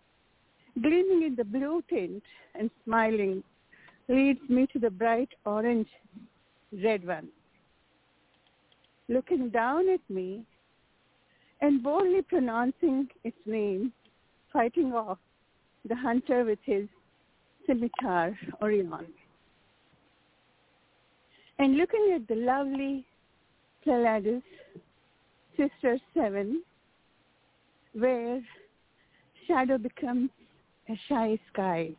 [0.82, 2.24] gleaming in the blue tint
[2.56, 3.44] and smiling,
[4.10, 5.90] leads me to the bright orange
[6.84, 7.28] red one.
[9.10, 10.44] Looking down at me
[11.62, 13.94] and boldly pronouncing its name,
[14.52, 15.20] fighting off
[15.88, 16.88] the hunter with his
[17.66, 19.06] scimitar Orion.
[21.58, 23.06] And looking at the lovely
[23.84, 24.44] Pleiades,
[25.58, 26.62] Sister 7,
[27.94, 28.42] where
[29.48, 30.30] shadow becomes
[30.90, 31.92] a shy sky,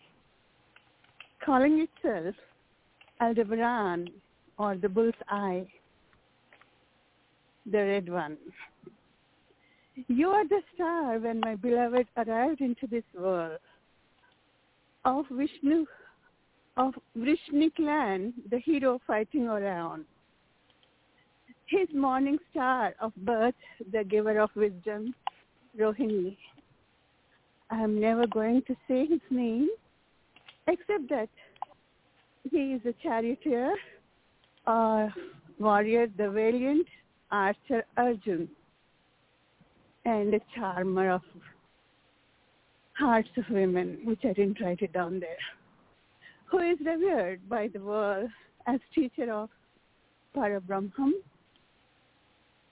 [1.45, 2.35] calling itself
[3.21, 4.09] Aldebaran
[4.59, 5.67] or the bull's eye,
[7.71, 8.37] the red one.
[10.09, 13.59] You are the star when my beloved arrived into this world.
[15.07, 15.87] Of Vishnu,
[16.77, 20.05] of Vrishni clan, the hero fighting around.
[21.67, 23.55] His morning star of birth,
[23.93, 25.15] the giver of wisdom,
[25.79, 26.37] Rohini.
[27.71, 29.69] I am never going to say his name,
[30.67, 31.29] except that
[32.51, 33.77] he is a charioteer,
[34.67, 35.09] a
[35.61, 36.89] warrior, the valiant
[37.31, 38.49] archer Arjun,
[40.05, 41.23] and a charmer of
[42.99, 45.37] hearts of women, which I didn't write it down there,
[46.47, 48.31] who is revered by the world
[48.67, 49.51] as teacher of
[50.35, 51.13] Parabrahman,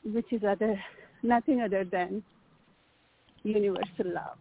[0.05, 0.79] which is other
[1.23, 2.23] nothing other than
[3.43, 4.39] universal love.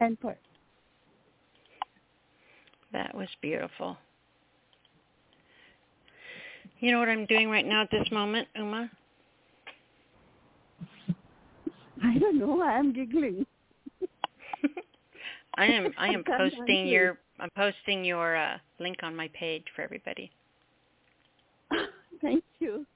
[0.00, 0.38] And poet.
[2.92, 3.96] That was beautiful.
[6.80, 8.90] You know what I'm doing right now at this moment, Uma?
[12.02, 12.60] I don't know.
[12.60, 13.46] I am giggling.
[15.56, 19.82] I am I am posting your I'm posting your uh, link on my page for
[19.82, 20.30] everybody.
[22.22, 22.86] Thank you.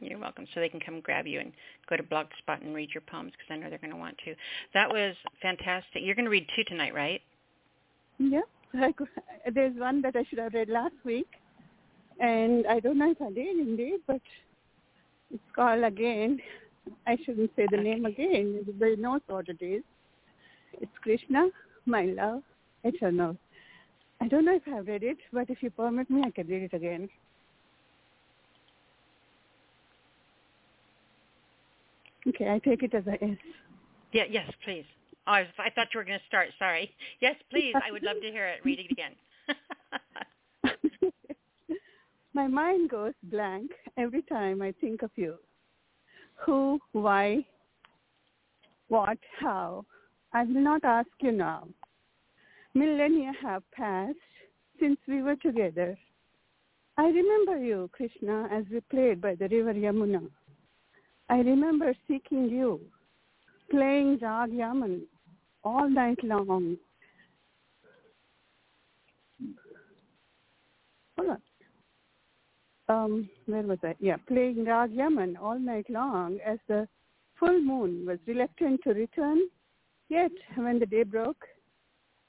[0.00, 0.46] You're welcome.
[0.54, 1.52] So they can come grab you and
[1.88, 4.34] go to Blogspot and read your poems because I know they're going to want to.
[4.74, 6.02] That was fantastic.
[6.02, 7.20] You're going to read two tonight, right?
[8.18, 8.40] Yeah.
[8.74, 8.92] I
[9.54, 11.28] there's one that I should have read last week,
[12.20, 14.20] and I don't know if I did indeed, but
[15.32, 16.40] it's called again.
[17.06, 18.58] I shouldn't say the name again.
[18.60, 19.82] Everybody knows what it is.
[20.74, 21.48] It's Krishna,
[21.90, 22.42] my love,
[22.84, 23.36] eternal.
[24.20, 26.62] I don't know if I've read it, but if you permit me, I can read
[26.62, 27.08] it again.
[32.28, 33.36] Okay, I take it as a yes.
[34.12, 34.24] Yeah.
[34.30, 34.84] Yes, please.
[35.26, 36.48] Oh, I, I thought you were going to start.
[36.58, 36.90] Sorry.
[37.20, 37.74] Yes, please.
[37.74, 38.60] I would love to hear it.
[38.64, 39.12] Read it again.
[42.34, 45.36] My mind goes blank every time I think of you.
[46.44, 47.46] Who, why,
[48.88, 49.84] what, how.
[50.36, 51.66] I will not ask you now.
[52.74, 54.18] Millennia have passed
[54.78, 55.96] since we were together.
[56.98, 60.28] I remember you, Krishna, as we played by the river Yamuna.
[61.30, 62.82] I remember seeking you,
[63.70, 65.06] playing Rag Yaman
[65.64, 66.76] all night long.
[71.16, 71.42] Hold on.
[72.90, 73.94] Um, where was I?
[74.00, 76.86] Yeah, playing Rag Yaman all night long as the
[77.40, 79.48] full moon was reluctant to return.
[80.08, 81.44] Yet, when the day broke,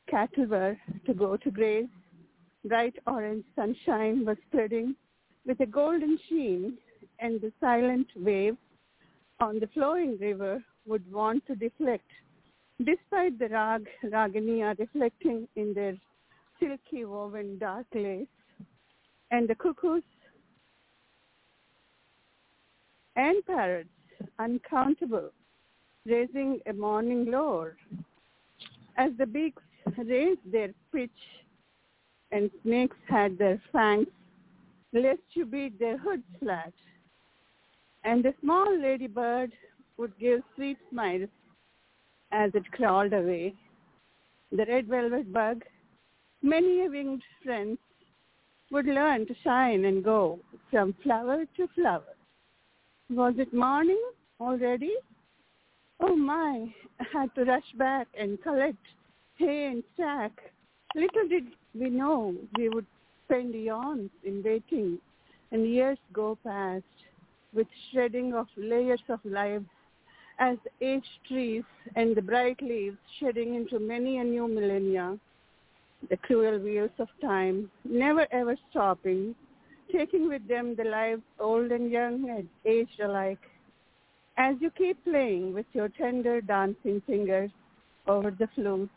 [0.09, 1.87] cattle were to go to graze.
[2.65, 4.95] Bright orange sunshine was spreading
[5.45, 6.77] with a golden sheen,
[7.19, 8.57] and the silent waves
[9.39, 12.09] on the flowing river would want to deflect,
[12.83, 15.95] despite the rag ragini are reflecting in their
[16.59, 18.27] silky woven dark lace,
[19.31, 20.03] and the cuckoos
[23.15, 23.89] and parrots,
[24.39, 25.31] uncountable,
[26.07, 27.75] raising a morning lore.
[28.97, 29.61] As the beaks
[29.97, 31.09] raised their pitch
[32.31, 34.07] and snakes had their fangs,
[34.93, 36.73] lest you beat their hoods flat.
[38.03, 39.51] And the small ladybird
[39.97, 41.29] would give sweet smiles
[42.31, 43.53] as it crawled away.
[44.51, 45.63] The red velvet bug,
[46.41, 47.77] many a winged friend,
[48.71, 50.39] would learn to shine and go
[50.71, 52.15] from flower to flower.
[53.09, 54.01] Was it morning
[54.39, 54.93] already?
[55.99, 58.77] Oh my, I had to rush back and collect
[59.37, 60.31] hay and sack.
[60.95, 62.85] Little did we know we would
[63.25, 64.99] spend eons in waiting
[65.51, 66.83] and years go past
[67.53, 69.65] with shredding of layers of lives
[70.39, 71.63] as aged trees
[71.95, 75.17] and the bright leaves shedding into many a new millennia.
[76.09, 79.33] The cruel wheels of time, never ever stopping,
[79.91, 83.39] taking with them the lives old and young and aged alike.
[84.39, 87.49] As you keep playing with your tender dancing fingers
[88.05, 88.87] over the flute,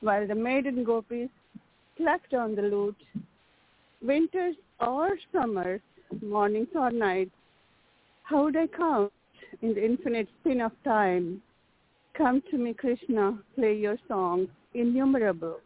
[0.00, 1.30] while the maiden gopis
[1.96, 3.02] plucked on the lute,
[4.00, 5.80] winters or summers,
[6.22, 7.32] mornings or nights,
[8.22, 9.12] how would I count
[9.62, 11.42] in the infinite spin of time?
[12.16, 15.58] Come to me, Krishna, play your songs, innumerable.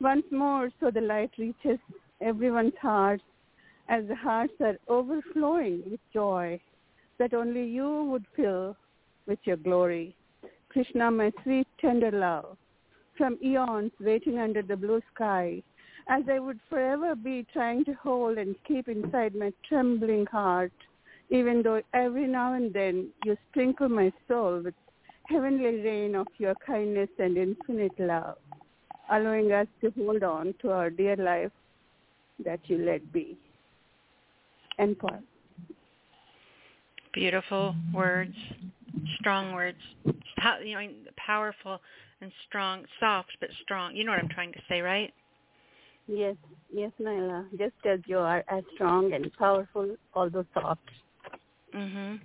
[0.00, 1.78] Once more, so the light reaches
[2.22, 3.22] everyone's hearts,
[3.90, 6.58] as the hearts are overflowing with joy
[7.18, 8.76] that only you would fill
[9.26, 10.14] with your glory.
[10.68, 12.56] Krishna, my sweet, tender love,
[13.16, 15.62] from eons waiting under the blue sky,
[16.08, 20.72] as I would forever be trying to hold and keep inside my trembling heart,
[21.30, 24.74] even though every now and then you sprinkle my soul with
[25.26, 28.38] heavenly rain of your kindness and infinite love,
[29.10, 31.52] allowing us to hold on to our dear life
[32.44, 33.36] that you let be.
[34.78, 35.24] End point.
[37.18, 38.36] Beautiful words,
[39.18, 39.80] strong words,
[40.64, 41.80] you know, powerful
[42.20, 43.96] and strong, soft but strong.
[43.96, 45.12] You know what I'm trying to say, right?
[46.06, 46.36] Yes,
[46.72, 47.50] yes, Nyla.
[47.58, 50.88] Just as you are as strong and powerful, although soft.
[51.74, 52.20] Mhm.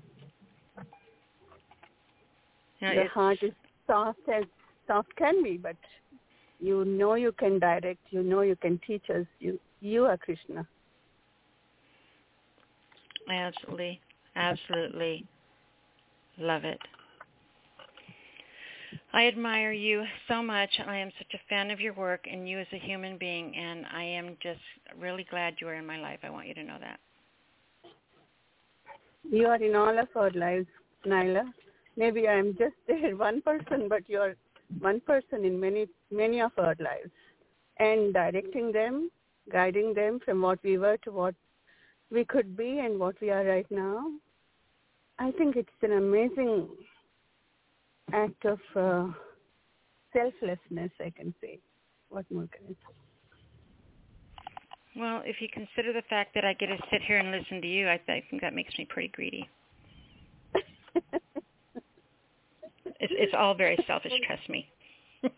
[2.80, 3.54] Yeah, the heart is
[3.88, 4.46] soft as
[4.86, 5.76] soft can be, but
[6.60, 9.26] you know you can direct, you know you can teach us.
[9.40, 10.68] You you are Krishna.
[13.28, 14.00] Absolutely.
[14.36, 15.26] Absolutely.
[16.38, 16.80] Love it.
[19.14, 20.70] I admire you so much.
[20.88, 23.86] I am such a fan of your work and you as a human being, and
[23.94, 24.60] I am just
[25.00, 26.20] really glad you are in my life.
[26.24, 27.00] I want you to know that.
[29.30, 30.68] You are in all of our lives,
[31.06, 31.44] Nyla.
[31.96, 34.36] Maybe I am just there, one person, but you are
[34.80, 37.12] one person in many many of our lives,
[37.78, 39.12] and directing them,
[39.52, 41.36] guiding them from what we were to what
[42.12, 44.06] we could be and what we are right now,
[45.20, 46.68] I think it's an amazing
[48.12, 49.08] act of uh,
[50.12, 51.60] selflessness, I can say.
[52.10, 52.96] What more can I say?
[54.96, 57.68] Well, if you consider the fact that I get to sit here and listen to
[57.68, 59.50] you, I, th- I think that makes me pretty greedy.
[60.54, 61.34] it's,
[63.00, 64.70] it's all very selfish, trust me.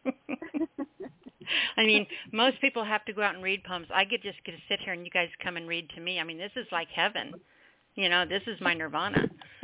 [1.78, 3.88] I mean, most people have to go out and read poems.
[3.94, 6.20] I get just get to sit here and you guys come and read to me.
[6.20, 7.34] I mean, this is like heaven.
[7.96, 9.30] You know, this is my nirvana.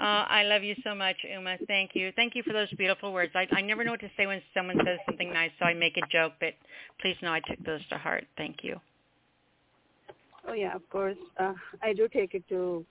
[0.00, 1.56] oh, I love you so much, Uma.
[1.68, 2.12] Thank you.
[2.16, 3.32] Thank you for those beautiful words.
[3.34, 5.96] I, I never know what to say when someone says something nice, so I make
[5.96, 6.54] a joke, but
[7.00, 8.24] please know I took those to heart.
[8.36, 8.80] Thank you.
[10.48, 11.16] Oh yeah, of course.
[11.38, 12.84] Uh, I do take it to,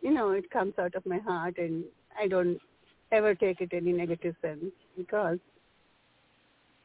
[0.00, 1.84] you know, it comes out of my heart, and
[2.18, 2.60] I don't
[3.12, 5.38] ever take it any negative sense because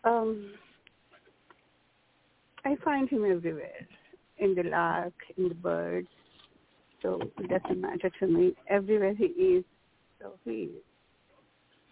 [0.03, 0.51] um,
[2.65, 3.87] I find him everywhere,
[4.37, 6.07] in the lark, in the birds,
[7.01, 8.53] so it doesn't matter to me.
[8.67, 9.63] Everywhere he is,
[10.21, 10.83] so he is.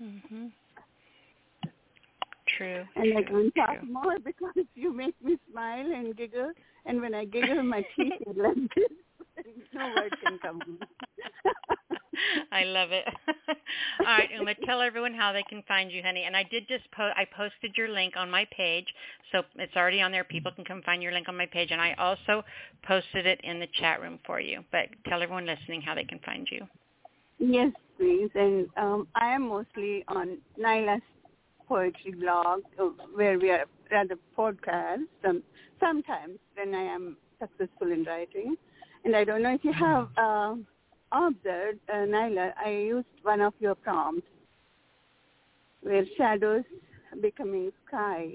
[0.01, 0.51] Mhm.
[2.57, 2.85] True.
[2.95, 6.51] And I can't talk more because you make me smile and giggle.
[6.85, 8.91] And when I giggle, my teeth are like this.
[9.73, 10.79] No word can come.
[12.51, 13.05] I love it.
[13.99, 16.23] All right, Uma, tell everyone how they can find you, honey.
[16.23, 18.87] And I did just post, I posted your link on my page,
[19.31, 20.23] so it's already on there.
[20.23, 22.43] People can come find your link on my page, and I also
[22.87, 24.63] posted it in the chat room for you.
[24.71, 26.67] But tell everyone listening how they can find you.
[27.39, 28.29] Yes, please.
[28.35, 31.01] And um, I am mostly on Nyla's
[31.67, 35.05] poetry blog, uh, where we are rather podcast.
[35.25, 35.43] Um,
[35.79, 38.55] sometimes when I am successful in writing,
[39.07, 40.55] and I don't know if you have uh,
[41.13, 44.27] observed, uh, Nyla, I used one of your prompts
[45.81, 46.65] where shadows
[47.21, 48.33] becoming sky,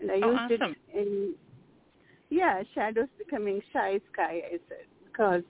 [0.00, 0.76] and I Oh, used awesome.
[0.94, 1.34] it in
[2.30, 4.40] yeah, shadows becoming shy sky.
[4.46, 5.42] I said because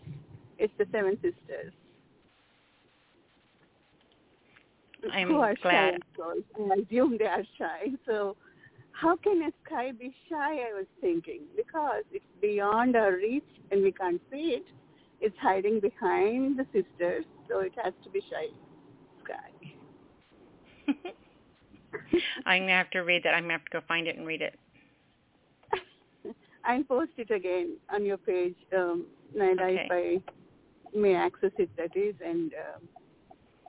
[0.58, 1.72] it's the seven sisters.
[5.12, 6.00] I'm who are glad.
[6.18, 6.32] shy.
[6.58, 7.92] I assume they are shy.
[8.06, 8.36] So
[9.00, 13.82] how can a sky be shy, I was thinking, because it's beyond our reach and
[13.82, 14.66] we can't see it.
[15.22, 18.48] It's hiding behind the sisters, so it has to be shy
[19.24, 19.50] sky.
[22.46, 23.34] I'm gonna have to read that.
[23.34, 24.58] I'm gonna have to go find it and read it.
[26.64, 29.06] I'll post it again on your page, um,
[29.36, 29.86] Nyla, Okay.
[29.86, 32.14] if I may access it, that is.
[32.24, 32.88] And um,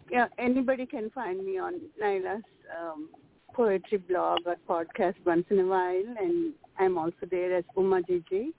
[0.09, 2.43] yeah, anybody can find me on Nyla's
[2.77, 3.09] um,
[3.53, 6.15] poetry blog or podcast once in a while.
[6.19, 8.53] And I'm also there as Uma Gigi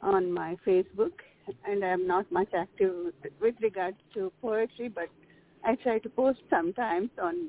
[0.00, 1.12] on my Facebook.
[1.66, 5.08] And I'm not much active with, regards to poetry, but
[5.64, 7.48] I try to post sometimes on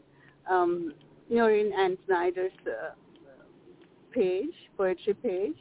[0.50, 0.94] um,
[1.30, 2.94] Noreen and Snyder's uh,
[4.12, 5.58] page, poetry page.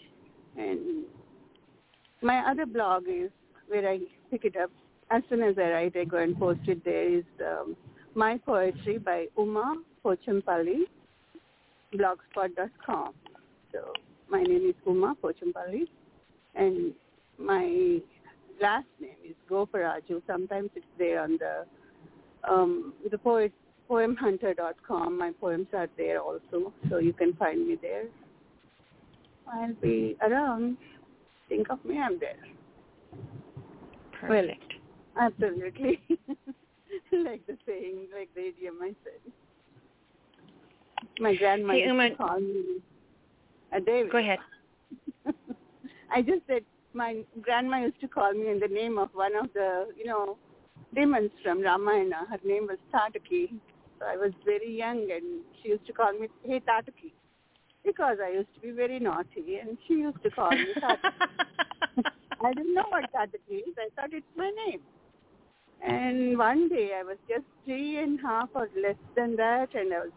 [0.57, 1.05] And
[2.23, 3.31] my other blog is
[3.69, 4.01] where I
[4.31, 4.71] pick it up
[5.11, 5.97] as soon as I write.
[5.97, 6.85] I go and post it.
[6.85, 7.77] There is um,
[8.15, 10.83] my poetry by Uma Pochampalli,
[11.95, 13.15] blogspot.com.
[13.73, 13.93] So
[14.31, 15.89] my name is Uma Pochampalli,
[16.55, 16.93] and
[17.39, 17.99] my
[18.61, 20.23] last name is Goparaju.
[20.27, 21.65] Sometimes it's there on the
[22.49, 23.53] um, the poet
[23.91, 25.19] poemhunter.com.
[25.19, 28.05] My poems are there also, so you can find me there.
[29.53, 30.77] I'll be around.
[31.49, 32.37] Think of me, I'm there.
[34.21, 34.73] Perfect.
[35.21, 36.01] Absolutely.
[37.25, 39.33] like the saying, like the idiom I said.
[41.19, 42.65] My grandma Hey, used Uma- to call me
[43.73, 44.13] a David.
[44.13, 44.39] Go ahead.
[46.11, 46.63] I just said
[46.93, 50.37] my grandma used to call me in the name of one of the, you know,
[50.95, 52.27] demons from Ramayana.
[52.31, 53.55] Her name was Tataki.
[53.99, 57.13] So I was very young and she used to call me, hey Tataki.
[57.85, 62.05] Because I used to be very naughty and she used to call me Tataki.
[62.45, 63.75] I didn't know what Tataki is.
[63.79, 64.81] I thought it's my name.
[65.87, 69.93] And one day I was just three and a half or less than that and
[69.93, 70.11] I was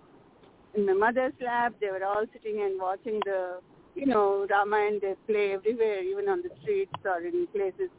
[0.76, 1.74] in my mother's lap.
[1.82, 3.60] They were all sitting and watching the,
[3.96, 5.00] you know, Ramayana.
[5.02, 7.90] They play everywhere, even on the streets or in places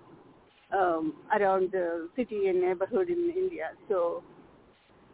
[0.72, 3.70] um, around the city and neighborhood in India.
[3.88, 4.22] So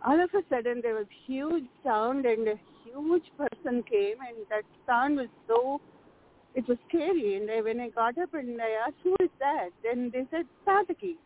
[0.04, 2.54] all of a sudden there was huge sound and a
[2.84, 5.80] huge person came and that sound was so,
[6.54, 7.36] it was scary.
[7.36, 9.70] And I, when I got up and I asked, who is that?
[9.82, 11.16] Then they said, Sataki.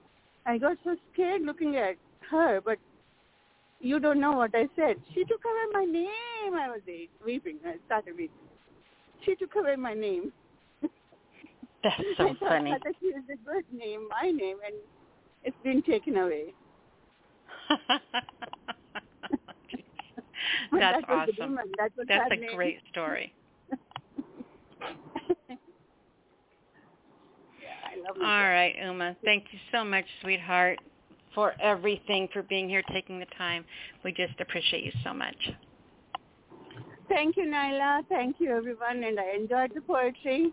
[0.49, 1.97] I got so scared looking at
[2.31, 2.79] her, but
[3.81, 4.97] you don't know what I said.
[5.15, 6.55] She took away my name.
[6.55, 6.81] I was
[7.25, 7.59] weeping.
[7.67, 8.35] I started weeping.
[9.27, 10.33] She took away my name.
[11.85, 12.71] That's so I so thought funny.
[12.71, 14.75] Sataki is a good name, my name, and
[15.45, 16.55] it's been taken away.
[20.73, 21.59] That's that awesome.
[21.77, 22.57] That That's a name.
[22.57, 23.35] great story.
[28.17, 29.17] All right, Uma.
[29.25, 30.79] Thank you so much, sweetheart,
[31.35, 33.65] for everything, for being here, taking the time.
[34.05, 35.37] We just appreciate you so much.
[37.09, 38.03] Thank you, Nyla.
[38.09, 39.03] Thank you, everyone.
[39.05, 40.53] And I enjoyed the poetry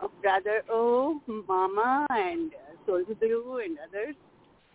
[0.00, 2.52] of Brother O, Mama, and
[2.86, 4.14] Soldier Blue, and others.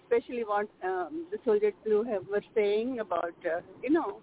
[0.04, 4.18] Especially what um, the Soldier Blue have, were saying about, uh, you know,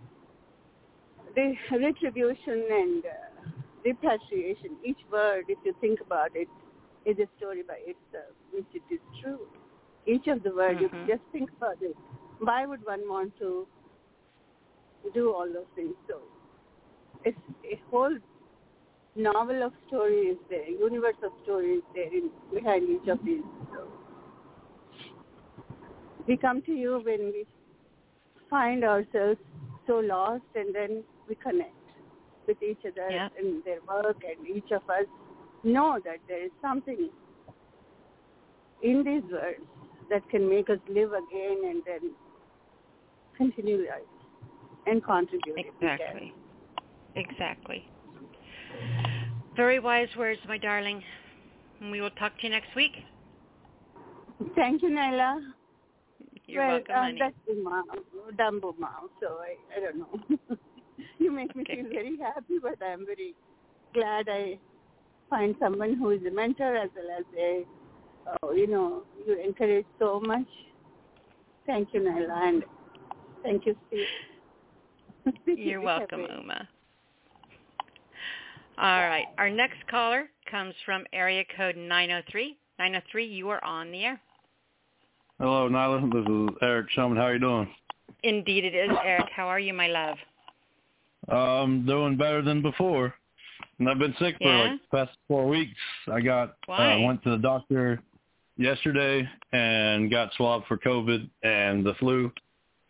[1.35, 3.51] the retribution and uh,
[3.85, 4.77] repatriation.
[4.85, 6.49] Each word, if you think about it,
[7.05, 9.41] is a story by itself, which it is true.
[10.07, 10.93] Each of the words, Mhm.
[10.93, 11.97] you just think about it.
[12.39, 13.67] Why would one want to
[15.15, 15.95] do all those things?
[16.09, 16.23] So
[17.25, 18.17] it's a whole
[19.15, 23.45] novel of stories there, universe of stories there in, behind each of these.
[23.73, 23.89] So
[26.27, 27.47] we come to you when we
[28.49, 29.41] find ourselves
[29.87, 31.75] so lost and then we connect
[32.47, 33.29] with each other Yeah.
[33.39, 35.07] in their work and each of us
[35.65, 37.11] know that there is something
[38.83, 39.61] in these words
[40.11, 42.11] that can make us live again and then
[43.37, 44.03] continue life
[44.87, 45.57] and contribute.
[45.57, 46.35] Exactly.
[47.15, 47.85] Exactly.
[49.57, 51.03] Very wise words, my darling.
[51.81, 52.93] And we will talk to you next week.
[54.55, 55.41] Thank you, Nyla.
[56.47, 57.19] You're well, welcome, uh, honey.
[57.19, 57.85] that's Uma,
[58.37, 60.57] Dumbo Mao, so I, I don't know.
[61.19, 61.83] you make me Okay.
[61.83, 63.35] feel very happy, but I'm very
[63.95, 64.59] glad I
[65.33, 67.65] find someone who is a mentor as well as a,
[68.29, 70.47] uh, you know, you encourage so much.
[71.67, 72.63] Thank you, Nyla, and
[73.43, 75.35] thank you, Steve.
[75.59, 76.69] You're welcome, Uma.
[78.77, 79.25] All right.
[79.39, 82.59] Our next caller comes from area code 903.
[82.79, 84.21] 903, you are on the air.
[85.41, 86.13] Hello, Nyla.
[86.13, 87.17] This is Eric Shuman.
[87.17, 87.71] How are you doing?
[88.23, 89.29] Indeed it is, Eric.
[89.35, 90.19] How are you, my love?
[91.29, 93.15] Um, doing better than before.
[93.83, 94.71] And I've been sick for Yeah?
[94.71, 95.77] like the past four weeks.
[96.07, 98.01] I got I uh, went to the doctor
[98.57, 102.31] yesterday and got swabbed for COVID and the flu.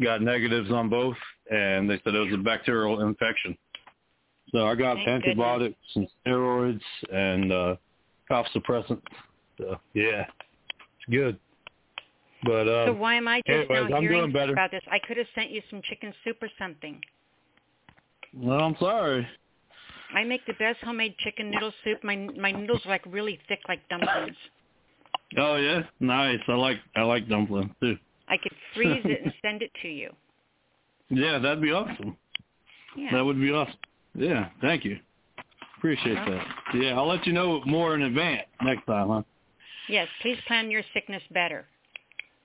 [0.03, 1.17] Got negatives on both,
[1.51, 3.57] and they said it was a bacterial infection.
[4.51, 7.77] So I got Thank antibiotics and steroids and uh,
[8.29, 9.01] cough suppressant.
[9.57, 11.39] So yeah, it's good.
[12.45, 14.53] But uh, so why am I just anyways, now I'm hearing better.
[14.53, 14.83] about this?
[14.91, 17.01] I could have sent you some chicken soup or something.
[18.35, 19.27] well, I'm sorry.
[20.15, 22.03] I make the best homemade chicken noodle soup.
[22.03, 24.37] My my noodles are like really thick, like dumplings.
[25.37, 26.41] Oh yeah, nice.
[26.49, 27.97] I like I like dumplings too.
[28.29, 30.11] I could freeze it and send it to you.
[31.15, 32.17] Yeah, that'd be awesome.
[32.97, 33.11] Yeah.
[33.13, 33.77] That would be awesome.
[34.15, 34.99] Yeah, thank you.
[35.77, 36.47] Appreciate that.
[36.75, 39.23] Yeah, I'll let you know more in advance next time, huh?
[39.91, 41.67] Yes, please plan your sickness better.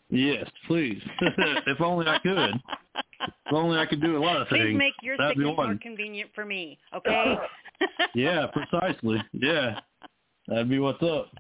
[0.10, 1.02] Yes, please.
[1.22, 2.56] if only I could.
[3.22, 4.78] If only I could do a lot of Please things.
[4.78, 7.36] make your That'd sickness more convenient for me, okay?
[8.14, 9.24] Yeah, precisely.
[9.34, 9.80] Yeah,
[10.48, 11.32] that'd be what's up.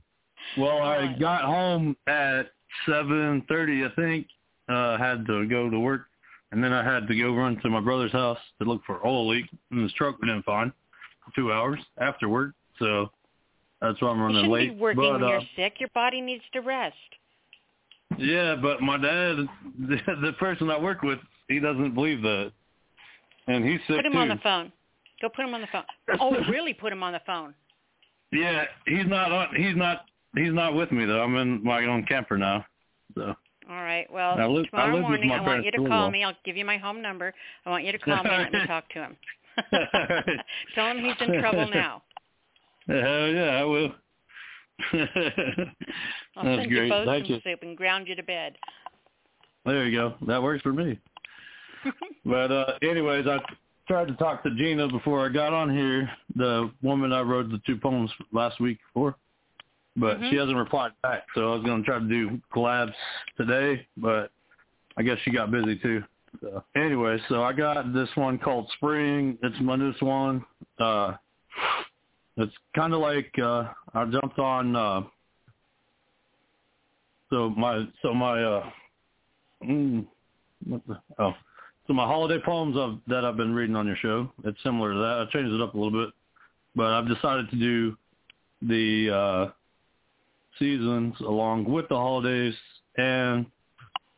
[0.57, 2.51] Well, I got home at
[2.85, 4.27] seven thirty, I think.
[4.69, 6.07] Uh, had to go to work,
[6.51, 9.27] and then I had to go run to my brother's house to look for oil
[9.29, 10.17] leak in his truck.
[10.21, 10.71] We didn't find
[11.23, 13.09] for two hours after work, so
[13.81, 14.73] that's why I'm you running shouldn't late.
[14.73, 15.75] be working but, when uh, you're sick.
[15.79, 16.95] Your body needs to rest.
[18.17, 19.37] Yeah, but my dad,
[19.79, 22.51] the, the person I work with, he doesn't believe that,
[23.47, 24.17] and he's sick Put him too.
[24.19, 24.71] on the phone.
[25.21, 25.83] Go put him on the phone.
[26.21, 26.73] Oh, really?
[26.73, 27.53] Put him on the phone.
[28.31, 29.55] Yeah, he's not on.
[29.55, 30.05] He's not.
[30.35, 31.21] He's not with me though.
[31.23, 32.65] I'm in my own camper now.
[33.15, 33.33] So
[33.69, 34.05] All right.
[34.11, 36.23] Well, I live- I tomorrow live with morning I want you to call me.
[36.23, 37.33] I'll give you my home number.
[37.65, 39.17] I want you to call me and let me talk to him.
[40.75, 42.03] Tell him he's in trouble now.
[42.87, 43.91] hell yeah, I will.
[44.93, 46.83] I'll That's send great.
[46.83, 47.41] you both Thank some you.
[47.43, 48.57] soup and ground you to bed.
[49.65, 50.15] There you go.
[50.27, 50.99] That works for me.
[52.25, 53.39] But uh anyways, I
[53.87, 57.61] tried to talk to Gina before I got on here, the woman I wrote the
[57.65, 59.15] two poems last week for.
[59.95, 60.29] But Mhm.
[60.29, 62.93] she hasn't replied back, so I was gonna try to do collabs
[63.37, 64.31] today, but
[64.97, 66.03] I guess she got busy too.
[66.41, 69.39] So anyway, so I got this one called Spring.
[69.41, 70.45] It's my newest one.
[70.77, 71.13] Uh
[72.35, 75.01] it's kinda like uh I jumped on uh
[77.29, 78.69] so my so my uh
[79.63, 80.05] mm,
[80.65, 81.33] what the, oh
[81.87, 84.29] so my holiday poems of, that I've been reading on your show.
[84.43, 85.25] It's similar to that.
[85.27, 86.13] I changed it up a little bit,
[86.75, 87.97] but I've decided to do
[88.61, 89.51] the uh,
[90.59, 92.53] seasons along with the holidays,
[92.97, 93.45] and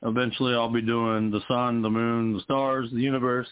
[0.03, 3.47] eventually I'll be doing the sun, the moon, the stars, the universe,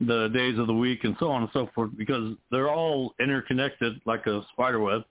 [0.00, 4.00] the days of the week, and so on and so forth, because they're all interconnected
[4.04, 5.02] like a spider web,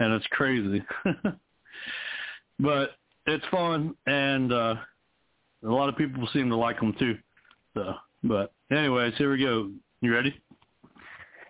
[0.00, 0.84] and it's crazy.
[2.58, 2.90] but
[3.26, 4.74] it's fun, and uh,
[5.64, 7.16] a lot of people seem to like them too.
[7.74, 9.70] So, but anyways, here we go.
[10.00, 10.34] You ready?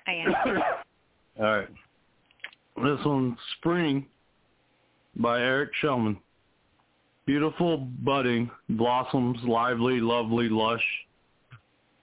[0.07, 0.35] I am.
[1.41, 1.69] All right.
[2.77, 4.07] This one's Spring
[5.17, 6.19] by Eric Shellman.
[7.27, 10.85] Beautiful budding, blossoms, lively, lovely, lush,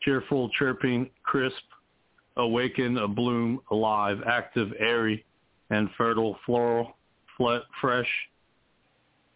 [0.01, 1.63] cheerful, chirping, crisp,
[2.37, 5.23] awaken, a bloom, alive, active, airy,
[5.69, 6.97] and fertile, floral,
[7.37, 8.09] fle- fresh,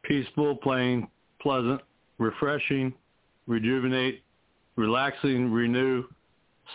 [0.03, 1.07] peaceful, plain,
[1.41, 1.81] pleasant,
[2.17, 2.93] refreshing,
[3.47, 4.23] rejuvenate,
[4.75, 6.03] relaxing, renew,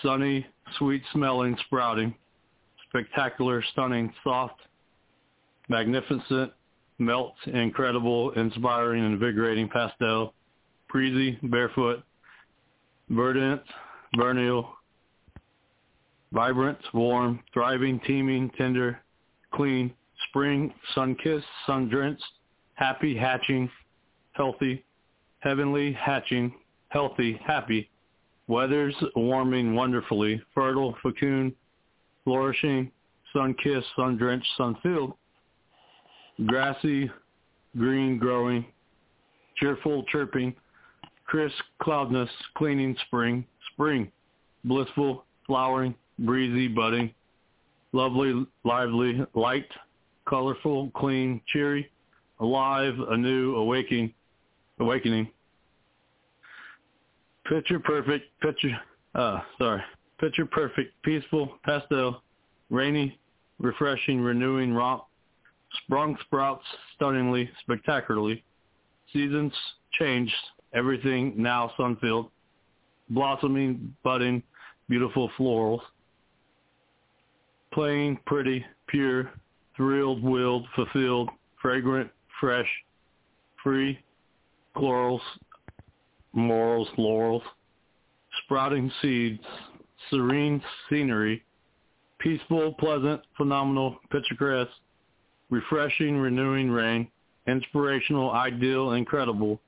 [0.02, 0.46] sunny,
[0.78, 2.14] sweet smelling, sprouting,
[2.88, 4.60] spectacular, stunning, soft,
[5.68, 6.52] magnificent,
[6.98, 10.34] melt, incredible, inspiring, invigorating pastel,
[10.90, 12.02] breezy, barefoot,
[13.10, 13.62] verdant,
[14.16, 14.68] vernal,
[16.32, 19.00] vibrant, warm, thriving, teeming, tender,
[19.52, 19.92] clean,
[20.28, 22.22] spring, sun-kissed, sun-drenched,
[22.74, 23.70] happy, hatching,
[24.32, 24.84] healthy,
[25.42, 26.54] heavenly, hatching,
[26.88, 27.90] healthy, happy,
[28.46, 31.52] weathers warming wonderfully, fertile, fecund,
[32.24, 32.90] flourishing,
[33.32, 35.14] sun-kissed, sun-drenched, sun-filled,
[36.46, 37.10] grassy,
[37.76, 38.64] green growing,
[39.56, 40.54] cheerful chirping,
[41.24, 44.10] crisp cloudless, cleaning spring, spring,
[44.64, 47.12] blissful, flowering, breezy, budding,
[47.92, 49.68] lovely, lively, light,
[50.28, 51.90] colorful, clean, cheery,
[52.38, 54.12] alive, anew, awakening,
[54.82, 55.28] awakening.
[57.48, 58.76] Picture perfect, picture,
[59.14, 59.82] uh, sorry,
[60.20, 62.22] picture perfect, peaceful, pastel,
[62.70, 63.18] rainy,
[63.58, 65.04] refreshing, renewing, romp,
[65.84, 66.64] sprung sprouts
[66.94, 68.44] stunningly, spectacularly,
[69.12, 69.52] seasons
[69.98, 70.34] changed,
[70.74, 72.30] everything now sun-filled,
[73.10, 74.42] blossoming, budding,
[74.88, 75.80] beautiful florals,
[77.72, 79.30] plain, pretty, pure,
[79.76, 81.30] thrilled, willed, fulfilled,
[81.60, 82.10] fragrant,
[82.40, 82.68] fresh,
[83.62, 83.98] free,
[84.76, 85.20] florals,
[86.32, 87.42] morals, laurels,
[88.44, 89.42] sprouting seeds,
[90.10, 91.42] serene scenery,
[92.18, 94.70] peaceful, pleasant, phenomenal, picturesque,
[95.50, 97.08] refreshing, renewing rain,
[97.46, 99.60] inspirational, ideal, incredible,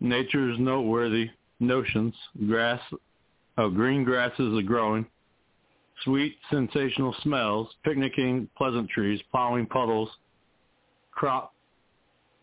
[0.00, 1.28] nature's noteworthy
[1.60, 2.14] notions,
[2.48, 2.80] grass,
[3.58, 5.06] oh, green grasses are growing,
[6.04, 10.08] sweet, sensational smells, picnicking, pleasantries, plowing puddles,
[11.12, 11.54] crop,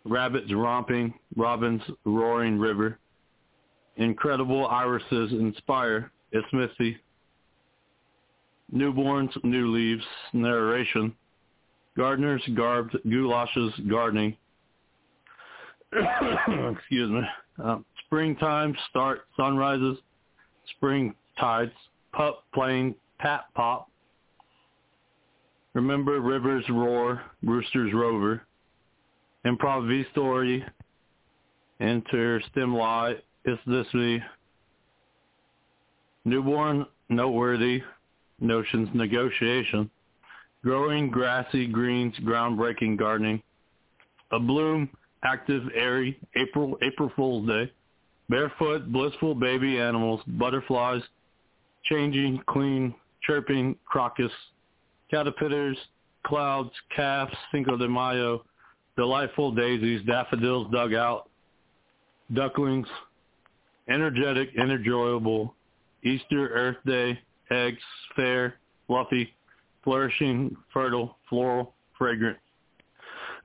[0.09, 2.99] rabbits romping, robins roaring river,
[3.97, 6.97] incredible irises inspire, ismithy,
[8.73, 10.03] newborns, new leaves,
[10.33, 11.13] narration,
[11.95, 14.35] gardeners, garbed, goulashes, gardening,
[16.71, 17.21] excuse me,
[17.63, 19.97] uh, springtime, start, sunrises,
[20.75, 21.71] spring tides,
[22.13, 23.89] pup playing, pat pop,
[25.73, 28.41] remember rivers roar, roosters rover,
[29.45, 30.63] improvisatori,
[31.79, 33.13] enter stimuli,
[33.47, 34.21] isthmusy,
[36.25, 37.81] newborn, noteworthy,
[38.39, 39.89] notions, negotiation,
[40.63, 43.41] growing, grassy, greens, groundbreaking gardening,
[44.31, 44.89] a bloom,
[45.23, 47.71] active, airy, April, April Fool's Day,
[48.29, 51.01] barefoot, blissful baby animals, butterflies,
[51.83, 52.93] changing, clean,
[53.23, 54.31] chirping, crocus,
[55.09, 55.77] caterpillars,
[56.25, 58.43] clouds, calves, Cinco de Mayo,
[58.99, 61.29] delightful daisies, daffodils dug out,
[62.33, 62.85] ducklings,
[63.89, 65.55] energetic, enjoyable,
[66.03, 67.17] Easter, Earth Day,
[67.49, 67.79] eggs,
[68.13, 68.55] fair,
[68.87, 69.33] fluffy,
[69.85, 72.37] flourishing, fertile, floral, fragrant,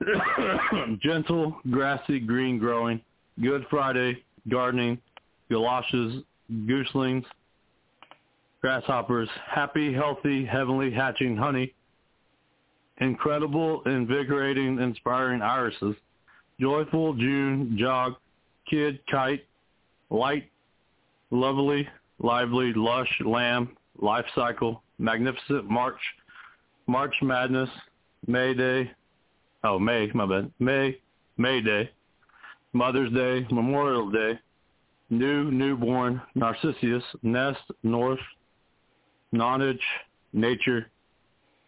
[1.01, 2.99] gentle, grassy, green growing,
[3.41, 4.97] Good Friday, gardening,
[5.49, 6.21] galoshes,
[6.51, 7.23] gooselings,
[8.59, 11.73] grasshoppers, happy, healthy, heavenly, hatching honey,
[12.99, 15.95] incredible, invigorating, inspiring irises,
[16.59, 18.15] joyful, June, jog,
[18.69, 19.45] kid, kite,
[20.09, 20.49] light,
[21.31, 21.87] lovely,
[22.19, 25.99] lively, lush, lamb, life cycle, magnificent, March,
[26.87, 27.69] March Madness,
[28.27, 28.91] May Day,
[29.63, 30.97] oh May, my bad, May,
[31.37, 31.89] May Day,
[32.73, 34.39] Mother's Day, Memorial Day,
[35.09, 38.19] New, Newborn, Narcissus, Nest, North,
[39.33, 39.79] Nonage,
[40.33, 40.89] Nature,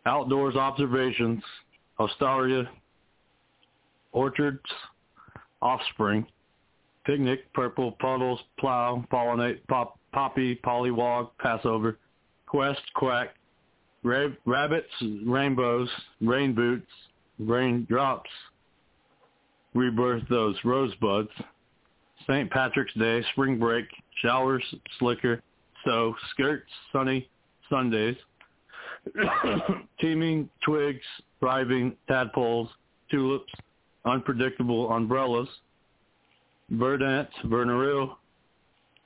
[0.07, 1.43] Outdoors Observations,
[1.99, 2.65] Ostara,
[4.13, 4.63] Orchards,
[5.61, 6.25] Offspring,
[7.05, 11.97] Picnic, Purple, Puddles, Plow, Pollinate, pop, Poppy, Pollywog, Passover,
[12.45, 13.35] Quest, Quack,
[14.03, 14.87] Ra- Rabbits,
[15.25, 15.89] Rainbows,
[16.21, 16.87] Rain Boots,
[17.37, 18.29] Raindrops,
[19.73, 21.29] Rebirth those rosebuds,
[22.25, 22.49] St.
[22.49, 23.85] Patrick's Day, Spring Break,
[24.21, 24.63] Showers,
[24.99, 25.43] Slicker,
[25.83, 27.29] So, Skirts, Sunny,
[27.69, 28.15] Sundays,
[30.01, 31.05] Teeming, Twigs,
[31.39, 32.69] Thriving, Tadpoles,
[33.11, 33.51] Tulips,
[34.05, 35.47] Unpredictable Umbrellas,
[36.71, 38.15] Verdant, Vernaril,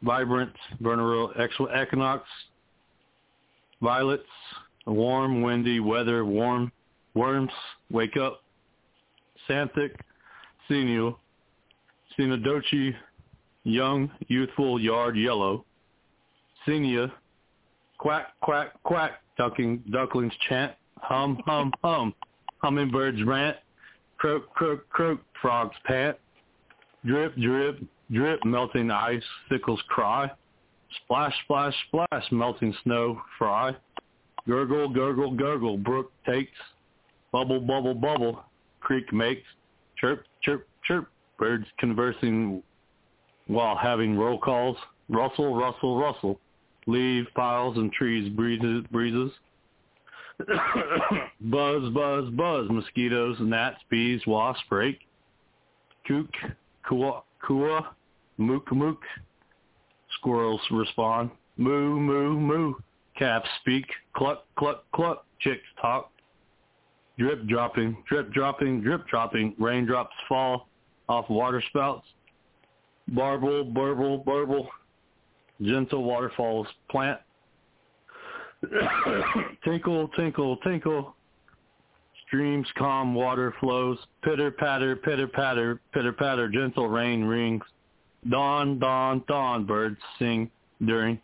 [0.01, 2.23] Vibrant, Vernaril, Equinox,
[3.81, 4.23] Violets,
[4.85, 6.71] warm, windy weather, warm,
[7.13, 7.51] worms,
[7.89, 8.43] wake up,
[9.49, 9.95] Xanthic,
[10.67, 11.19] senile,
[12.17, 12.93] Xenodochy,
[13.63, 15.65] young, youthful, yard, yellow,
[16.67, 17.11] Senia,
[17.97, 22.13] quack, quack, quack, ducking, ducklings chant, hum, hum, hum,
[22.59, 23.57] hummingbirds rant,
[24.19, 26.15] croak, croak, croak, frogs pant,
[27.03, 27.79] drip, drip,
[28.11, 30.29] drip, melting ice, sickles cry,
[31.03, 33.75] splash, splash, splash, melting snow, fry,
[34.47, 36.51] gurgle, gurgle, gurgle, brook takes,
[37.31, 38.43] bubble, bubble, bubble,
[38.79, 39.47] creek makes,
[39.97, 41.09] chirp, chirp, chirp,
[41.39, 42.61] birds conversing
[43.47, 44.77] while having roll calls,
[45.09, 46.39] rustle, rustle, rustle,
[46.87, 49.31] leaf piles and trees breezes, breezes.
[51.41, 54.99] buzz, buzz, buzz, mosquitoes, gnats, bees, wasps, break,
[56.07, 56.29] kook,
[56.87, 57.95] kua, kua,
[58.37, 59.01] mook, mook,
[60.17, 62.73] squirrels respond, moo, moo, moo,
[63.17, 63.85] calves speak,
[64.15, 66.11] cluck, cluck, cluck, chicks talk,
[67.17, 70.67] drip dropping, drip dropping, drip dropping, raindrops fall
[71.07, 72.07] off water spouts,
[73.09, 74.67] barble, burble, burble,
[75.63, 77.19] gentle waterfalls plant,
[79.63, 81.15] tinkle, tinkle, tinkle,
[82.27, 87.63] streams calm water flows, pitter patter, pitter patter, pitter patter, gentle rain rings,
[88.29, 90.49] dawn, dawn, dawn, birds sing
[90.85, 91.19] during,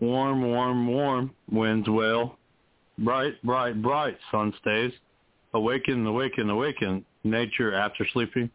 [0.00, 2.38] warm, warm, warm, winds wail,
[2.98, 4.92] bright, bright, bright, sun stays,
[5.54, 8.50] awaken, awaken, awaken, nature after sleeping,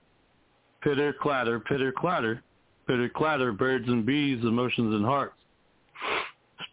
[0.82, 2.42] pitter clatter, pitter clatter,
[2.90, 5.36] pitter clatter, birds and bees, emotions and hearts.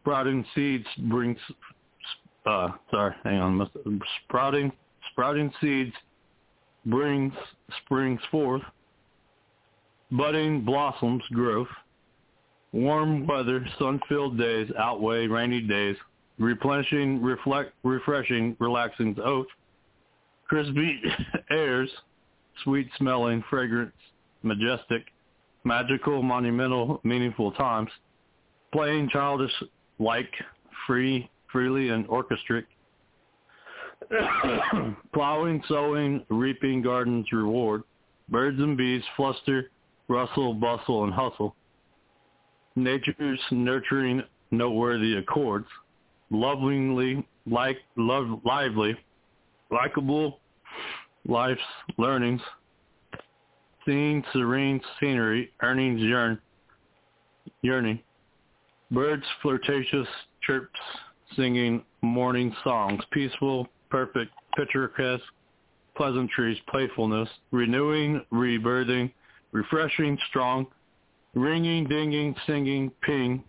[0.00, 1.36] Sprouting seeds brings,
[2.46, 3.70] uh, sorry, hang on,
[4.24, 4.72] sprouting,
[5.12, 5.92] sprouting seeds
[6.86, 7.34] brings,
[7.84, 8.62] springs forth.
[10.10, 11.68] Budding blossoms growth.
[12.72, 15.96] Warm weather, sun-filled days outweigh rainy days.
[16.38, 19.46] Replenishing, reflect, refreshing, relaxing oath.
[20.48, 20.98] Crispy
[21.50, 21.90] airs,
[22.64, 23.92] sweet smelling, fragrance,
[24.42, 25.02] majestic,
[25.66, 27.90] magical, monumental, meaningful times,
[28.72, 29.52] playing childish
[29.98, 30.30] like,
[30.86, 32.66] free, freely and orchestric,
[35.12, 37.82] plowing, sowing, reaping gardens reward,
[38.28, 39.70] birds and bees fluster,
[40.08, 41.56] rustle, bustle, and hustle,
[42.76, 44.22] nature's nurturing
[44.52, 45.66] noteworthy accords,
[46.30, 48.96] lovingly, like, love, lively,
[49.72, 50.38] likable,
[51.26, 51.60] life's
[51.98, 52.40] learnings,
[53.86, 56.38] Seeing serene scenery, earnings yearn,
[57.62, 58.00] yearning.
[58.90, 60.08] Birds flirtatious
[60.42, 60.78] chirps,
[61.36, 65.22] singing morning songs, peaceful, perfect, picturesque,
[65.96, 69.10] pleasantries, playfulness, renewing, rebirthing,
[69.52, 70.66] refreshing, strong,
[71.34, 73.42] ringing, dinging, singing, ping,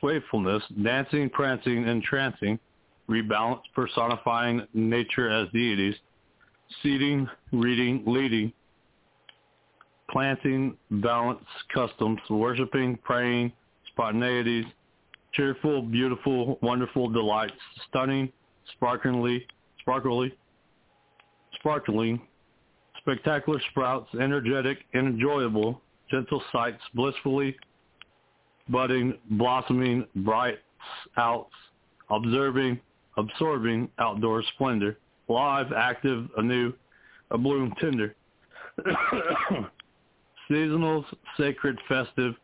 [0.00, 2.58] swayfulness, dancing, prancing, entrancing,
[3.08, 5.94] rebalance, personifying nature as deities,
[6.82, 8.52] seating, reading, leading,
[10.10, 13.52] planting, balance, customs, worshiping, praying,
[13.96, 14.64] spontaneities,
[15.32, 17.52] cheerful, beautiful, wonderful delights,
[17.88, 18.32] stunning,
[18.74, 19.46] sparkly,
[19.80, 20.34] sparkly,
[21.54, 22.20] sparkling,
[22.98, 25.80] spectacular sprouts, energetic enjoyable,
[26.10, 27.56] gentle sights, blissfully
[28.68, 30.58] budding, blossoming, bright
[31.16, 31.54] outs,
[32.10, 32.78] observing,
[33.16, 34.98] absorbing outdoor splendor,
[35.28, 36.72] live, active, anew,
[37.30, 38.14] a bloom tender.
[40.50, 41.04] seasonals,
[41.36, 42.34] sacred, festive,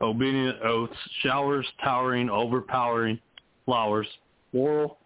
[0.00, 3.18] obedient oaths, showers, towering, overpowering,
[3.64, 4.06] flowers,
[4.52, 4.98] oral,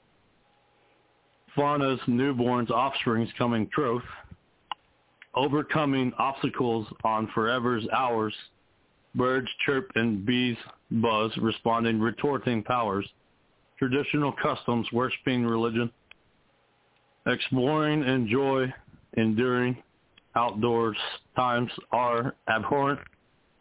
[1.56, 4.02] faunas, newborns, offsprings coming troth,
[5.34, 8.34] overcoming obstacles on forever's hours,
[9.14, 10.56] birds chirp and bees
[10.90, 13.06] buzz, responding, retorting powers,
[13.78, 15.90] traditional customs, worshiping religion,
[17.26, 18.72] exploring and joy,
[19.16, 19.76] enduring,
[20.36, 20.96] outdoors
[21.36, 23.00] times are abhorrent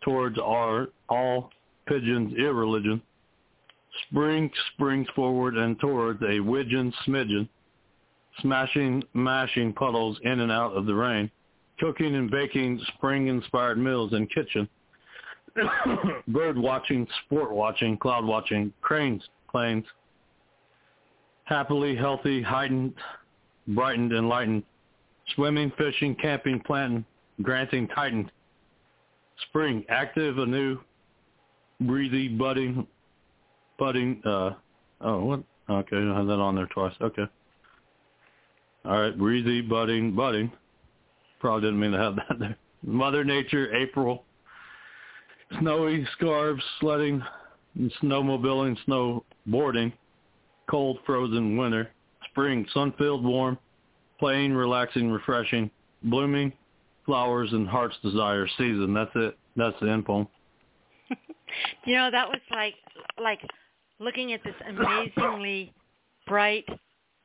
[0.01, 1.51] towards our all
[1.87, 3.01] pigeons irreligion.
[4.09, 7.47] Spring springs forward and towards a widgeon smidgen,
[8.41, 11.29] smashing, mashing puddles in and out of the rain,
[11.79, 14.67] cooking and baking spring-inspired meals in kitchen,
[16.27, 19.85] bird watching, sport watching, cloud watching, cranes, planes,
[21.43, 22.93] happily, healthy, heightened,
[23.67, 24.63] brightened, enlightened,
[25.35, 27.05] swimming, fishing, camping, planting,
[27.41, 28.31] granting, tightened.
[29.49, 30.79] Spring, active, anew,
[31.81, 32.85] breezy, budding,
[33.77, 34.51] budding, uh,
[35.01, 35.43] oh, what?
[35.69, 36.93] Okay, I have that on there twice.
[37.01, 37.25] Okay.
[38.85, 40.51] All right, breezy, budding, budding.
[41.39, 42.57] Probably didn't mean to have that there.
[42.85, 44.23] Mother Nature, April.
[45.59, 47.21] Snowy scarves, sledding,
[48.01, 49.93] snowmobiling, snowboarding.
[50.69, 51.89] cold, frozen winter.
[52.29, 53.57] Spring, sun-filled, warm.
[54.23, 55.69] Plain, relaxing, refreshing.
[56.03, 56.53] Blooming,
[57.05, 58.47] flowers, and heart's desire.
[58.57, 58.93] Season.
[58.93, 59.37] That's it.
[59.57, 60.29] That's the end poem.
[61.85, 62.75] you know, that was like
[63.21, 63.41] like
[63.99, 65.73] looking at this amazingly
[66.25, 66.63] bright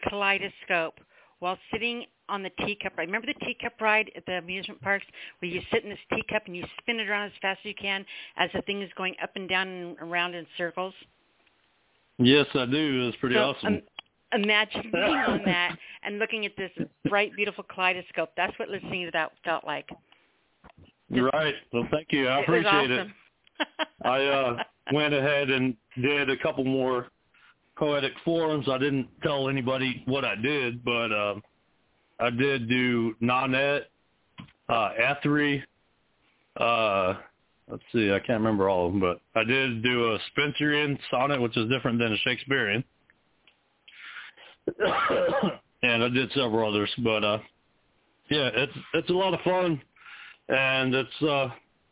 [0.08, 0.94] kaleidoscope
[1.38, 3.06] while sitting on the teacup ride.
[3.06, 5.06] Remember the teacup ride at the amusement parks
[5.38, 7.76] where you sit in this teacup and you spin it around as fast as you
[7.80, 8.04] can
[8.38, 10.94] as the thing is going up and down and around in circles?
[12.18, 13.06] Yes, I do.
[13.06, 13.74] It's pretty so, awesome.
[13.74, 13.82] Um,
[14.32, 16.70] imagine being on that and looking at this
[17.08, 18.30] bright, beautiful kaleidoscope.
[18.36, 19.88] That's what listening to that felt like.
[21.10, 21.54] Just, right.
[21.72, 22.28] Well, thank you.
[22.28, 23.14] I it appreciate awesome.
[23.60, 23.88] it.
[24.04, 24.56] I uh,
[24.92, 27.08] went ahead and did a couple more
[27.76, 28.66] poetic forums.
[28.68, 31.34] I didn't tell anybody what I did, but uh,
[32.20, 33.82] I did do Nonet,
[34.68, 35.62] uh, Etheree.
[36.56, 37.14] Uh,
[37.70, 41.40] let's see, I can't remember all of them, but I did do a Spenserian sonnet,
[41.40, 42.84] which is different than a Shakespearean.
[45.82, 47.38] and I did several others, but uh,
[48.30, 49.80] yeah, it's it's a lot of fun,
[50.48, 51.48] and it's uh,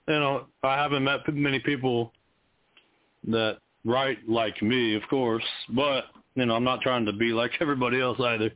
[0.09, 2.12] you know I haven't met many people
[3.28, 6.05] that write like me, of course, but
[6.35, 8.51] you know I'm not trying to be like everybody else either,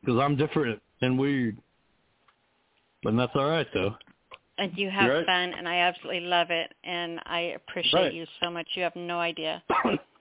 [0.00, 1.56] because I'm different and weird.
[3.02, 3.94] But that's all right though.
[4.58, 5.26] And you have right.
[5.26, 8.14] fun, and I absolutely love it, and I appreciate right.
[8.14, 8.66] you so much.
[8.72, 9.62] You have no idea.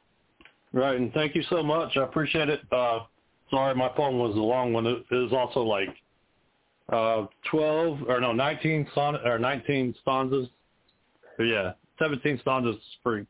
[0.73, 1.95] right, and thank you so much.
[1.95, 2.59] I appreciate it.
[2.69, 2.99] Uh,
[3.55, 4.85] sorry, my poem was a long one.
[4.85, 5.89] It is also like
[6.91, 10.47] uh, twelve or no, nineteen sonnet or nineteen stanzas.
[11.37, 13.25] But yeah, seventeen stanzas free.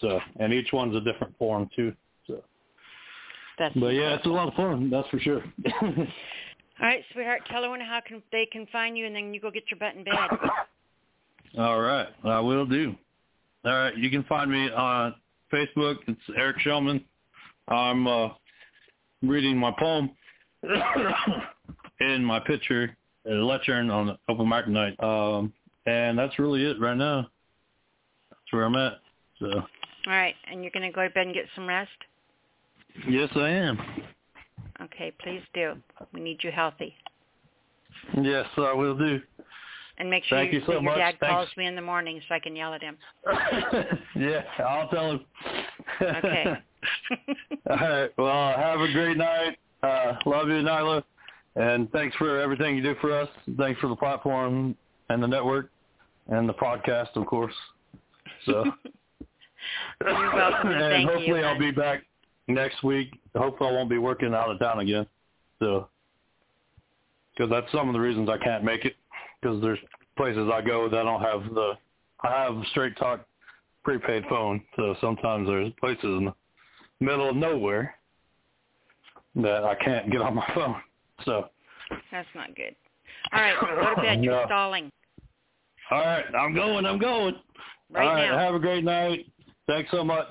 [0.00, 1.94] So, and each one's a different form too.
[2.26, 2.42] So,
[3.58, 4.90] That's but yeah, it's a lot of fun.
[4.90, 5.44] That's for sure.
[5.82, 9.50] All right, sweetheart, tell everyone how can they can find you, and then you go
[9.50, 10.14] get your butt in bed.
[11.58, 12.94] All right, I will do.
[13.64, 15.14] All right, you can find me on
[15.52, 15.98] Facebook.
[16.08, 17.02] It's Eric Shellman.
[17.68, 18.28] I'm uh,
[19.22, 20.10] reading my poem
[22.00, 24.98] in my picture at a lectern on open mic night.
[25.02, 25.52] Um,
[25.86, 27.28] and that's really it right now.
[28.30, 29.00] That's where I'm at.
[29.40, 29.48] So.
[29.48, 31.90] All right, and you're going to go to bed and get some rest?
[33.08, 33.78] Yes, I am.
[34.80, 35.74] Okay, please do.
[36.12, 36.94] We need you healthy.
[38.20, 39.20] Yes, I will do.
[39.98, 40.98] And make sure Thank you, that so your much.
[40.98, 41.32] dad Thanks.
[41.32, 42.96] calls me in the morning so I can yell at him.
[44.16, 45.20] yeah, I'll tell him.
[46.02, 46.44] Okay.
[47.70, 48.10] All right.
[48.16, 49.58] Well, have a great night.
[49.82, 51.02] Uh, love you, Nyla.
[51.56, 53.28] And thanks for everything you do for us.
[53.56, 54.76] Thanks for the platform
[55.08, 55.70] and the network
[56.28, 57.54] and the podcast, of course.
[58.44, 58.64] So.
[60.04, 62.02] You're welcome, and thank you, hopefully I'll be back
[62.46, 63.18] next week.
[63.34, 65.06] Hopefully I won't be working out of town again.
[65.58, 65.88] So,
[67.34, 68.96] because that's some of the reasons I can't make it.
[69.40, 69.78] Because there's
[70.16, 71.72] places I go that I don't have the.
[72.22, 73.26] I have straight talk
[73.84, 76.34] prepaid phone, so sometimes there's places in the
[77.00, 77.94] middle of nowhere
[79.36, 80.80] that I can't get on my phone.
[81.24, 81.48] So,
[82.10, 82.74] That's not good.
[83.32, 84.22] All right, go to bed.
[84.24, 84.46] You're No.
[84.46, 84.90] stalling.
[85.90, 86.84] all right, I'm going.
[86.86, 87.34] I'm going.
[87.90, 88.38] Right all right, now.
[88.38, 89.26] have a great night.
[89.66, 90.26] Thanks so much.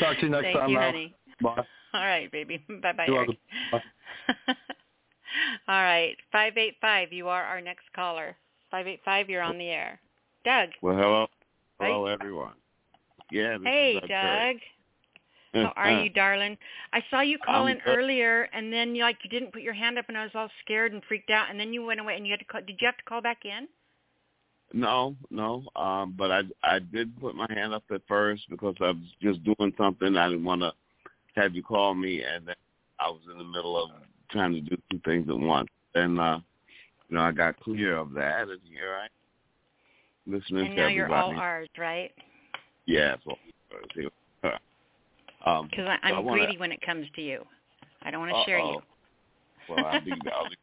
[0.00, 0.70] Talk to you next Thank time.
[0.70, 0.84] you, Al.
[0.86, 1.14] honey.
[1.42, 1.64] Bye.
[1.94, 2.64] All right, baby.
[2.82, 3.30] Bye-bye, You're Eric.
[3.70, 3.90] welcome.
[4.46, 4.54] Bye.
[5.68, 8.36] All right, 585, you are our next caller.
[8.70, 10.00] 585, you're on the air.
[10.44, 10.70] Doug.
[10.80, 11.26] Well, hello,
[11.78, 11.88] Right.
[11.92, 12.54] hello everyone.
[13.30, 13.58] Yeah.
[13.58, 14.08] This Hey, is Doug.
[14.08, 14.62] Perry.
[15.54, 16.56] How are you, darling?
[16.92, 19.98] I saw you call in earlier, and then you like you didn't put your hand
[19.98, 22.26] up, and I was all scared and freaked out, and then you went away, and
[22.26, 22.62] you had to call.
[22.62, 23.68] Did you have to call back in?
[24.72, 25.64] No, no.
[25.76, 29.40] Um, but I I did put my hand up at first because I was just
[29.44, 30.16] doing something.
[30.16, 30.72] I didn't want to
[31.36, 32.56] have you call me, and then
[32.98, 33.90] I was in the middle of
[34.30, 35.68] trying to do two things at once.
[35.94, 36.40] And uh,
[37.10, 40.88] you know, I got clear of that, and here I am listening and to now
[40.88, 41.40] you're all everybody.
[41.40, 42.10] ours, right?
[42.86, 43.16] Yeah.
[43.24, 43.36] So,
[45.46, 47.44] um, Because I'm so I wanna- greedy when it comes to you.
[48.02, 48.80] I don't want to share you.
[49.68, 50.56] Well, I'll be I'll be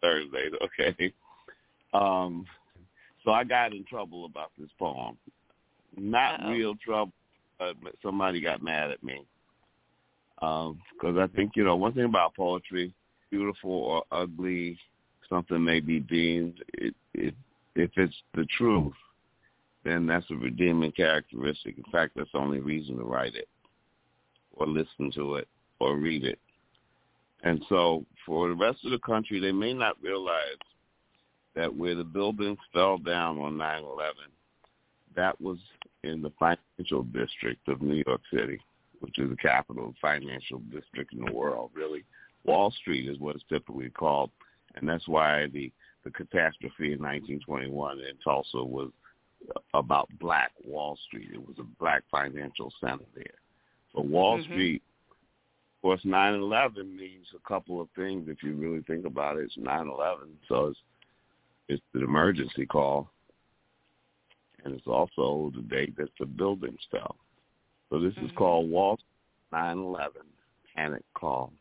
[0.00, 0.50] Thursday.
[0.64, 1.12] Okay.
[1.94, 2.44] Um,
[3.24, 5.16] so I got in trouble about this poem.
[5.96, 6.50] Not Uh-oh.
[6.50, 7.12] real trouble,
[7.58, 9.20] but somebody got mad at me.
[10.40, 12.92] Because I think you know one thing about poetry,
[13.30, 14.76] beautiful or ugly,
[15.28, 16.62] something may be deemed.
[16.74, 17.34] It, it,
[17.76, 18.92] if it's the truth,
[19.84, 21.76] then that's a redeeming characteristic.
[21.76, 23.48] In fact, that's the only reason to write it,
[24.52, 25.48] or listen to it,
[25.80, 26.38] or read it.
[27.42, 30.58] And so for the rest of the country, they may not realize
[31.54, 34.12] that where the buildings fell down on 9/11,
[35.14, 35.58] that was
[36.04, 38.60] in the financial district of New York City,
[39.00, 41.70] which is the capital financial district in the world.
[41.74, 42.04] Really,
[42.44, 44.30] Wall Street is what it's typically called,
[44.76, 45.72] and that's why the
[46.04, 48.90] the catastrophe in 1921 in Tulsa was
[49.74, 51.30] about Black Wall Street.
[51.32, 53.38] It was a Black financial center there.
[53.92, 54.44] So Wall Mhm.
[54.44, 54.82] Street
[55.82, 59.46] of course, 9/11 means a couple of things if you really think about it.
[59.46, 60.80] It's 9/11, so it's
[61.66, 63.10] it's an emergency call,
[64.62, 67.16] and it's also the date that the building fell.
[67.90, 68.26] So this mm-hmm.
[68.26, 68.96] is called Wall
[69.52, 70.24] 9/11
[70.72, 71.52] panic call.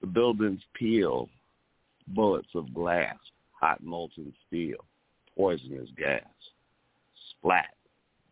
[0.00, 1.28] The buildings peel,
[2.06, 3.18] bullets of glass,
[3.50, 4.84] hot molten steel,
[5.38, 6.24] poisonous gas,
[7.30, 7.74] splat,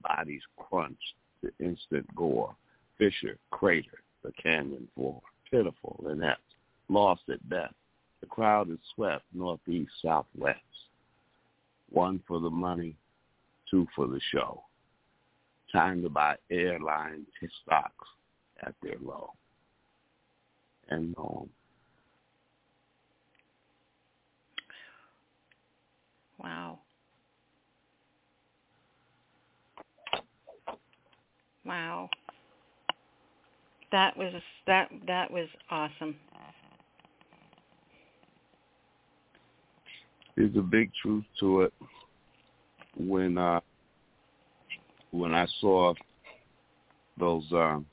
[0.02, 2.54] bodies crunched, the instant gore,
[2.98, 6.40] fissure, crater, the canyon floor, pitiful, inept,
[6.88, 7.74] lost at best.
[8.20, 10.58] The crowd is swept northeast, southwest.
[11.90, 12.96] One for the money,
[13.70, 14.64] two for the show.
[15.70, 17.24] Time to buy airline
[17.62, 18.08] stocks
[18.62, 19.30] at their low.
[20.88, 21.50] And home.
[26.38, 26.80] Wow.
[31.66, 32.08] Wow.
[33.92, 34.32] That was
[34.66, 36.16] that that was awesome.
[40.36, 41.72] There's a big truth to it.
[42.96, 43.60] When uh
[45.10, 45.94] when I saw
[47.18, 47.86] those um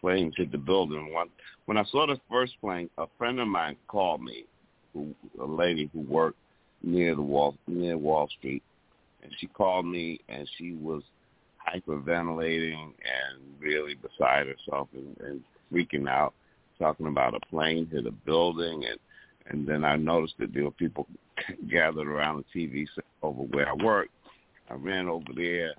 [0.00, 1.28] planes hit the building, one
[1.66, 4.44] when I saw the first plane, a friend of mine called me,
[4.92, 6.38] who a lady who worked
[6.82, 8.62] near the wall near Wall Street,
[9.22, 11.02] and she called me and she was
[11.66, 15.40] hyperventilating and really beside herself and, and
[15.72, 16.34] freaking out,
[16.78, 18.98] talking about a plane hit a building and
[19.48, 21.06] and then I noticed that there were people
[21.70, 24.08] gathered around the TV set over where I work.
[24.68, 25.72] I ran over there,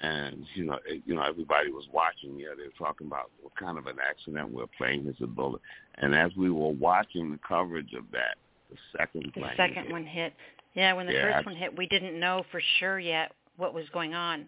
[0.00, 2.38] and you know, it, you know, everybody was watching.
[2.38, 5.26] Yeah, they were talking about what kind of an accident where a plane hits a
[5.26, 5.60] building.
[5.98, 8.36] And as we were watching the coverage of that,
[8.70, 9.92] the second the plane, second hit.
[9.92, 10.32] one hit.
[10.74, 13.74] Yeah, when the Yeah, first I- one hit, we didn't know for sure yet what
[13.74, 14.46] was going on.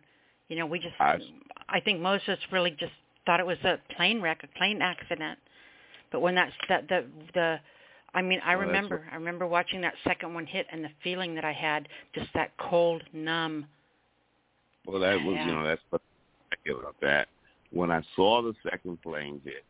[0.48, 1.20] You know, we just I-
[1.69, 2.93] I think most of us really just
[3.24, 5.39] thought it was a plane wreck, a plane accident.
[6.10, 7.60] But when that's that the the
[8.14, 11.35] I mean, I Well, remember I remember watching that second one hit and the feeling
[11.35, 13.66] that I had, just that cold, numb.
[14.86, 15.47] Well, that was, Yeah.
[15.47, 16.02] you know, that's what
[16.52, 17.28] I get about that.
[17.70, 19.64] When I saw the second plane hit,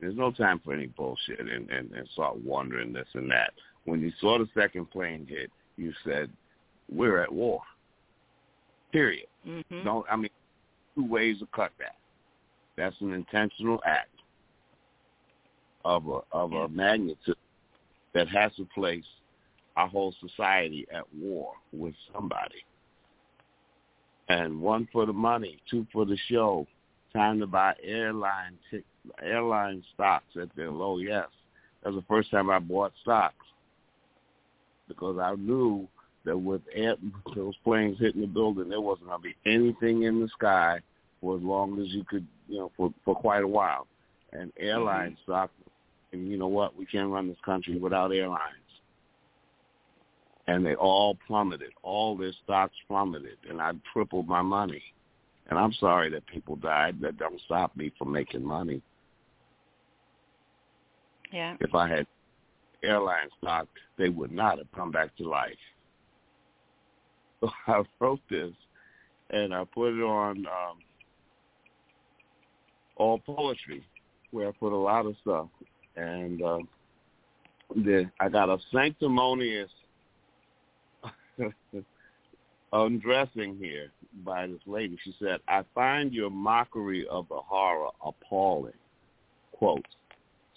[0.00, 3.52] there's no time for any bullshit and, and, and start wondering this and that.
[3.84, 6.30] When you saw the second plane hit, you said,
[6.88, 7.62] we're at war.
[8.96, 9.26] Period.
[9.46, 9.84] Mhm.
[9.84, 10.30] Don't, I mean,
[10.94, 11.96] two ways to cut that.
[12.76, 14.08] That's an intentional act
[15.84, 17.36] of a, of a magnitude
[18.14, 19.04] that has to place
[19.76, 22.64] our whole society at war with somebody
[24.30, 26.66] and one for the money, two for the show.
[27.12, 28.86] Time to buy airline tic-
[29.22, 30.96] airline stocks at their low.
[30.96, 31.28] Yes,
[31.82, 33.46] that was the first time I bought stocks
[34.88, 35.86] because I knew
[36.26, 36.60] that with
[37.34, 40.80] those planes hitting the building, there wasn't going to be anything in the sky
[41.20, 43.86] for as long as you could, you know, for for quite a while.
[44.32, 44.66] And mm-hmm.
[44.66, 45.50] airline stock,
[46.12, 46.76] and you know what?
[46.76, 48.66] We can't run this country without airlines
[50.46, 51.72] and they all plummeted.
[51.82, 54.82] All their stocks plummeted, and I tripled my money.
[55.48, 57.00] And I'm sorry that people died.
[57.00, 58.82] That don't stop me from making money.
[61.32, 61.56] Yeah.
[61.60, 62.06] If I had
[62.82, 65.54] airline stock, they would not have come back to life.
[67.66, 68.52] I wrote this,
[69.30, 70.78] and I put it on um,
[72.96, 73.84] all poetry,
[74.30, 75.48] where I put a lot of stuff.
[75.96, 76.58] And uh,
[77.74, 79.70] the, I got a sanctimonious
[82.72, 83.90] undressing here
[84.24, 84.98] by this lady.
[85.04, 88.72] She said, I find your mockery of the horror appalling.
[89.52, 89.86] Quote,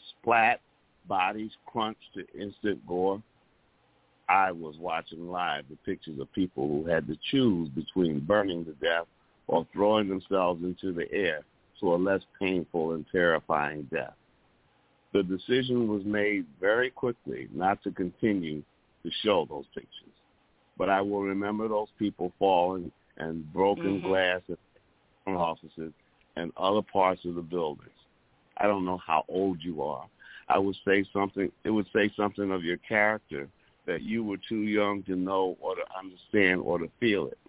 [0.10, 0.62] splat,
[1.08, 3.22] bodies crunched to instant gore.
[4.30, 8.74] I was watching live the pictures of people who had to choose between burning to
[8.74, 9.08] death
[9.48, 11.42] or throwing themselves into the air
[11.80, 14.14] to a less painful and terrifying death.
[15.14, 18.62] The decision was made very quickly not to continue
[19.04, 20.14] to show those pictures
[20.80, 24.04] but I will remember those people falling and broken Mhm.
[24.04, 24.42] glass
[25.28, 25.94] in offices
[26.38, 27.92] and other parts of the buildings.
[28.58, 30.08] I don't know how old you are.
[30.48, 31.52] I would say something.
[31.66, 33.50] It would say something of your character
[33.90, 37.40] that you were too young to know or to understand or to feel it.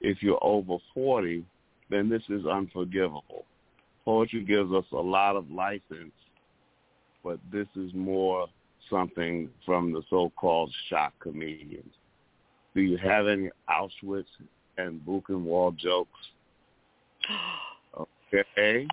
[0.00, 1.44] If you're over 40,
[1.90, 3.44] then this is unforgivable.
[4.06, 6.14] Poetry gives us a lot of license,
[7.22, 8.46] but this is more
[8.88, 11.92] something from the so-called shock comedians.
[12.74, 14.24] Do you have any Auschwitz
[14.78, 16.10] and Buchenwald jokes?
[18.34, 18.86] Okay.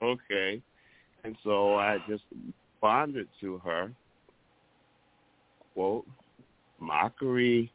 [0.00, 0.62] okay.
[1.24, 3.90] And so I just responded to her,
[5.74, 6.06] quote,
[6.80, 7.70] mockery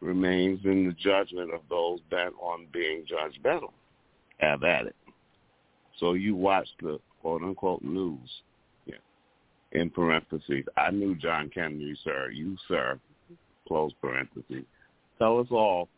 [0.00, 3.72] remains in the judgment of those bent on being judgmental.
[4.38, 4.96] Have at it.
[6.00, 8.28] So you watch the quote unquote news.
[8.86, 8.96] Yeah.
[9.72, 12.30] In parentheses, I knew John Kennedy, sir.
[12.30, 12.98] You, sir.
[13.68, 14.64] Close parentheses.
[15.18, 15.88] Tell us all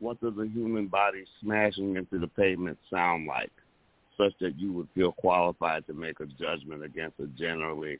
[0.00, 3.52] what does a human body smashing into the pavement sound like,
[4.18, 7.92] such that you would feel qualified to make a judgment against a generally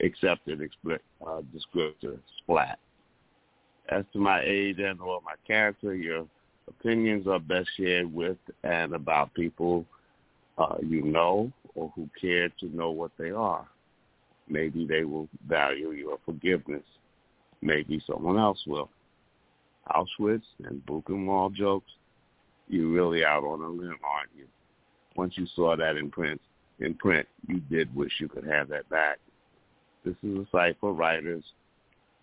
[0.00, 0.60] accepted
[0.90, 2.78] uh, descriptor, splat.
[3.88, 6.26] As to my age and or my character, your
[6.68, 9.84] opinions are best shared with and about people
[10.56, 13.66] uh, you know or who care to know what they are.
[14.48, 16.84] Maybe they will value your forgiveness.
[17.62, 18.90] Maybe someone else will.
[19.88, 21.90] Auschwitz and Buchenwald jokes,
[22.68, 24.46] you're really out on a limb, aren't you?
[25.16, 26.40] Once you saw that in print,
[26.80, 29.18] in print, you did wish you could have that back.
[30.04, 31.42] This is a site for writers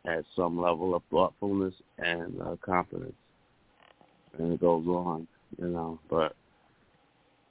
[0.06, 3.14] at some level of thoughtfulness and uh, confidence.
[4.38, 5.28] And it goes on,
[5.60, 6.00] you know.
[6.10, 6.36] But,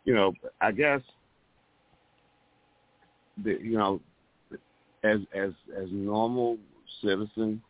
[0.05, 1.01] you know, I guess,
[3.43, 4.01] the, you know,
[5.03, 6.59] as as as normal
[7.03, 7.61] citizens,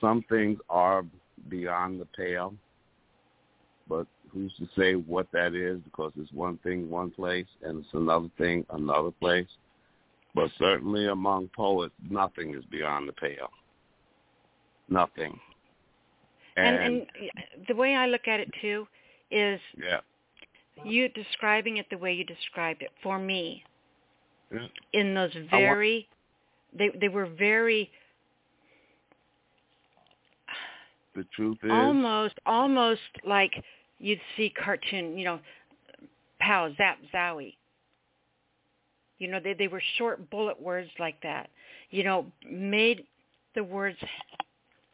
[0.00, 1.04] some things are
[1.48, 2.54] beyond the pale.
[3.88, 5.80] But who's to say what that is?
[5.84, 9.46] Because it's one thing one place and it's another thing another place.
[10.38, 13.50] But certainly among poets, nothing is beyond the pale.
[14.88, 15.38] Nothing.
[16.56, 18.86] And, and, and the way I look at it too
[19.32, 19.98] is yeah.
[20.84, 23.64] you describing it the way you described it for me.
[24.52, 24.66] Yeah.
[24.92, 26.08] In those very,
[26.72, 27.90] they they were very
[31.14, 33.52] the truth is almost almost like
[33.98, 35.40] you'd see cartoon, you know,
[36.40, 37.57] pow zap zowie.
[39.18, 41.50] You know, they they were short bullet words like that.
[41.90, 43.04] You know, made
[43.54, 43.98] the words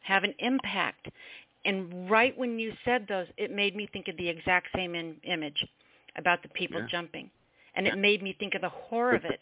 [0.01, 1.07] have an impact.
[1.65, 5.15] And right when you said those, it made me think of the exact same in,
[5.23, 5.65] image
[6.15, 6.87] about the people yeah.
[6.89, 7.29] jumping,
[7.75, 9.41] and it made me think of the horror of it.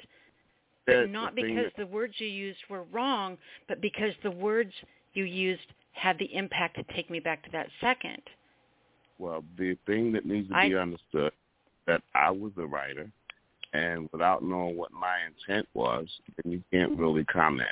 [0.86, 3.38] But not because the words you used were wrong,
[3.68, 4.72] but because the words
[5.14, 5.62] you used
[5.94, 8.22] had the impact to take me back to that second.
[9.20, 11.32] Well, the thing that needs to I, be understood
[11.88, 13.10] that I was a writer,
[13.74, 17.70] and without knowing what my intent was, then you can't really comment.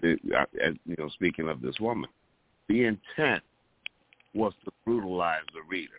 [0.00, 2.10] The, uh, you know, speaking of this woman,
[2.68, 3.42] the intent
[4.32, 5.92] was to brutalize the reader.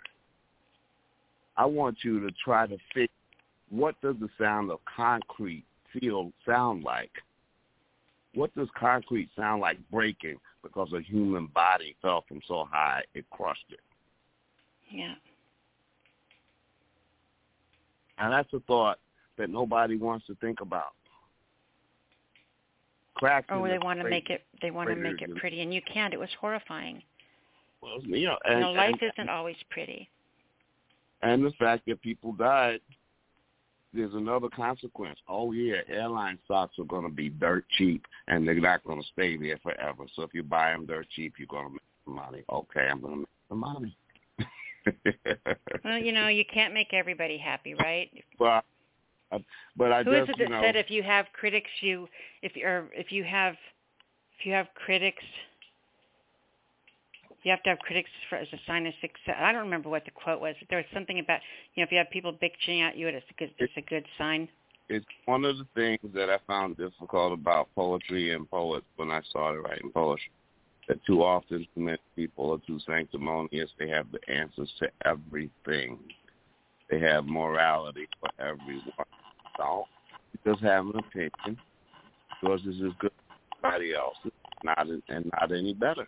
[1.57, 3.07] I want you to try to figure
[3.69, 7.11] what does the sound of concrete feel sound like
[8.35, 13.25] what does concrete sound like breaking because a human body fell from so high it
[13.29, 13.79] crushed it?
[14.91, 15.15] Yeah.
[18.17, 18.99] And that's a thought
[19.37, 20.93] that nobody wants to think about.
[23.15, 24.43] Cracks oh, they want to make it.
[24.61, 26.13] They want to make it pretty, and you can't.
[26.13, 27.01] It was horrifying.
[27.81, 30.09] Well, you know, and, you know, life and, isn't always pretty.
[31.21, 32.81] And the fact that people died
[33.95, 35.17] there's another consequence.
[35.27, 39.07] Oh yeah, airline stocks are going to be dirt cheap, and they're not going to
[39.13, 40.05] stay there forever.
[40.15, 42.43] So if you buy them dirt cheap, you're going to make some money.
[42.51, 43.97] Okay, I'm going to make some money.
[45.83, 48.09] well, you know, you can't make everybody happy, right?
[48.39, 48.61] Well,
[49.35, 49.45] Um,
[49.75, 52.07] but I who just, is it that you know, said if you have critics, you
[52.41, 53.55] if or if you have
[54.39, 55.23] if you have critics
[57.45, 59.35] you have to have critics for, as a sign of success.
[59.39, 61.39] I don't remember what the quote was, but there was something about
[61.75, 64.05] you know if you have people bitching at you, it's a good it's a good
[64.17, 64.49] sign.
[64.89, 69.21] It's one of the things that I found difficult about poetry and poets when I
[69.29, 70.31] started writing poetry.
[70.87, 73.69] That too often too many people are too sanctimonious.
[73.79, 75.99] They have the answers to everything.
[76.89, 79.05] They have morality for everyone.
[79.57, 79.85] So
[80.45, 81.57] just have an opinion.
[82.41, 84.31] Yours is as good as anybody else's,
[84.63, 86.07] not and not any better.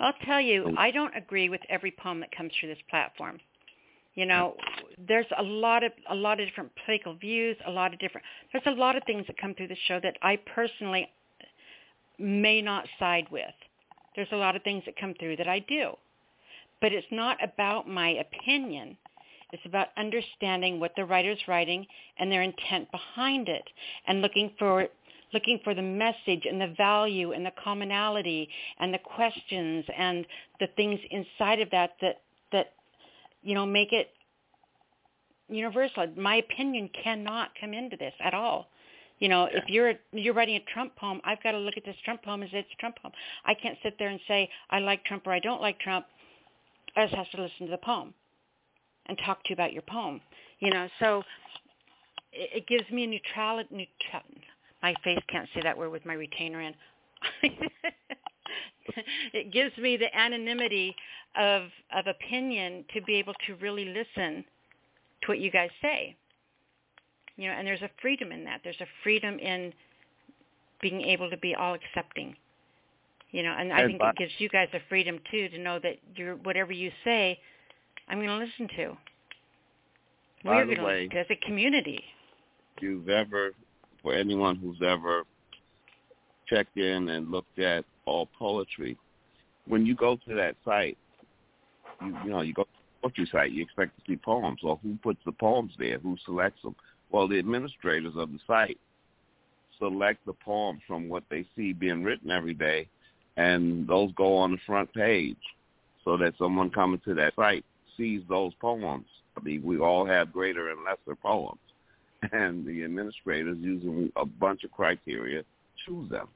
[0.00, 3.38] I'll tell you, I don't agree with every poem that comes through this platform.
[4.14, 4.56] You know,
[5.06, 8.26] there's a lot of a lot of different political views, a lot of different.
[8.52, 11.08] There's a lot of things that come through the show that I personally
[12.18, 13.54] may not side with.
[14.16, 15.92] There's a lot of things that come through that I do,
[16.80, 18.96] but it's not about my opinion.
[19.52, 21.86] It's about understanding what the writer's writing
[22.18, 23.64] and their intent behind it,
[24.06, 24.88] and looking for
[25.32, 28.48] looking for the message and the value and the commonality
[28.78, 30.26] and the questions and
[30.58, 32.20] the things inside of that that
[32.52, 32.72] that
[33.42, 34.10] you know make it
[35.48, 36.06] universal.
[36.16, 38.68] My opinion cannot come into this at all.
[39.18, 39.58] You know, yeah.
[39.58, 42.42] if you're you're writing a Trump poem, I've got to look at this Trump poem
[42.42, 43.12] as it's Trump poem.
[43.44, 46.06] I can't sit there and say I like Trump or I don't like Trump.
[46.96, 48.14] I just have to listen to the poem
[49.10, 50.20] and talk to you about your poem.
[50.60, 51.22] You know, so
[52.32, 54.22] it, it gives me a neutrality, neutral,
[54.82, 56.74] my face can't say that word with my retainer in.
[59.34, 60.94] it gives me the anonymity
[61.36, 61.64] of
[61.94, 64.44] of opinion to be able to really listen
[65.22, 66.16] to what you guys say.
[67.36, 68.60] You know, and there's a freedom in that.
[68.64, 69.72] There's a freedom in
[70.80, 72.34] being able to be all accepting.
[73.32, 75.58] You know, and I And think by- it gives you guys a freedom too to
[75.58, 77.38] know that you're whatever you say,
[78.08, 78.96] I'm going to listen to.
[80.44, 82.02] By We're the way- listen to as a community.
[82.76, 83.52] If you've ever,
[84.02, 85.24] for anyone who's ever
[86.48, 88.96] checked in and looked at all poetry,
[89.66, 90.96] when you go to that site,
[92.00, 94.60] you, you know, you go to the poetry site, you expect to see poems.
[94.62, 95.98] Well, who puts the poems there?
[95.98, 96.74] Who selects them?
[97.10, 98.78] Well, the administrators of the site
[99.78, 102.88] select the poems from what they see being written every day,
[103.36, 105.36] and those go on the front page
[106.04, 107.64] so that someone coming to that site
[108.00, 109.04] sees those poems.
[109.36, 111.60] I mean, we all have greater and lesser poems,
[112.32, 115.42] and the administrators, using a bunch of criteria,
[115.86, 116.28] choose them.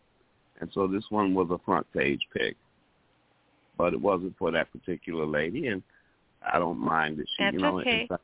[0.61, 2.57] And so this one was a front page pick,
[3.79, 5.83] but it wasn't for that particular lady, and
[6.53, 8.07] I don't mind that she, That's you know, okay.
[8.11, 8.17] in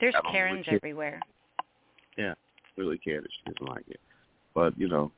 [0.00, 1.20] There's Karens really- everywhere.
[2.16, 2.34] yeah,
[2.76, 4.00] really care that she doesn't like it.
[4.54, 5.12] But you know,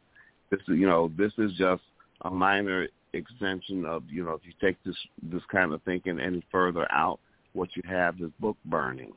[0.50, 1.82] this is you know this is just
[2.22, 6.42] a minor extension of you know if you take this this kind of thinking any
[6.52, 7.18] further out,
[7.56, 9.12] what you have is book burning.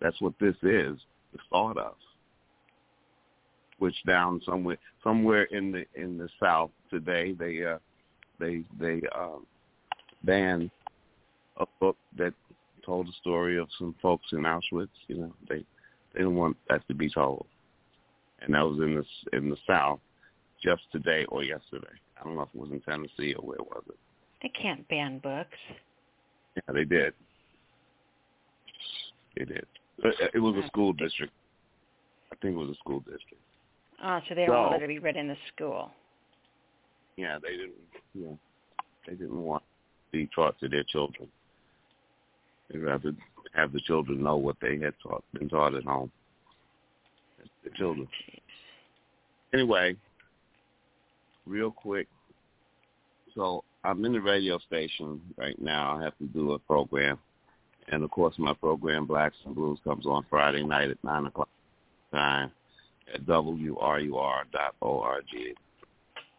[0.00, 0.98] That's what this is.
[1.32, 1.94] The thought of
[3.78, 7.78] which down somewhere somewhere in the in the south today they uh
[8.38, 9.46] they they um
[10.22, 10.70] banned
[11.56, 12.34] a book that
[12.84, 14.88] told the story of some folks in Auschwitz.
[15.08, 15.64] You know, they
[16.12, 17.46] they didn't want that to be told,
[18.40, 20.00] and that was in the in the South
[20.62, 21.86] just today or yesterday.
[22.18, 23.96] I don't know if it was in Tennessee or where was it.
[24.42, 25.56] They can't ban books.
[26.56, 27.14] Yeah, they did.
[29.36, 29.66] They did.
[30.04, 31.32] Uh, it was a school district.
[32.32, 33.42] I think it was a school district.
[34.02, 35.90] Oh, so they So- it to be read in the school.
[37.16, 37.74] Yeah, they didn't.
[38.14, 38.38] You know,
[39.06, 41.30] they didn't want to be taught to their children.
[42.68, 43.14] They'd rather
[43.52, 46.10] have the children know what they had taught, been taught at home.
[47.64, 48.08] The children.
[49.52, 49.96] Anyway,
[51.46, 52.06] real quick.
[53.34, 55.96] So I'm in the radio station right now.
[55.96, 57.18] I have to do a program,
[57.88, 61.48] and of course, my program Blacks and Blues comes on Friday night at nine o'clock
[62.12, 62.50] time
[63.12, 64.44] at wrur.org.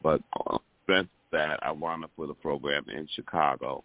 [0.04, 3.84] But uh, on strength of that, I wound up with a program in Chicago,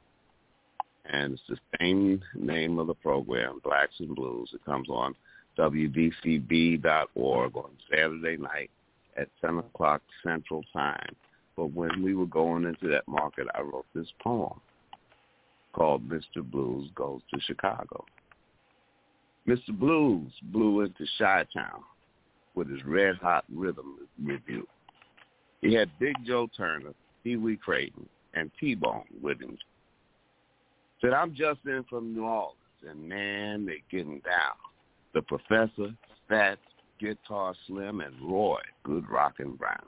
[1.10, 4.50] and it's the same name of the program, Blacks and Blues.
[4.52, 5.14] It comes on
[5.58, 8.70] wdcb.org on Saturday night
[9.16, 11.16] at 10 o'clock Central Time.
[11.56, 14.60] But when we were going into that market, I wrote this poem
[15.72, 16.42] called Mr.
[16.42, 18.04] Blues Goes to Chicago.
[19.46, 19.70] Mr.
[19.70, 21.82] Blues blew into Chi-Town
[22.54, 24.66] with his red-hot rhythm revue.
[25.60, 26.92] He had Big Joe Turner,
[27.22, 29.56] Pee Wee Crayton, and T-Bone with him.
[31.00, 32.56] Said, I'm just in from New Orleans,
[32.88, 34.56] and man, they getting down.
[35.14, 35.94] The Professor,
[36.28, 36.60] Fats,
[36.98, 39.84] Guitar Slim, and Roy, good rockin' brown.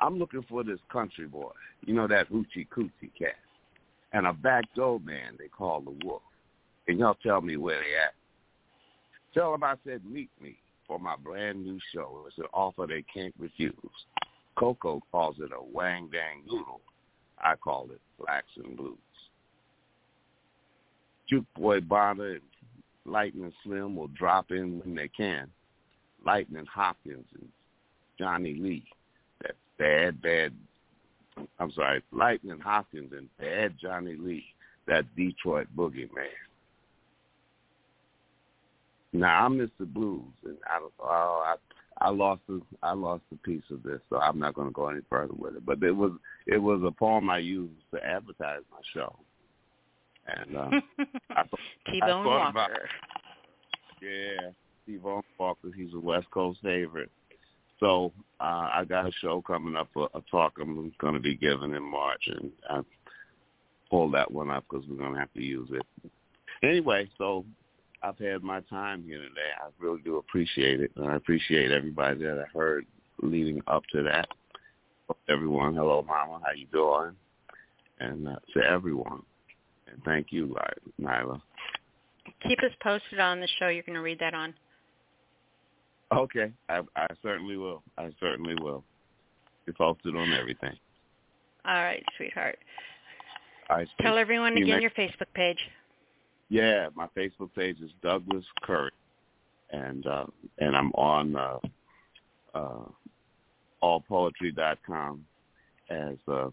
[0.00, 1.50] I'm looking for this country boy,
[1.84, 3.36] you know that hoochie coochie cat,
[4.12, 6.22] and a backdoor man they call the wolf.
[6.88, 8.14] And y'all tell me where they at.
[9.34, 10.56] Tell them I said meet me
[10.86, 12.24] for my brand new show.
[12.26, 13.74] It's an offer they can't refuse.
[14.56, 16.80] Koko calls it a wang dang doodle.
[17.42, 18.96] I call it blacks and blues.
[21.28, 22.40] Juke Boy Bonner and
[23.04, 25.48] Lightning Slim will drop in when they can.
[26.24, 27.48] Lightning Hopkins and
[28.18, 28.84] Johnny Lee.
[29.78, 30.52] Bad, bad,
[31.58, 34.44] I'm sorry, Lightning Hopkins and bad Johnny Lee.
[34.86, 36.28] That Detroit boogeyman.
[39.12, 40.92] Now I miss the Blues, and I don't.
[41.00, 41.56] Oh, I
[41.98, 44.88] I lost a I lost a piece of this, so I'm not going to go
[44.88, 45.64] any further with it.
[45.64, 46.12] But it was
[46.46, 49.16] it was a poem I used to advertise my show,
[50.26, 50.82] and uh, I, th-
[51.36, 52.88] I T-Bone thought about Walker.
[54.02, 54.50] yeah,
[54.82, 55.02] Steve
[55.38, 55.68] Walker.
[55.74, 57.10] He's a West Coast favorite.
[57.80, 61.36] So uh, I got a show coming up, a, a talk I'm going to be
[61.36, 62.80] giving in March, and I
[63.90, 66.10] pulled that one up because we're going to have to use it.
[66.62, 67.44] Anyway, so
[68.02, 69.50] I've had my time here today.
[69.58, 72.86] I really do appreciate it, and I appreciate everybody that I heard
[73.22, 74.28] leading up to that.
[75.28, 77.12] Everyone, hello, Mama, how you doing?
[78.00, 79.22] And uh, to everyone,
[79.90, 80.54] and thank you,
[81.00, 81.40] Nyla.
[82.46, 84.52] Keep us posted on the show you're going to read that on.
[86.12, 87.82] Okay, I, I certainly will.
[87.98, 88.84] I certainly will.
[89.66, 90.74] Be posted on everything.
[91.64, 92.58] All right, sweetheart.
[93.68, 95.58] I Tell everyone you again next- your Facebook page.
[96.48, 98.92] Yeah, my Facebook page is Douglas Curry,
[99.70, 100.26] and uh,
[100.58, 101.58] and I'm on uh,
[102.54, 102.84] uh,
[103.82, 105.24] allpoetry.com
[105.90, 106.50] as uh,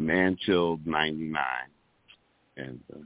[0.00, 1.36] Manchilled99,
[2.56, 2.98] and uh,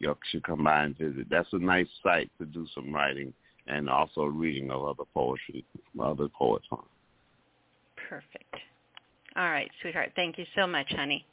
[0.00, 1.28] you should come by and visit.
[1.30, 3.32] That's a nice site to do some writing
[3.66, 5.64] and also reading of other poetry,
[6.00, 6.66] other poets.
[6.70, 6.82] On.
[8.08, 8.54] Perfect.
[9.36, 10.12] All right, sweetheart.
[10.16, 11.24] Thank you so much, honey.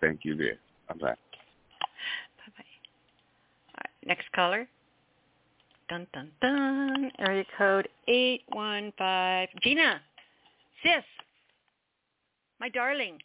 [0.00, 0.58] Thank you, dear.
[0.88, 1.06] Bye-bye.
[1.06, 1.14] Bye-bye.
[3.68, 4.68] All right, next caller.
[5.88, 7.10] Dun, dun, dun.
[7.20, 9.60] Area code 815.
[9.62, 10.00] Gina.
[10.82, 11.04] Sis.
[12.60, 13.18] My darling.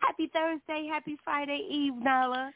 [0.00, 2.50] Happy Thursday, happy Friday Eve, Nyla.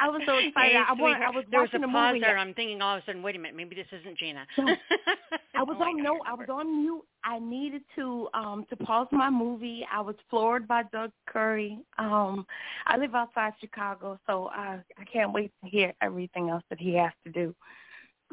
[0.00, 0.72] I was so excited.
[0.72, 2.20] Hey, I, was, I was there was watching a the pause movie.
[2.20, 2.38] there.
[2.38, 4.46] I'm thinking all of a sudden, wait a minute, maybe this isn't Gina.
[4.56, 4.62] So,
[5.54, 7.02] I was Oh, on no, I was on mute.
[7.24, 9.86] I needed to um to pause my movie.
[9.92, 11.78] I was floored by Doug Curry.
[11.98, 12.46] Um
[12.86, 16.94] I live outside Chicago, so I I can't wait to hear everything else that he
[16.94, 17.54] has to do.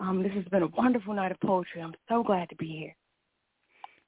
[0.01, 1.81] Um this has been a wonderful night of poetry.
[1.81, 2.95] I'm so glad to be here.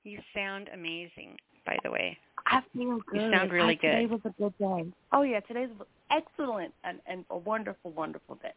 [0.03, 2.17] You sound amazing, by the way.
[2.45, 3.21] I feel good.
[3.21, 4.11] You sound really I, Today good.
[4.11, 4.91] was a good day.
[5.13, 5.69] Oh yeah, today's
[6.15, 8.53] excellent and, and a wonderful, wonderful day.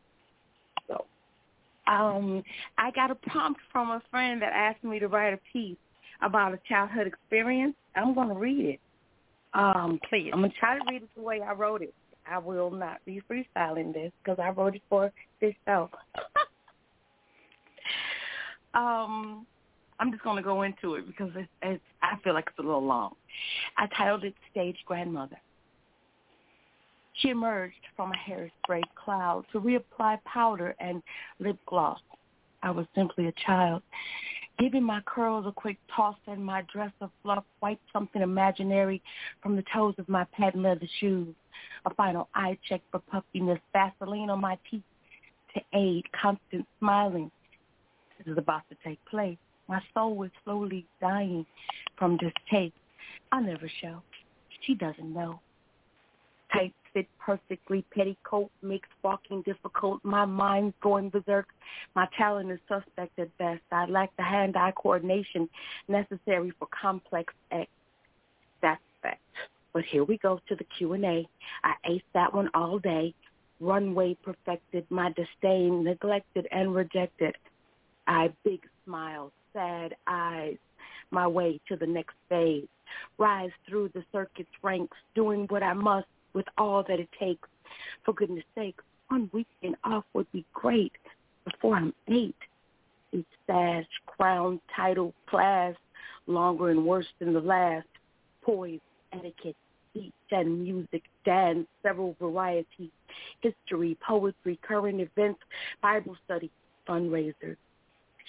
[0.88, 1.04] So,
[1.86, 2.42] um,
[2.78, 5.76] I got a prompt from a friend that asked me to write a piece
[6.22, 7.74] about a childhood experience.
[7.94, 8.80] I'm going to read it.
[9.54, 10.30] Um, Please.
[10.32, 11.94] I'm going to try to read it the way I wrote it.
[12.30, 15.88] I will not be freestyling this because I wrote it for this show.
[18.74, 19.46] um,
[19.98, 22.62] I'm just going to go into it because it's, it's, I feel like it's a
[22.62, 23.14] little long.
[23.78, 25.38] I titled it Stage Grandmother.
[27.16, 31.02] She emerged from a hairspray cloud to reapply powder and
[31.38, 32.00] lip gloss.
[32.62, 33.82] I was simply a child,
[34.58, 39.02] giving my curls a quick toss and my dress of fluff wiped something imaginary
[39.42, 41.34] from the toes of my patent leather shoes.
[41.86, 44.82] A final eye check for puffiness, Vaseline on my teeth
[45.54, 47.30] to aid constant smiling.
[48.18, 49.38] This is about to take place.
[49.68, 51.46] My soul is slowly dying
[51.96, 52.74] from distaste.
[53.32, 54.02] I'll never show.
[54.62, 55.40] She doesn't know.
[56.52, 60.02] Tight fit perfectly, petticoat makes walking difficult.
[60.02, 61.46] My mind's going berserk.
[61.94, 63.60] My talent is suspect at best.
[63.70, 65.46] I lack the hand-eye coordination
[65.88, 67.70] necessary for complex X.
[68.62, 69.20] That's fact.
[69.74, 71.28] But here we go to the Q&A.
[71.64, 73.14] I aced that one all day.
[73.60, 77.36] Runway perfected, my disdain neglected and rejected.
[78.06, 80.56] I big smile, sad eyes,
[81.10, 82.68] my way to the next phase.
[83.18, 86.06] Rise through the circuit's ranks, doing what I must
[86.36, 87.48] with all that it takes.
[88.04, 88.76] For goodness sake,
[89.08, 90.92] one weekend off would be great
[91.44, 92.36] before I'm eight.
[93.12, 95.74] Each sash, crown, title, class,
[96.26, 97.86] longer and worse than the last.
[98.42, 98.80] Poise,
[99.12, 99.56] etiquette,
[99.90, 102.90] speech and music, dance, several varieties,
[103.40, 105.40] history, poetry, current events,
[105.80, 106.50] Bible study,
[106.86, 107.56] fundraisers.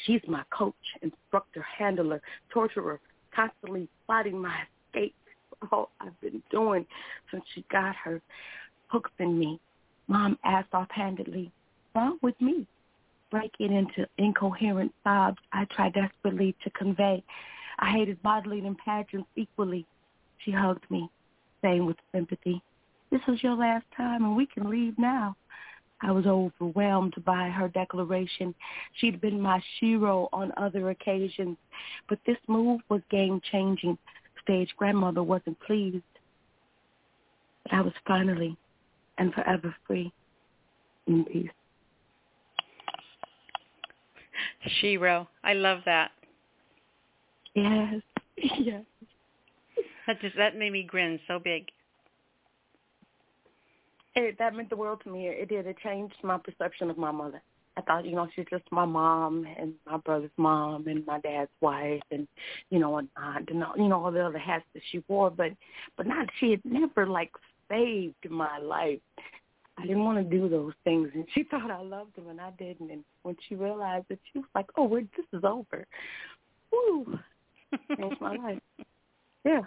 [0.05, 2.99] She's my coach, instructor, handler, torturer,
[3.35, 4.55] constantly plotting my
[4.93, 5.15] escape.
[5.71, 6.85] All I've been doing
[7.31, 8.21] since she got her
[8.87, 9.59] hooks in me.
[10.07, 11.51] Mom asked offhandedly,
[11.95, 12.65] wrong with me?
[13.29, 17.23] Breaking into incoherent sobs I tried desperately to convey.
[17.79, 19.85] I hated modeling and pageants equally.
[20.45, 21.09] She hugged me,
[21.61, 22.61] saying with sympathy,
[23.11, 25.35] this was your last time and we can leave now.
[26.01, 28.53] I was overwhelmed by her declaration.
[28.93, 31.57] She'd been my shero on other occasions,
[32.07, 33.97] but this move was game-changing.
[34.47, 36.01] Stage grandmother wasn't pleased.
[37.63, 38.55] But I was finally
[39.17, 40.09] and forever free
[41.07, 41.49] in peace.
[44.81, 45.27] Shero.
[45.43, 46.11] I love that.
[47.55, 48.01] Yes,
[48.37, 48.83] yes.
[50.05, 51.65] That just that made me grin so big.
[54.15, 55.27] It, that meant the world to me.
[55.27, 55.67] It did.
[55.67, 57.41] It changed my perception of my mother.
[57.77, 61.51] I thought, you know, she's just my mom and my brother's mom and my dad's
[61.61, 62.27] wife and,
[62.71, 65.29] you know, and aunt and all, you know all the other hats that she wore,
[65.29, 65.51] but
[65.95, 67.31] but not she had never like
[67.69, 68.99] saved my life.
[69.77, 72.49] I didn't want to do those things, and she thought I loved him, and I
[72.57, 72.89] didn't.
[72.89, 75.85] And when she realized that, she was like, "Oh, we're, this is over."
[76.71, 77.19] Woo!
[77.95, 78.59] Changed my life.
[79.45, 79.61] Yeah,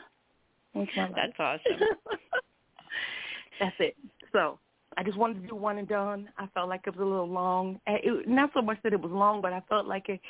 [0.74, 1.12] changed my life.
[1.14, 1.80] That's awesome.
[3.60, 3.96] That's it.
[4.32, 4.58] So
[4.96, 6.28] I just wanted to do one and done.
[6.36, 7.80] I felt like it was a little long.
[7.86, 10.20] Uh, It, not so much that it was long, but I felt like it.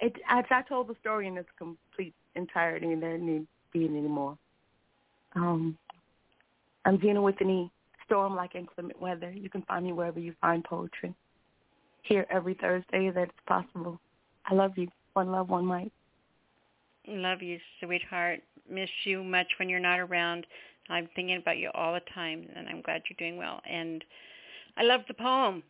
[0.00, 0.14] It.
[0.28, 4.00] I, I told the story in its complete entirety, and there didn't need be any
[4.02, 4.36] more.
[5.34, 5.78] Um,
[6.84, 7.70] I'm Gina with any
[8.04, 9.30] storm like inclement weather.
[9.30, 11.14] You can find me wherever you find poetry.
[12.02, 14.00] Here every Thursday that it's possible.
[14.46, 14.88] I love you.
[15.12, 15.92] One love, one mic.
[17.06, 18.40] Love you, sweetheart.
[18.68, 20.46] Miss you much when you're not around.
[20.90, 23.60] I'm thinking about you all the time, and I'm glad you're doing well.
[23.68, 24.04] And
[24.76, 25.62] I love the poem.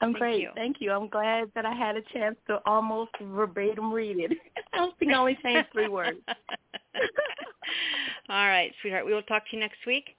[0.00, 0.40] I'm Thank great.
[0.40, 0.50] you.
[0.54, 0.92] Thank you.
[0.92, 4.32] I'm glad that I had a chance to almost verbatim read it.
[4.74, 6.18] I think I only changed three words.
[8.28, 9.06] all right, sweetheart.
[9.06, 10.16] We will talk to you next week.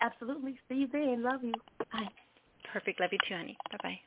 [0.00, 0.58] Absolutely.
[0.68, 1.24] See you then.
[1.24, 1.54] Love you.
[1.92, 2.08] Bye.
[2.72, 3.00] Perfect.
[3.00, 3.56] Love you too, honey.
[3.72, 3.98] Bye bye.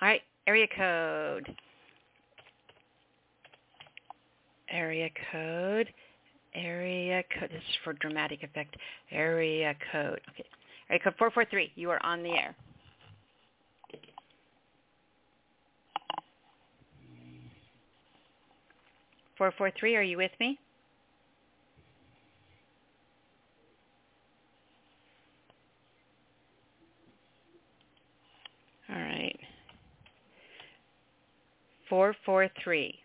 [0.00, 1.54] All right, area code.
[4.70, 5.92] Area code.
[6.54, 7.50] Area code.
[7.50, 8.76] This is for dramatic effect.
[9.10, 10.20] Area code.
[10.30, 10.44] Okay.
[10.90, 11.72] Area code 443.
[11.74, 12.54] You are on the air.
[19.38, 19.96] Four four three.
[19.96, 20.58] Are you with me?
[28.88, 29.38] All right.
[31.88, 33.01] 443.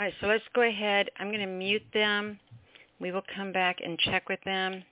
[0.00, 1.10] All right, so let's go ahead.
[1.18, 2.40] I'm going to mute them.
[3.00, 4.82] We will come back and check with them.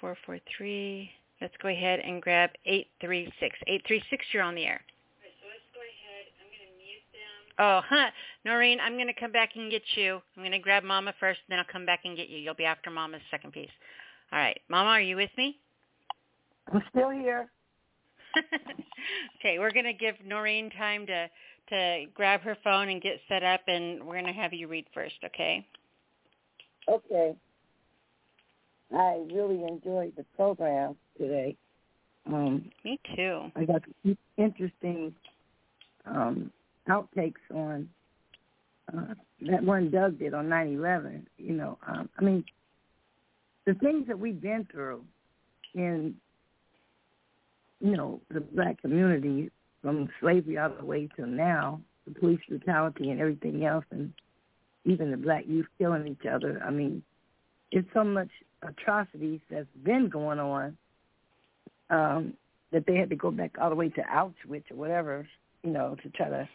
[0.00, 1.10] 443.
[1.40, 3.56] Let's go ahead and grab 836.
[3.68, 4.80] 836, you're on the air.
[4.82, 6.26] All right, so let's go ahead.
[6.42, 7.54] I'm going to mute them.
[7.60, 8.10] Oh, huh.
[8.44, 10.20] Noreen, I'm going to come back and get you.
[10.36, 12.38] I'm going to grab Mama first, then I'll come back and get you.
[12.38, 13.70] You'll be after Mama's second piece.
[14.32, 14.60] All right.
[14.68, 15.56] Mama, are you with me?
[16.72, 17.48] I'm still here.
[19.38, 21.28] okay, we're going to give Noreen time to
[21.68, 24.86] to grab her phone and get set up, and we're going to have you read
[24.92, 25.66] first, okay?
[26.88, 27.34] Okay.
[28.94, 31.56] I really enjoyed the program today.
[32.26, 33.50] Um, Me too.
[33.56, 33.82] I got
[34.36, 35.14] interesting
[36.06, 36.50] um,
[36.88, 37.88] outtakes on
[38.96, 41.24] uh, that one Doug did on 9/11.
[41.38, 42.44] You know, um, I mean,
[43.66, 45.04] the things that we've been through
[45.74, 46.14] in
[47.80, 49.50] you know the black community
[49.84, 54.12] from slavery all the way to now, the police brutality and everything else, and
[54.86, 56.60] even the black youth killing each other.
[56.66, 57.02] I mean,
[57.70, 58.30] it's so much
[58.62, 60.76] atrocities that's been going on
[61.90, 62.32] um,
[62.72, 65.28] that they had to go back all the way to Auschwitz or whatever,
[65.62, 66.48] you know, to try to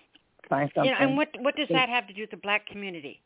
[0.50, 0.92] find something.
[0.92, 3.22] You know, and what what does that have to do with the black community?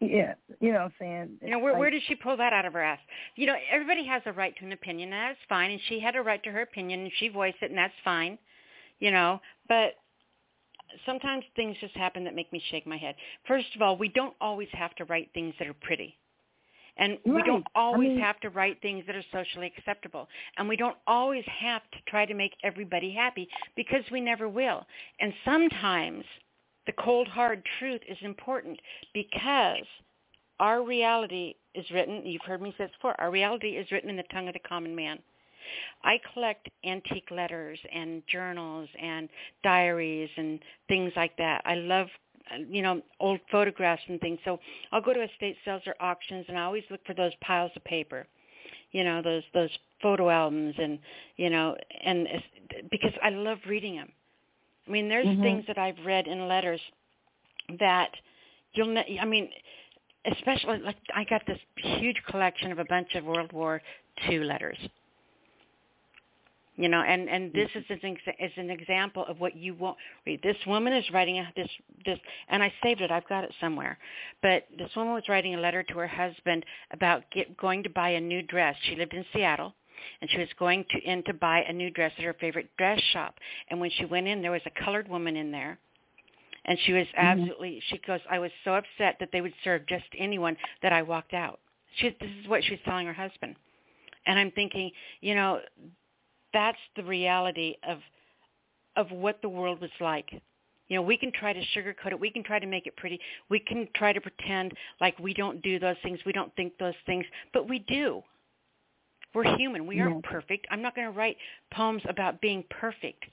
[0.00, 1.28] Yeah, you know what I'm saying?
[1.42, 2.98] You know, where Like- where did she pull that out of her ass?
[3.36, 5.70] You know, everybody has a right to an opinion, and that's fine.
[5.70, 8.36] And she had a right to her opinion, and she voiced it, and that's fine.
[9.02, 9.94] You know, but
[11.04, 13.16] sometimes things just happen that make me shake my head.
[13.48, 16.16] First of all, we don't always have to write things that are pretty.
[16.98, 20.28] And we don't I always mean- have to write things that are socially acceptable.
[20.56, 24.86] And we don't always have to try to make everybody happy because we never will.
[25.18, 26.24] And sometimes
[26.86, 28.78] the cold hard truth is important
[29.14, 29.86] because
[30.60, 34.16] our reality is written, you've heard me say this before, our reality is written in
[34.16, 35.18] the tongue of the common man.
[36.04, 39.28] I collect antique letters and journals and
[39.62, 40.58] diaries and
[40.88, 41.62] things like that.
[41.64, 42.08] I love
[42.68, 44.38] you know old photographs and things.
[44.44, 44.58] So
[44.92, 47.84] I'll go to estate sales or auctions and I always look for those piles of
[47.84, 48.26] paper.
[48.92, 49.70] You know, those those
[50.02, 50.98] photo albums and
[51.36, 52.28] you know and
[52.90, 54.12] because I love reading them.
[54.86, 55.42] I mean, there's Mhm.
[55.42, 56.80] things that I've read in letters
[57.78, 58.10] that
[58.74, 59.50] you'll ne- I mean,
[60.26, 63.82] especially like I got this huge collection of a bunch of World War
[64.28, 64.78] II letters.
[66.76, 67.92] You know, and and this mm-hmm.
[67.92, 70.40] is an ex- is an example of what you won't read.
[70.42, 71.68] This woman is writing a, this
[72.06, 72.18] this,
[72.48, 73.10] and I saved it.
[73.10, 73.98] I've got it somewhere.
[74.40, 78.10] But this woman was writing a letter to her husband about get, going to buy
[78.10, 78.74] a new dress.
[78.84, 79.74] She lived in Seattle,
[80.22, 83.00] and she was going to in to buy a new dress at her favorite dress
[83.12, 83.34] shop.
[83.68, 85.78] And when she went in, there was a colored woman in there,
[86.64, 87.40] and she was mm-hmm.
[87.40, 87.82] absolutely.
[87.90, 91.34] She goes, I was so upset that they would serve just anyone that I walked
[91.34, 91.60] out.
[91.96, 93.56] She this is what she's telling her husband,
[94.24, 95.60] and I'm thinking, you know,
[96.52, 97.98] that's the reality of
[98.96, 100.30] of what the world was like.
[100.88, 102.20] You know, we can try to sugarcoat it.
[102.20, 103.18] We can try to make it pretty.
[103.48, 106.18] We can try to pretend like we don't do those things.
[106.26, 107.24] We don't think those things,
[107.54, 108.22] but we do.
[109.34, 109.86] We're human.
[109.86, 110.30] We aren't Yeah.
[110.30, 110.66] perfect.
[110.70, 111.38] I'm not going to write
[111.72, 113.24] poems about being perfect.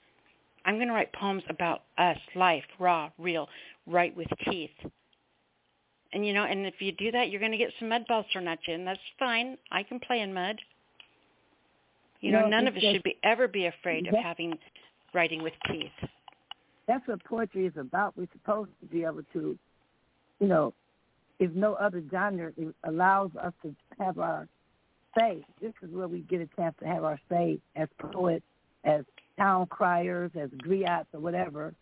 [0.63, 3.49] I'm going to write poems about us, life, raw, real,
[3.85, 4.71] right with teeth.
[6.13, 8.25] And you know, and if you do that, you're going to get some mud balls
[8.31, 9.57] thrown at you, and that's fine.
[9.71, 10.59] I can play in mud.
[12.21, 14.57] You know, No, none of us should be ever be afraid of having
[15.13, 15.91] writing with teeth.
[16.87, 18.17] that's what poetry is about.
[18.17, 19.57] We're supposed to be able to,
[20.39, 20.73] you know,
[21.39, 24.47] if no other genre it allows us to have our
[25.17, 28.45] say, this is where we get a chance to have our say as poets,
[28.83, 29.03] as
[29.37, 31.73] town criers, as griots or whatever,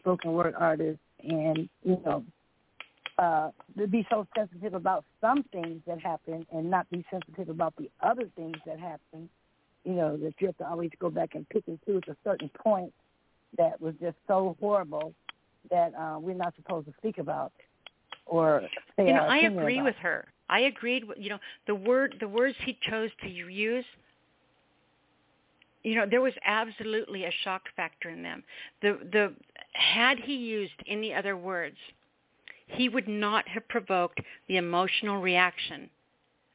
[0.00, 2.24] spoken word artists, and you know,
[3.18, 7.74] uh, to be so sensitive about some things that happen and not be sensitive about
[7.76, 9.28] the other things that happen.
[9.86, 12.50] You know, that you have to always go back and pick and choose a certain
[12.62, 12.92] point
[13.56, 15.14] that was just so horrible
[15.70, 17.52] that uh, we're not supposed to speak about
[18.26, 18.62] or
[18.96, 19.84] say you know, I agree about.
[19.84, 20.26] with her.
[20.48, 21.04] I agreed.
[21.04, 23.84] with- You know, the word, the words he chose to use.
[25.84, 28.42] You know, there was absolutely a shock factor in them.
[28.82, 29.34] The the
[29.72, 31.76] had he used any other words,
[32.66, 35.88] he would not have provoked the emotional reaction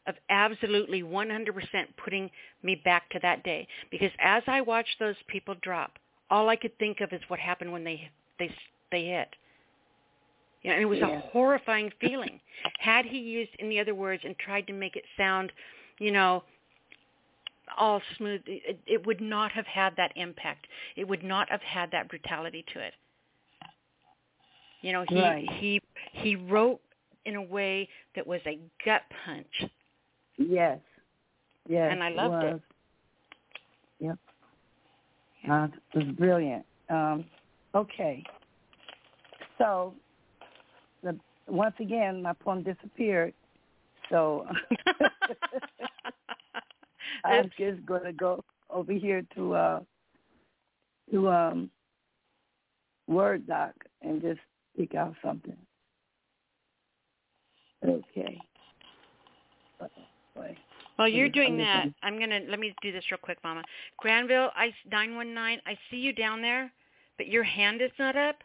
[0.07, 2.29] of absolutely 100% putting
[2.63, 3.67] me back to that day.
[3.91, 5.93] Because as I watched those people drop,
[6.29, 8.53] all I could think of is what happened when they they
[8.91, 9.29] they hit.
[10.63, 11.09] You know, and it was Yeah.
[11.17, 12.39] a horrifying feeling.
[12.79, 15.51] Had he used any other words and tried to make it sound,
[15.99, 16.43] you know,
[17.77, 20.67] all smooth, it, it would not have had that impact.
[20.95, 22.93] It would not have had that brutality to it.
[24.81, 25.49] You know, he Right.
[25.59, 25.81] he
[26.13, 26.81] he wrote
[27.25, 29.71] in a way that was a gut punch,
[30.47, 30.79] Yes.
[31.67, 31.89] Yes.
[31.91, 32.53] and I loved it.
[32.53, 32.61] was.
[33.99, 34.17] Yep.
[35.49, 36.65] Uh, it was brilliant.
[36.89, 37.25] Um,
[37.75, 38.23] okay.
[39.57, 39.93] So,
[41.03, 43.33] the, once again, my poem disappeared.
[44.11, 44.45] So
[47.25, 49.79] I'm just going to go over here to uh,
[51.11, 51.71] to um,
[53.07, 54.39] Word Doc and just
[54.77, 55.57] pick out something.
[57.83, 58.39] Okay.
[60.35, 60.55] Boy.
[60.95, 63.63] While you're doing that, I'm gonna let me do this real quick, Mama.
[63.97, 65.59] Granville, I nine one nine.
[65.65, 66.71] I see you down there,
[67.17, 68.37] but your hand is not up.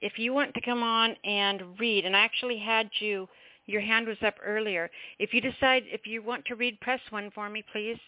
[0.00, 3.28] If you want to come on and read, and I actually had you,
[3.66, 4.90] your hand was up earlier.
[5.18, 7.98] If you decide if you want to read, press one for me, please.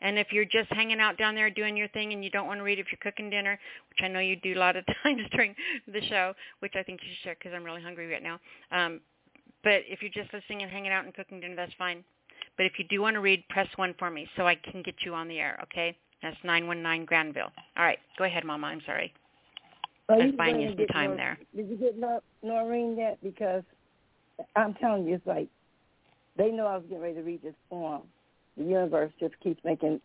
[0.00, 2.58] And if you're just hanging out down there doing your thing and you don't want
[2.58, 5.22] to read, if you're cooking dinner, which I know you do a lot of times
[5.30, 5.54] during
[5.86, 8.40] the show, which I think you should share because I'm really hungry right now.
[8.72, 9.00] Um,
[9.62, 12.02] but if you're just listening and hanging out and cooking dinner, that's fine.
[12.56, 14.94] But if you do want to read, press one for me so I can get
[15.04, 15.58] you on the air.
[15.64, 15.96] Okay?
[16.22, 17.50] That's nine one nine Granville.
[17.76, 18.68] All right, go ahead, Mama.
[18.68, 19.12] I'm sorry.
[20.08, 21.38] Are I was you buying you some time Nor- there.
[21.56, 23.18] Did you get Nor- Noreen yet?
[23.22, 23.62] Because
[24.54, 25.48] I'm telling you, it's like
[26.36, 28.02] they know I was getting ready to read this poem.
[28.56, 30.00] The universe just keeps making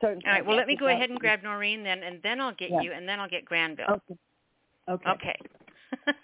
[0.00, 0.22] certain.
[0.26, 0.46] All right.
[0.46, 2.82] Well, let me go ahead and grab Noreen then, and then I'll get Yeah.
[2.82, 3.86] you, and then I'll get Granville.
[3.90, 4.18] Okay.
[4.88, 5.10] Okay.
[5.10, 5.36] Okay.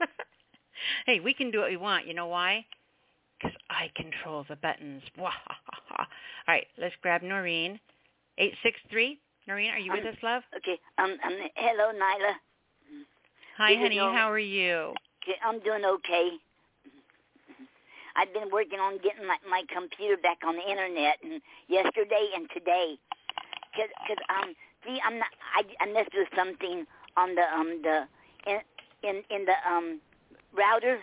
[1.06, 2.06] hey, we can do what we want.
[2.06, 2.66] You know why?
[3.44, 5.02] Because I control the buttons.
[5.18, 6.06] All
[6.48, 7.78] right, let's grab Noreen.
[8.38, 9.18] Eight six three.
[9.46, 10.42] Noreen, are you with Um, us, love?
[10.56, 10.78] Okay.
[10.98, 11.16] Um.
[11.24, 12.32] um hello, Nyla.
[13.58, 13.98] Hi, this honey.
[13.98, 14.94] How are you?
[15.44, 16.30] I'm doing okay.
[18.16, 22.48] I've been working on getting my, my computer back on the internet, and yesterday and
[22.54, 22.96] today,
[23.74, 24.54] cause, cause um,
[24.86, 28.06] see, I'm not, I, I messed with something on the um the
[28.46, 28.60] in
[29.02, 30.00] in in the um
[30.56, 30.98] router.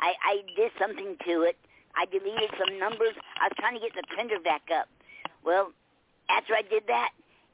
[0.00, 1.56] I I did something to it.
[1.96, 3.14] I deleted some numbers.
[3.40, 4.88] I was trying to get the printer back up.
[5.44, 5.72] Well,
[6.28, 7.10] after I did that,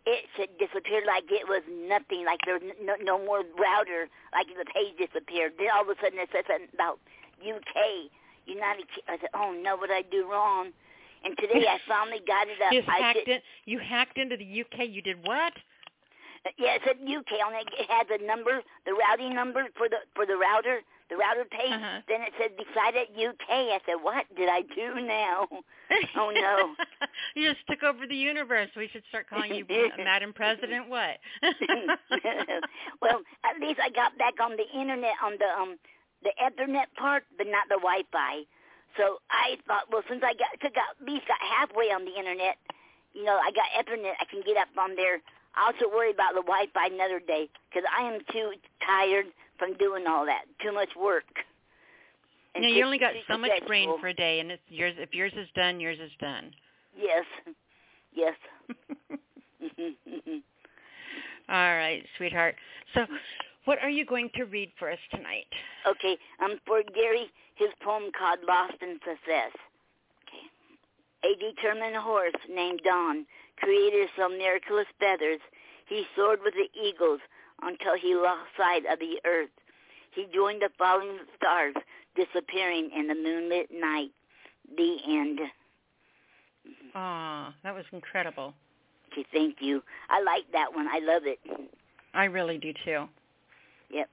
[0.06, 4.46] it should disappeared like it was nothing, like there was no, no more router, like
[4.52, 5.56] the page disappeared.
[5.56, 7.00] Then all of a sudden it said something about
[7.40, 8.12] UK,
[8.44, 8.84] United.
[8.92, 10.76] Ki- I said, oh no, what did I do wrong?
[11.24, 12.72] And today I finally got it up.
[12.72, 13.40] You I hacked did, in.
[13.64, 14.88] You hacked into the UK.
[14.92, 15.56] You did what?
[16.44, 17.68] Uh, yeah, it said UK it.
[17.80, 21.72] It had the number, the routing number for the for the router, the router page.
[21.72, 22.00] Uh-huh.
[22.08, 23.48] Then it said beside it UK.
[23.48, 25.48] I said, what did I do now?
[26.16, 26.74] oh no.
[27.34, 28.70] you just took over the universe.
[28.76, 29.64] We should start calling you
[29.98, 30.88] Madam President.
[30.88, 31.18] What?
[33.02, 35.76] well, at least I got back on the internet on the um
[36.22, 38.48] the Ethernet part, but not the Wi-Fi.
[38.96, 42.16] So I thought, well, since I got took out, at least got halfway on the
[42.16, 42.56] internet,
[43.12, 44.16] you know, I got Ethernet.
[44.16, 45.20] I can get up on there.
[45.54, 49.26] I'll also worry about the Wi-Fi another day because I am too tired
[49.58, 50.44] from doing all that.
[50.62, 51.24] Too much work.
[52.54, 54.94] And Yeah, too- you only got so much brain for a day, and it's yours.
[54.98, 56.54] If yours is done, yours is done.
[56.96, 57.24] Yes.
[58.12, 58.36] Yes.
[61.48, 62.56] All right, sweetheart.
[62.94, 63.06] So,
[63.64, 65.46] what are you going to read for us tonight?
[65.86, 69.52] Okay, um, for Gary, his poem called Lost in Success.
[70.24, 70.46] Okay.
[71.24, 73.26] A determined horse named Don
[73.56, 75.40] created some miraculous feathers.
[75.86, 77.20] He soared with the eagles
[77.62, 79.50] until he lost sight of the earth.
[80.12, 81.74] He joined the falling stars,
[82.14, 84.10] disappearing in the moonlit night.
[84.76, 85.40] The end.
[86.94, 88.54] Aw, that was incredible.
[89.12, 89.82] Okay, thank you.
[90.08, 90.86] I like that one.
[90.88, 91.38] I love it.
[92.14, 93.04] I really do too.
[93.90, 94.08] Yep.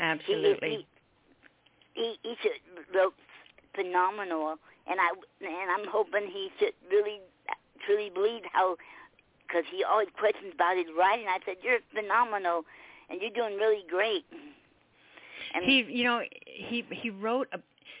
[0.00, 0.86] Absolutely.
[1.94, 3.14] He, he, he should wrote
[3.74, 7.20] phenomenal, and I and I'm hoping he should really
[7.86, 8.76] truly believe how,
[9.54, 11.26] because he always questions about his writing.
[11.28, 12.64] I said you're phenomenal,
[13.08, 14.24] and you're doing really great.
[15.54, 17.58] And he, you know, he he wrote a,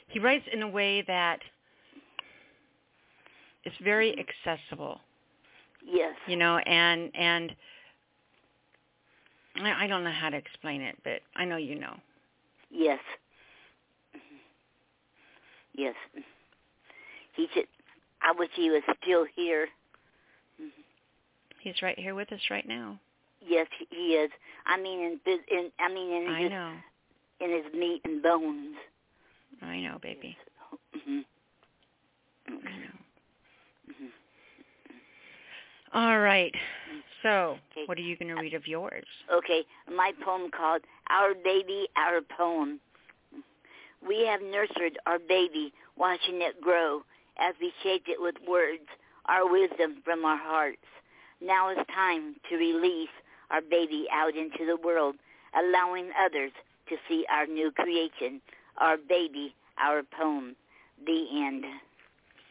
[0.08, 1.38] he writes in a way that
[3.64, 4.50] it's very mm-hmm.
[4.50, 5.00] accessible.
[5.86, 7.54] yes, You know, and and
[9.62, 11.94] I, I don't know how to explain it, but I know you know.
[12.70, 12.98] yes,
[15.74, 15.94] yes.
[17.34, 17.66] He should.
[18.22, 19.68] I wish he was still here.
[21.64, 23.00] He's right here with us right now.
[23.40, 24.30] Yes, he is.
[24.66, 26.72] I mean, in, in I mean, in I his know.
[27.40, 28.76] in his meat and bones.
[29.62, 30.36] I know, baby.
[31.06, 31.20] hmm
[32.48, 33.00] I know.
[35.94, 36.52] All right.
[37.22, 37.86] So, Okay.
[37.86, 39.06] what are you going to read of yours?
[39.32, 39.62] Okay,
[39.96, 42.78] my poem called Our Baby, Our Poem.
[44.06, 47.00] We have nurtured our baby, watching it grow
[47.38, 48.82] as we shaped it with words,
[49.26, 50.76] our wisdom from our hearts.
[51.40, 53.08] Now it's time to release
[53.50, 55.16] our baby out into the world,
[55.54, 56.52] allowing others
[56.88, 58.40] to see our new creation,
[58.78, 60.56] our baby, our poem.
[61.06, 61.64] The end.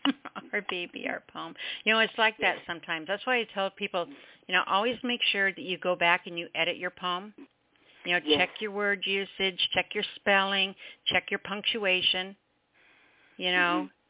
[0.53, 1.55] our baby, our poem.
[1.85, 3.07] You know, it's like that sometimes.
[3.07, 4.05] That's why I tell people,
[4.47, 7.33] you know, always make sure that you go back and you edit your poem.
[8.05, 8.37] You know, Yes.
[8.37, 10.75] check your word usage, check your spelling,
[11.07, 12.35] check your punctuation,
[13.37, 14.02] you know, mm-hmm.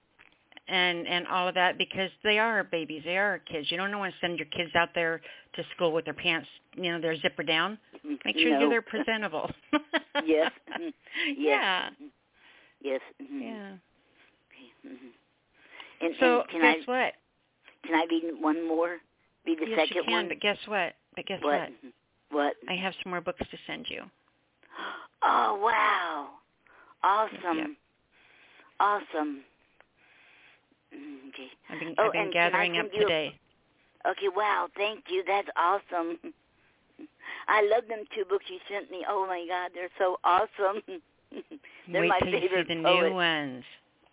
[0.67, 3.69] And and all of that because they are babies, they are kids.
[3.71, 5.21] You don't want to send your kids out there
[5.55, 7.77] to school with their pants, you know, their zipper down.
[8.25, 8.69] Make sure No.
[8.69, 9.49] they're presentable.
[10.25, 10.51] Yes.
[10.79, 10.93] Mhm.
[11.37, 11.89] Yeah.
[12.81, 13.01] Yes.
[13.21, 13.41] mhm.
[13.41, 14.89] Yeah.
[14.89, 14.97] Mhm.
[16.01, 17.13] And, So and can guess I what?
[17.85, 18.97] can I read one more?
[19.45, 20.27] Read the yes, second you can, one.
[20.29, 20.93] but guess what?
[21.15, 21.69] But guess what?
[21.69, 21.93] what?
[22.31, 22.53] What?
[22.69, 24.03] I have some more books to send you.
[25.25, 26.29] Oh wow!
[27.01, 27.77] Awesome.
[28.79, 29.41] Awesome.
[30.95, 31.47] Mm, Okay.
[31.69, 33.39] I've been Oh, I've been and can I gathering up you a- today.
[34.07, 34.27] Okay.
[34.35, 34.67] Wow.
[34.75, 35.23] Thank you.
[35.25, 36.17] That's awesome.
[37.47, 39.05] I love them two books you sent me.
[39.07, 40.81] Oh my God, they're so awesome.
[41.87, 43.09] they're Wait my till you see favorite the poet.
[43.09, 43.63] new ones.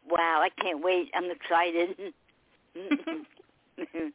[0.08, 1.10] Wow, I can't wait.
[1.14, 2.14] I'm excited.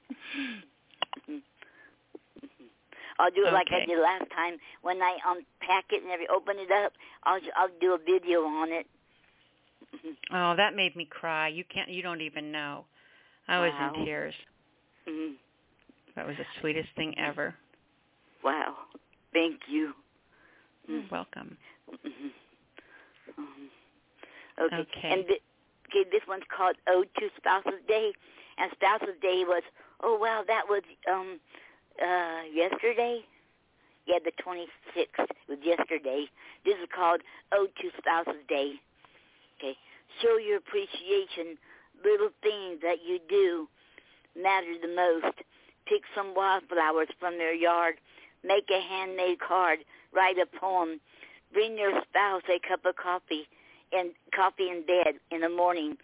[3.18, 6.58] I'll do it like I did last time when I unpack it and every open
[6.60, 6.92] it up.
[7.24, 8.86] I'll I'll do a video on it.
[10.34, 11.48] Oh, that made me cry.
[11.48, 11.90] You can't.
[11.90, 12.86] You don't even know.
[13.48, 13.94] I was Wow.
[13.96, 14.36] in tears.
[15.08, 15.36] Mhm.
[16.16, 17.56] That was the sweetest thing ever.
[18.44, 18.78] Wow,
[19.34, 19.94] thank you.
[20.88, 21.58] You're welcome.
[21.92, 22.32] Mhm.
[23.38, 23.70] Um,
[24.60, 24.76] okay.
[24.78, 25.12] Okay.
[25.12, 25.42] And th-
[25.88, 28.14] okay, this one's called Ode to Spouse's Day,
[28.58, 29.64] and Spouse's Day was
[30.02, 31.40] oh wow, that was um
[32.02, 33.24] uh yesterday.
[34.06, 36.30] Yeah, the 26th was yesterday.
[36.64, 38.80] This is called Ode to Spouse's Day.
[39.58, 39.76] Okay.
[40.22, 41.58] Show your appreciation.
[42.04, 43.68] Little things that you do
[44.36, 45.36] matter the most.
[45.88, 47.96] Pick some wildflowers from their yard.
[48.44, 49.80] Make a handmade card.
[50.14, 51.00] Write a poem.
[51.54, 53.48] Bring your spouse a cup of coffee
[53.92, 55.98] and coffee in bed in the morning.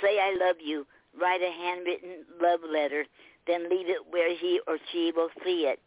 [0.00, 0.86] Say I love you.
[1.20, 3.04] Write a handwritten love letter.
[3.46, 5.80] Then leave it where he or she will see it.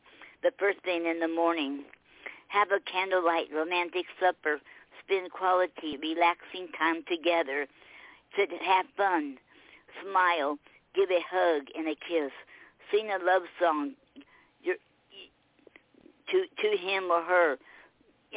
[0.44, 1.86] The first thing in the morning.
[2.50, 4.60] Have a candlelight romantic supper.
[5.06, 7.67] Spend quality, relaxing time together.
[8.35, 9.38] Sit, have fun.
[10.01, 10.58] Smile.
[10.93, 12.32] Give a hug and a kiss.
[12.92, 13.93] Sing a love song
[16.30, 17.58] to to him or her.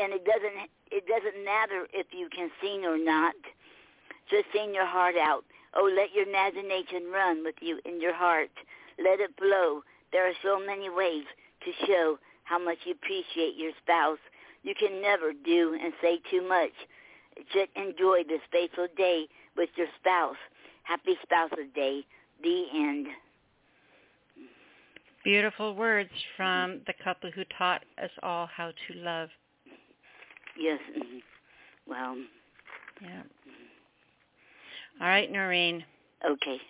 [0.00, 3.34] And it doesn't it doesn't matter if you can sing or not.
[4.30, 5.44] Just sing your heart out.
[5.74, 8.50] Oh, let your imagination run with you in your heart.
[8.98, 9.82] Let it flow.
[10.12, 11.24] There are so many ways
[11.64, 14.18] to show how much you appreciate your spouse.
[14.62, 16.72] You can never do and say too much.
[17.52, 20.36] Just enjoy this faithful day with your spouse.
[20.82, 22.04] Happy Spouse's Day.
[22.42, 23.06] The end.
[25.24, 29.28] Beautiful words from the couple who taught us all how to love.
[30.58, 30.80] Yes.
[30.96, 31.22] mhm.
[31.86, 32.16] Well,
[33.02, 33.22] Yeah.
[35.00, 35.84] All right, Noreen.
[36.24, 36.60] okay.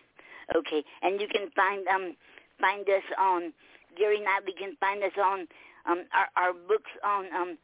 [0.55, 0.85] Okay.
[1.03, 2.17] And you can find um
[2.61, 3.53] find us on
[3.97, 5.47] Gary and I we can find us on
[5.87, 7.59] um our our books on um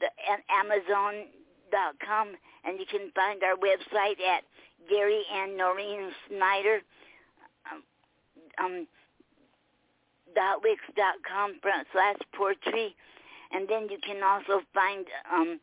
[0.00, 1.26] the a- Amazon
[1.70, 2.28] dot com
[2.64, 4.42] and you can find our website at
[4.88, 6.80] Gary and Noreen Snyder
[7.70, 7.82] um,
[8.62, 8.86] um
[10.34, 12.94] dot wix dot com front slash poetry.
[13.52, 15.60] And then you can also find um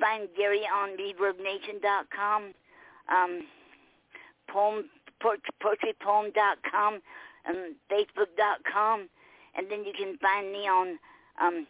[0.00, 2.52] find Gary on reverbnation dot com
[3.08, 3.42] um
[4.48, 4.84] poem
[5.22, 7.00] poetrypoem dot com
[7.44, 9.08] and facebook dot com.
[9.54, 10.98] And then you can find me on
[11.40, 11.66] um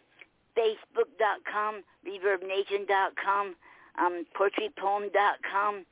[0.57, 3.55] facebook dot com reverbnation dot com
[3.99, 5.85] um poetrypoem dot com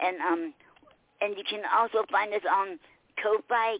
[0.00, 0.54] and um
[1.20, 2.78] and you can also find us on
[3.22, 3.78] Ko-Fi,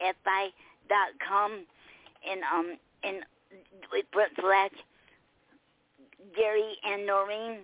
[0.00, 0.50] F-I
[0.88, 1.64] dot com
[2.28, 3.24] and um and
[3.92, 4.72] with front slash
[6.36, 7.58] Gary and Noreen.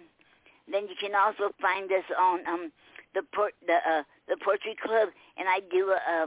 [0.70, 2.72] Then you can also find us on um
[3.14, 6.26] the port the uh the Poetry Club and I do a, a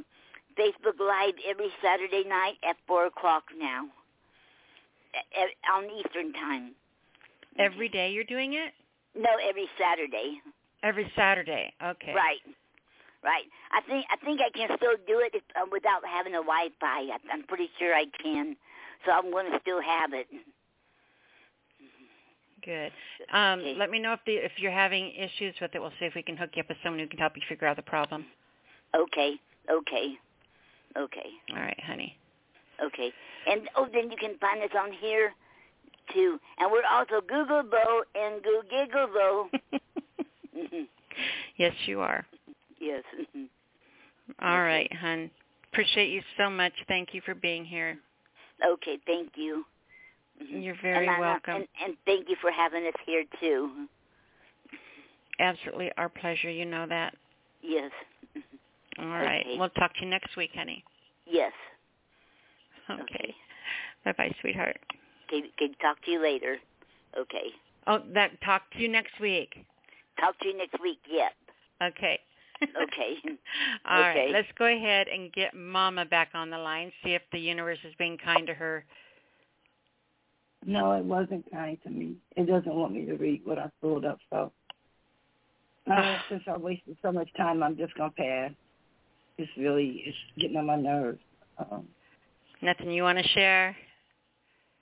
[0.59, 3.87] Facebook Live every Saturday night at four o'clock now.
[5.73, 6.75] On Eastern time.
[7.57, 8.73] Every day you're doing it?
[9.15, 10.39] No, every Saturday.
[10.83, 11.73] Every Saturday.
[11.83, 12.13] Okay.
[12.13, 12.39] Right.
[13.23, 13.43] Right.
[13.71, 16.85] I think I think I can still do it if, uh, without having a Wi-Fi.
[16.87, 18.55] I, I'm pretty sure I can.
[19.05, 20.27] So I'm going to still have it.
[22.63, 22.91] Good.
[23.33, 23.75] Um, okay.
[23.77, 25.81] Let me know if the if you're having issues with it.
[25.81, 27.67] We'll see if we can hook you up with someone who can help you figure
[27.67, 28.25] out the problem.
[28.95, 29.35] Okay.
[29.69, 30.15] Okay.
[30.97, 31.29] Okay.
[31.51, 32.17] All right, honey.
[32.83, 33.11] Okay.
[33.49, 35.33] And oh, then you can find us on here
[36.13, 36.39] too.
[36.57, 39.49] And we're also Google Bo and Goo Giggle Bo.
[41.57, 42.25] yes, you are.
[42.79, 43.03] Yes.
[44.41, 45.29] All right, hon.
[45.71, 46.73] Appreciate you so much.
[46.87, 47.97] Thank you for being here.
[48.65, 49.65] Okay, thank you.
[50.41, 50.61] Mm-hmm.
[50.61, 51.55] You're very and welcome.
[51.55, 53.87] And, and thank you for having us here too.
[55.39, 56.49] Absolutely our pleasure.
[56.49, 57.15] You know that.
[57.61, 57.91] Yes.
[58.99, 59.45] All right.
[59.45, 59.55] Okay.
[59.57, 60.83] We'll talk to you next week, honey.
[61.25, 61.53] Yes.
[62.89, 63.01] Okay.
[63.01, 63.35] okay.
[64.05, 64.79] Bye-bye, sweetheart.
[65.27, 66.57] Okay, okay, talk to you later.
[67.17, 67.49] Okay.
[67.87, 69.65] Oh, that talk to you next week.
[70.19, 71.33] Talk to you next week, yep.
[71.81, 72.19] Okay.
[72.63, 73.15] okay.
[73.89, 74.19] All okay.
[74.19, 74.31] right.
[74.31, 77.93] Let's go ahead and get Mama back on the line, see if the universe is
[77.97, 78.83] being kind to her.
[80.65, 82.15] No, it wasn't kind to me.
[82.35, 84.51] It doesn't want me to read what I pulled up, so
[85.89, 88.51] uh, since I wasted so much time, I'm just gonna pass.
[89.37, 91.19] It's really it's getting on my nerves.
[91.57, 91.87] Um,
[92.61, 93.75] Nothing you want to share?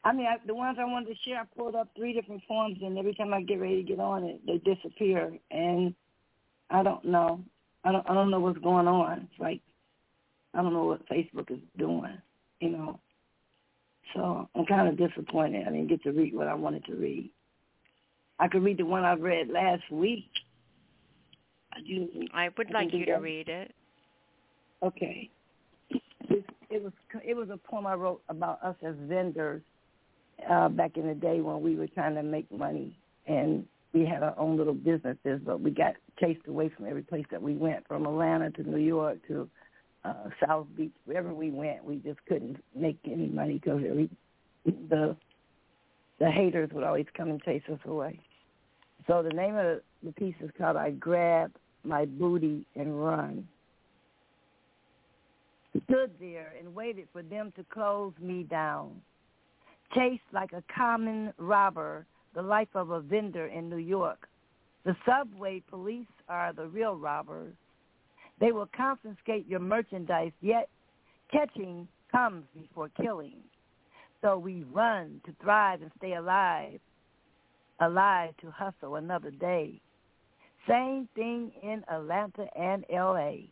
[0.04, 2.78] I mean, I, the ones I wanted to share, I pulled up three different forms,
[2.82, 5.94] and every time I get ready to get on it, they disappear, and
[6.70, 7.42] I don't know.
[7.84, 8.10] I don't.
[8.10, 9.28] I don't know what's going on.
[9.30, 9.62] It's like
[10.54, 12.18] I don't know what Facebook is doing.
[12.60, 13.00] You know.
[14.16, 15.68] So I'm kind of disappointed.
[15.68, 17.30] I didn't get to read what I wanted to read.
[18.40, 20.30] I could read the one I read last week.
[21.74, 23.74] I, usually, I would I like you to read it.
[24.82, 25.30] Okay.
[26.70, 26.92] It, was
[27.26, 29.62] it was a poem I wrote about us as vendors
[30.50, 34.22] uh, back in the day when we were trying to make money and we had
[34.24, 37.88] our own little businesses, but we got chased away from every place that we went,
[37.88, 39.50] from Atlanta to New York to
[40.04, 40.14] uh,
[40.46, 40.92] South Beach.
[41.06, 43.82] Wherever we went, we just couldn't make any money because
[44.66, 45.16] the
[46.20, 48.20] the haters would always come and chase us away.
[49.06, 51.52] So the name of the piece is called "I Grab
[51.84, 53.48] My Booty and Run."
[55.90, 59.02] Stood there and waited for them to close me down
[59.94, 64.28] chased like a common robber, the life of a vendor in New York.
[64.86, 67.54] The subway police are the real robbers.
[68.40, 70.70] They will confiscate your merchandise, yet
[71.32, 73.38] catching comes before killing.
[74.22, 76.80] So we run to thrive and stay alive,
[77.80, 79.82] alive to hustle another day.
[80.68, 83.50] Same thing in Atlanta and L.A.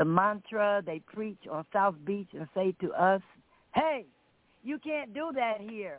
[0.00, 3.20] The mantra they preach on South Beach and say to us,
[3.74, 4.06] hey,
[4.64, 5.98] you can't do that here.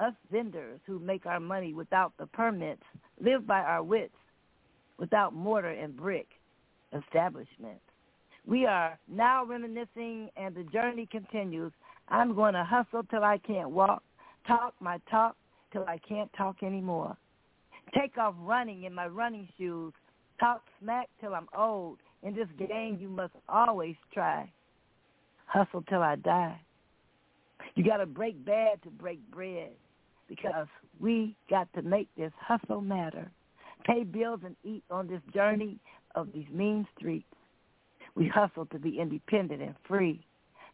[0.00, 2.82] Us vendors who make our money without the permits
[3.20, 4.16] live by our wits
[4.98, 6.26] without mortar and brick
[6.92, 7.84] establishments.
[8.48, 11.70] We are now reminiscing and the journey continues.
[12.08, 14.02] I'm going to hustle till I can't walk,
[14.44, 15.36] talk my talk
[15.72, 17.16] till I can't talk anymore.
[17.96, 19.92] Take off running in my running shoes,
[20.40, 21.98] talk smack till I'm old.
[22.24, 24.50] In this game you must always try.
[25.46, 26.58] Hustle till I die.
[27.74, 29.70] You got to break bad to break bread
[30.28, 30.66] because
[30.98, 33.30] we got to make this hustle matter.
[33.84, 35.78] Pay bills and eat on this journey
[36.14, 37.26] of these mean streets.
[38.14, 40.24] We hustle to be independent and free.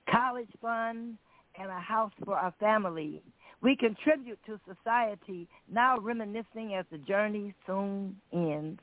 [0.09, 1.17] College fund
[1.59, 3.23] and a house for our family.
[3.63, 8.81] We contribute to society, now reminiscing as the journey soon ends.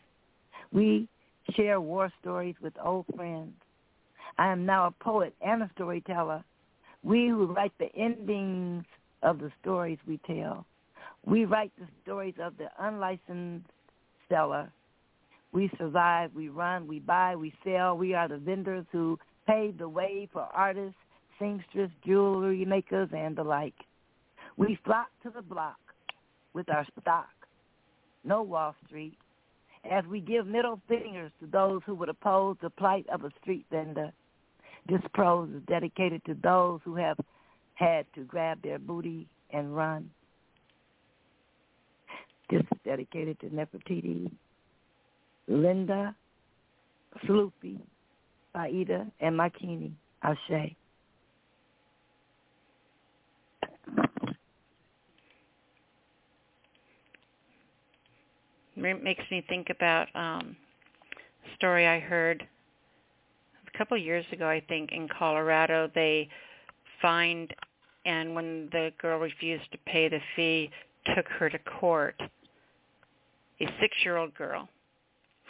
[0.72, 1.08] We
[1.56, 3.54] share war stories with old friends.
[4.38, 6.44] I am now a poet and a storyteller
[7.04, 8.84] we who write the endings
[9.24, 10.66] of the stories we tell.
[11.26, 13.66] We write the stories of the unlicensed
[14.30, 14.70] seller.
[15.54, 17.98] We survive, we run, we buy, we sell.
[17.98, 19.18] We are the vendors who
[19.48, 21.00] pave the way for artists,
[21.40, 23.76] seamstress, jewelry makers, and the like.
[24.58, 25.78] We flock to the block
[26.54, 27.30] with our stock.
[28.24, 29.18] No Wall Street.
[29.90, 33.66] As we give middle fingers to those who would oppose the plight of a street
[33.72, 34.12] vendor
[34.88, 37.18] this prose is dedicated to those who have
[37.74, 40.10] had to grab their booty and run.
[42.50, 44.32] This is dedicated to Nefertiti,
[45.48, 46.16] Linda,
[47.26, 47.80] Sloopy,
[48.56, 49.92] Aida, and Makini.
[50.24, 50.76] Ashe.
[58.78, 60.56] It makes me think about um,
[61.46, 62.48] a story I heard
[63.74, 66.30] a couple of years ago, I think, in Colorado, they
[67.02, 67.54] fined,
[68.06, 70.70] and when the girl refused to pay the fee,
[71.16, 72.16] took her to court.
[73.60, 74.70] A six-year-old girl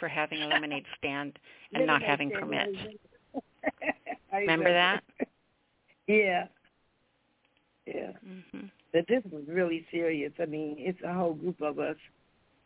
[0.00, 1.38] for having a lemonade stand
[1.74, 2.78] and not having permits.
[4.32, 5.02] Remember that?
[6.06, 6.46] Yeah.
[7.84, 8.12] Yeah.
[8.26, 8.66] Mm-hmm.
[8.94, 10.32] But this was really serious.
[10.40, 11.96] I mean, it's a whole group of us.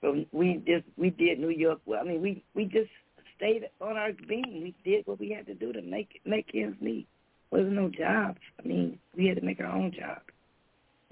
[0.03, 1.79] From we just we did New York.
[1.87, 2.91] Well, I mean, we we just
[3.37, 4.43] stayed on our beam.
[4.63, 7.07] We did what we had to do to make make ends meet.
[7.53, 8.41] There was no jobs.
[8.59, 10.19] I mean, we had to make our own job.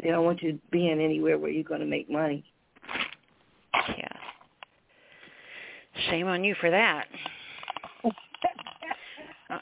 [0.02, 2.44] They don't want you being anywhere where you're going to make money.
[3.96, 4.08] Yeah.
[6.08, 7.06] Shame on you for that.
[9.50, 9.58] uh,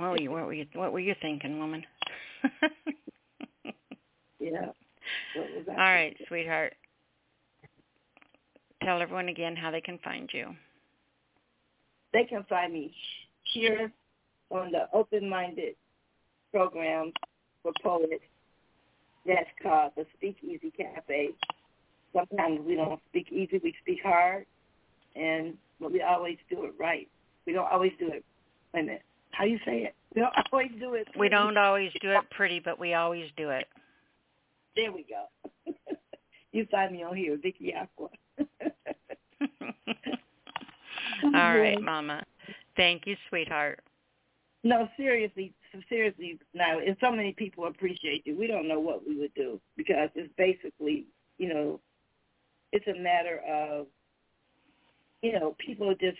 [0.00, 1.84] well, you, what were you what were you thinking, woman?
[4.40, 4.72] yeah.
[5.68, 6.72] All right, sweetheart.
[8.82, 10.54] Tell everyone again how they can find you.
[12.12, 12.94] They can find me
[13.52, 13.92] here
[14.50, 15.74] on the Open Minded
[16.52, 17.12] program
[17.62, 18.22] for poets.
[19.26, 21.30] That's called the Speak Easy Cafe.
[22.14, 24.46] Sometimes we don't speak easy, we speak hard,
[25.14, 27.08] and but we always do it right.
[27.46, 28.24] We don't always do it.
[28.72, 29.02] Wait a minute.
[29.32, 29.94] How you say it?
[30.14, 31.06] We don't always do it.
[31.06, 31.20] Pretty.
[31.20, 33.66] We don't always do it pretty, but we always do it.
[34.76, 35.72] There we go.
[36.52, 38.08] you find me on here, Vicky Aqua.
[41.24, 42.24] All right, Mama.
[42.76, 43.80] Thank you, sweetheart.
[44.64, 45.52] No, seriously,
[45.88, 46.38] seriously.
[46.54, 50.10] Now, if so many people appreciate you, we don't know what we would do because
[50.14, 51.06] it's basically,
[51.38, 51.80] you know,
[52.72, 53.86] it's a matter of,
[55.22, 56.18] you know, people just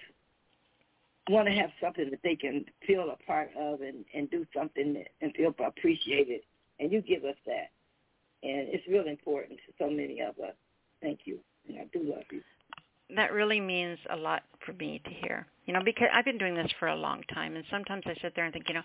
[1.29, 4.95] want to have something that they can feel a part of and and do something
[4.95, 6.41] that, and feel appreciated,
[6.79, 7.71] and you give us that,
[8.43, 10.55] and it's really important to so many of us.
[11.03, 12.43] Thank you, and I do love you
[13.15, 15.47] that really means a lot for me to hear.
[15.67, 18.35] You know, because I've been doing this for a long time, and sometimes I sit
[18.35, 18.83] there and think, you know,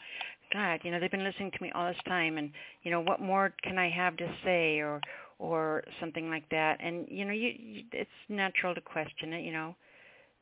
[0.52, 2.52] God, you know, they've been listening to me all this time, and
[2.84, 5.00] you know, what more can I have to say, or
[5.40, 6.78] or something like that.
[6.84, 9.44] And you know, you, you it's natural to question it.
[9.44, 9.76] You know,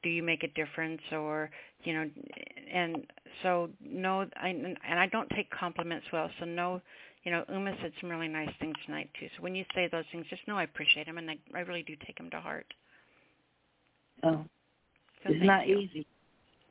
[0.01, 1.49] do you make a difference, or
[1.83, 2.09] you know,
[2.73, 3.05] and
[3.43, 6.81] so no, I and I don't take compliments well, so no.
[7.23, 9.27] You know, Uma said some really nice things tonight too.
[9.35, 11.83] So when you say those things, just know I appreciate them, and I, I really
[11.83, 12.65] do take them to heart.
[14.23, 14.45] Oh,
[15.25, 15.79] it's not you.
[15.79, 16.07] easy.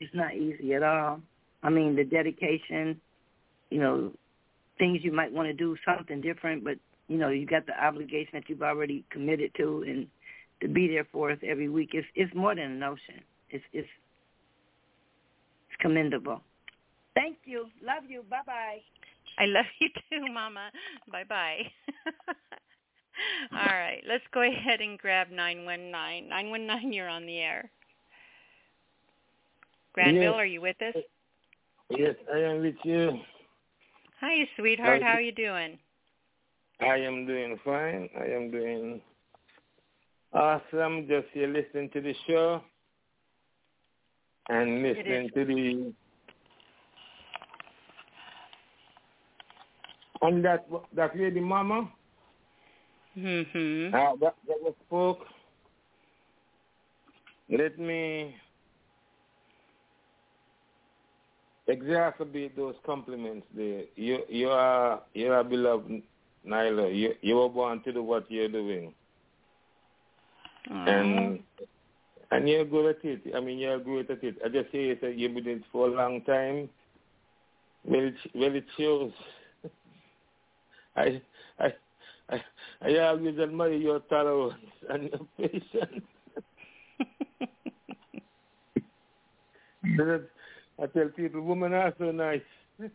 [0.01, 1.20] It's not easy at all.
[1.62, 3.01] I mean, the dedication,
[3.70, 4.12] you know,
[4.78, 6.77] things you might want to do something different, but
[7.09, 10.07] you know, you got the obligation that you've already committed to, and
[10.60, 11.91] to be there for us every week.
[11.93, 13.20] It's it's more than a notion.
[13.51, 13.89] It's it's
[15.68, 16.43] it's commendable.
[17.15, 17.67] Thank you.
[17.83, 18.25] Love you.
[18.31, 18.78] Bye bye.
[19.39, 20.70] I love you too, Mama.
[21.10, 21.62] Bye bye.
[23.52, 26.28] All right, let's go ahead and grab 919.
[26.28, 27.70] 919, you're on the air.
[29.92, 30.34] Granville, yes.
[30.34, 30.94] are you with us?
[31.91, 33.18] Yes, I am with you.
[34.20, 35.02] Hi, sweetheart.
[35.02, 35.78] How are you doing?
[36.81, 38.08] I am doing fine.
[38.20, 39.00] I am doing
[40.33, 41.08] awesome.
[41.08, 42.62] Just here listening to the show
[44.49, 45.92] and listening to the
[50.23, 51.89] and that that lady mama
[53.19, 53.95] Mm-hmm.
[53.95, 55.21] Uh, that, that was spoke.
[57.51, 58.37] Let me
[61.69, 63.85] exacerbate those compliments there.
[63.97, 66.03] You you are you are beloved
[66.47, 66.97] Nyla.
[66.97, 68.93] You you were born to do what you're doing.
[70.71, 71.41] And
[72.31, 73.35] and you're good at it.
[73.35, 74.37] I mean you're good at it.
[74.45, 76.69] I just say that you've been doing it for a long time.
[77.85, 79.13] Well it well it shows.
[80.99, 81.23] I
[81.59, 81.73] I
[82.31, 82.43] I,
[82.83, 84.55] I always admire your tolerance
[84.91, 86.05] and your patience.
[90.81, 92.41] I tell people, women are so nice.
[92.78, 92.91] you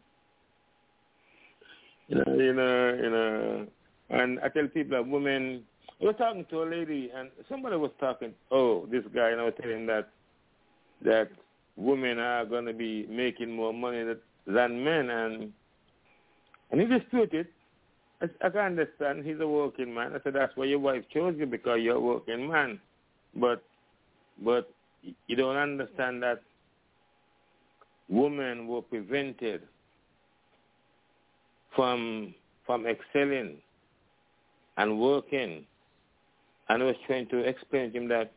[2.16, 3.68] know, you know, you know.
[4.10, 5.64] And I tell people that women.
[6.02, 8.34] I was talking to a lady, and somebody was talking.
[8.52, 10.10] Oh, this guy, and I was telling him that
[11.04, 11.30] that
[11.76, 14.04] women are going to be making more money
[14.46, 15.52] than men, and
[16.72, 17.48] and he disputed.
[18.24, 20.14] I, I can understand he's a working man.
[20.14, 22.80] I said that's why your wife chose you because you're a working man,
[23.36, 23.64] but
[24.44, 24.70] but
[25.28, 26.42] you don't understand that
[28.10, 29.64] women were prevented
[31.76, 32.34] from
[32.66, 33.58] from excelling
[34.78, 35.66] and working.
[36.70, 38.32] And I was trying to explain to him that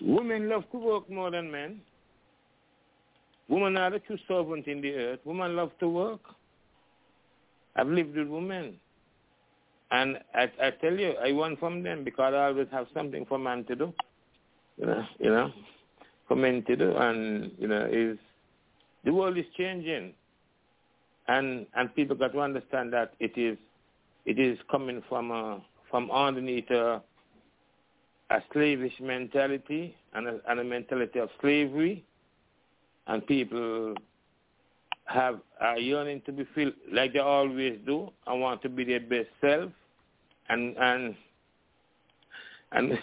[0.00, 1.80] women love to work more than men.
[3.48, 5.20] Women are the true servants in the earth.
[5.24, 6.20] Women love to work.
[7.76, 8.76] I've lived with women.
[9.90, 13.38] And I, I tell you, I want from them because I always have something for
[13.38, 13.94] man to do.
[14.78, 15.52] You know, you know,
[16.26, 16.96] for men to do.
[16.96, 18.18] And, you know, is
[19.04, 20.12] the world is changing.
[21.28, 23.58] And and people got to understand that it is
[24.26, 27.00] it is coming from a from underneath a,
[28.30, 32.04] a slavish mentality and a, and a mentality of slavery,
[33.06, 33.94] and people
[35.06, 39.00] have a yearning to be feel like they always do and want to be their
[39.00, 39.70] best self
[40.48, 41.14] and and
[42.72, 42.98] and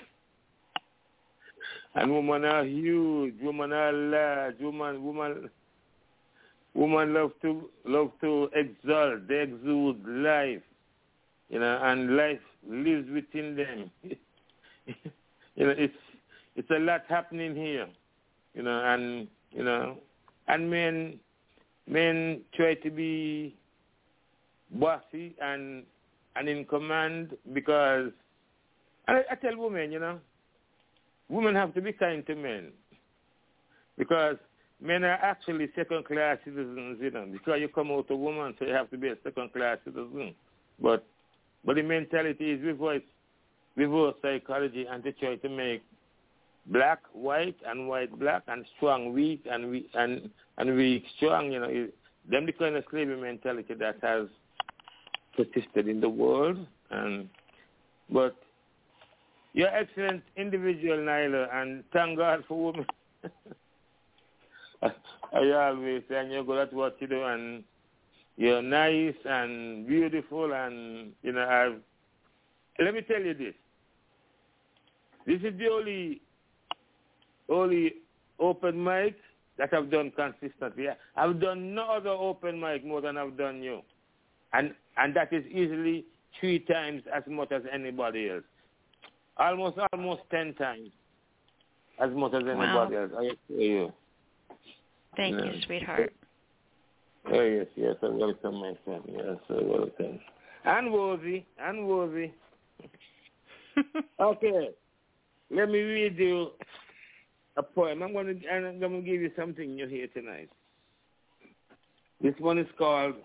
[1.95, 5.49] and women are huge, women are large, woman woman
[6.73, 10.61] woman love to love to exalt, they exude life.
[11.49, 13.91] You know, and life lives within them.
[14.85, 15.93] you know, it's
[16.55, 17.87] it's a lot happening here.
[18.55, 19.97] You know, and you know
[20.47, 21.19] and men
[21.87, 23.55] men try to be
[24.71, 25.83] bossy and
[26.35, 28.11] and in command because
[29.07, 30.19] I, I tell women, you know,
[31.29, 32.71] women have to be kind to men
[33.97, 34.37] because
[34.81, 38.65] men are actually second class citizens, you know, because you come out a woman, so
[38.65, 40.33] you have to be a second class citizen.
[40.81, 41.05] But
[41.65, 43.01] but the mentality is reverse
[43.75, 45.83] reverse psychology and to try to make
[46.67, 51.59] black white and white black and strong weak and weak and and weak strong, you
[51.59, 51.93] know, it,
[52.29, 54.27] them the kind of slavery mentality that has
[55.35, 56.57] persisted in the world
[56.91, 57.27] and
[58.09, 58.35] but
[59.53, 62.85] you're excellent individual, Nyla, and thank God for women.
[64.83, 67.63] I always say, and you're good at what you do, and
[68.35, 73.53] you're nice and beautiful, and, you know, I've, let me tell you this.
[75.27, 76.21] This is the only,
[77.47, 77.93] only
[78.39, 79.15] open mic
[79.57, 80.87] that I've done consistently.
[81.15, 83.81] I've done no other open mic more than I've done you.
[84.53, 86.05] And, and that is easily
[86.39, 88.43] three times as much as anybody else.
[89.37, 90.89] Almost, almost ten times
[91.99, 93.01] as much as anybody Wow.
[93.03, 93.11] else.
[93.17, 93.93] I assure you.
[95.15, 95.45] Thank Yeah.
[95.45, 96.13] you, sweetheart.
[97.31, 99.03] Oh, yes, yes, I welcome my friend.
[99.07, 100.19] Yes, I welcome.
[100.65, 102.31] And worthy, and worthy.
[104.19, 104.69] okay,
[105.49, 106.51] let me read you
[107.57, 108.01] a poem.
[108.01, 110.49] I'm going to, I'm going to give you something new here tonight.
[112.21, 113.15] This one is called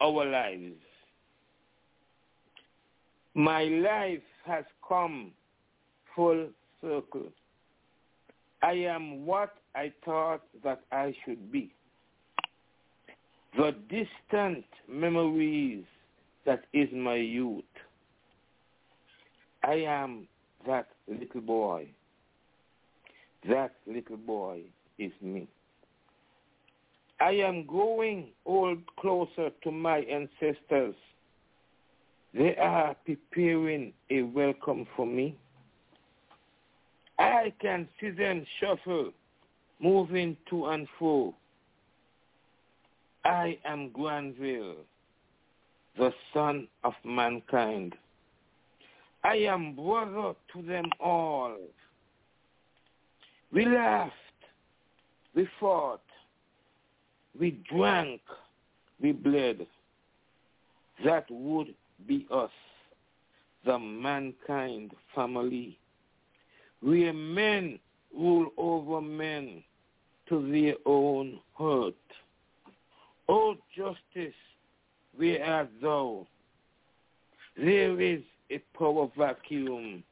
[0.00, 0.80] Our Lives.
[3.34, 5.32] My life has come
[6.14, 6.48] full
[6.80, 7.26] circle.
[8.62, 11.70] I am what I thought that I should be.
[13.56, 15.84] The distant memories
[16.46, 17.64] that is my youth.
[19.62, 20.26] I am
[20.66, 21.88] that little boy.
[23.48, 24.60] That little boy
[24.98, 25.48] is me.
[27.20, 30.94] I am growing old closer to my ancestors.
[32.32, 35.36] They are preparing a welcome for me.
[37.18, 39.12] I can see them shuffle,
[39.80, 41.34] moving to and fro.
[43.24, 44.76] I am Granville,
[45.96, 47.94] the son of mankind.
[49.22, 51.56] I am brother to them all.
[53.54, 54.12] We laughed,
[55.36, 56.00] we fought,
[57.38, 58.20] we drank,
[59.00, 59.64] we bled.
[61.04, 61.72] That would
[62.08, 62.50] be us,
[63.64, 65.78] the mankind family,
[66.80, 67.78] where men
[68.12, 69.62] rule over men
[70.28, 71.94] to their own hurt.
[73.28, 74.34] O justice,
[75.16, 76.26] where art thou?
[77.56, 80.02] There is a power vacuum,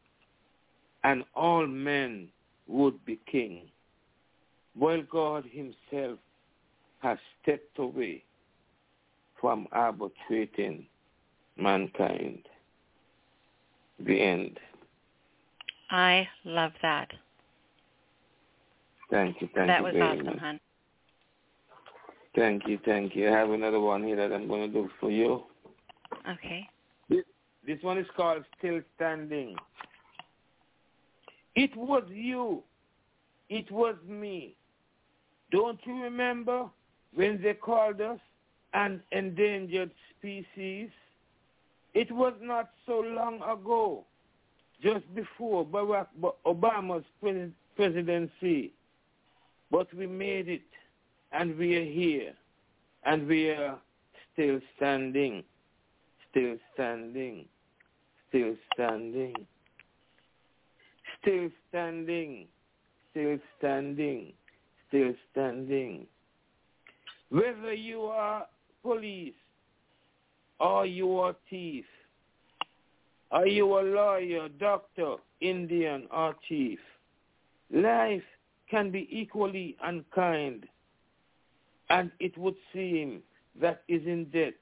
[1.03, 2.29] and all men
[2.67, 3.71] would be king,
[4.75, 6.19] while God himself
[7.01, 8.25] has stepped away
[9.41, 10.87] from arbitrating
[11.57, 12.41] mankind.
[14.05, 14.59] The end.
[15.91, 17.09] I love that.
[19.11, 20.39] Thank you, thank that you was very awesome, much.
[20.39, 20.61] hon.
[22.35, 23.29] Thank you, thank you.
[23.29, 25.43] I have another one here that I'm going to do for you.
[26.29, 26.67] Okay.
[27.11, 27.25] This,
[27.67, 29.55] this one is called Still Standing.
[31.55, 32.63] It was you.
[33.49, 34.57] It was me.
[35.51, 36.67] Don't you remember
[37.15, 38.19] when they called us
[38.73, 40.89] an endangered species?
[41.95, 44.05] It was not so long ago,
[44.83, 46.07] just before Barack
[46.47, 48.73] Obama's pres- presidency.
[49.71, 50.63] But we made it,
[51.33, 52.33] and we are here,
[53.05, 53.79] and we are
[54.33, 55.45] still standing,
[56.31, 57.45] still standing,
[58.31, 59.35] still standing,
[61.23, 62.47] still standing,
[63.11, 64.33] still standing,
[64.89, 66.07] still standing.
[67.31, 68.47] Whether you are
[68.83, 69.33] police,
[70.61, 71.85] or you are thief,
[73.31, 76.79] are you a lawyer, doctor, Indian, or chief?
[77.73, 78.23] Life
[78.71, 80.67] can be equally unkind,
[81.89, 83.23] and it would seem
[83.61, 84.55] that is in debt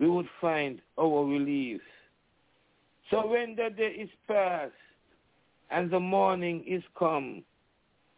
[0.00, 1.80] we would find our relief.
[3.10, 4.72] So when the day is past
[5.70, 7.42] and the morning is come,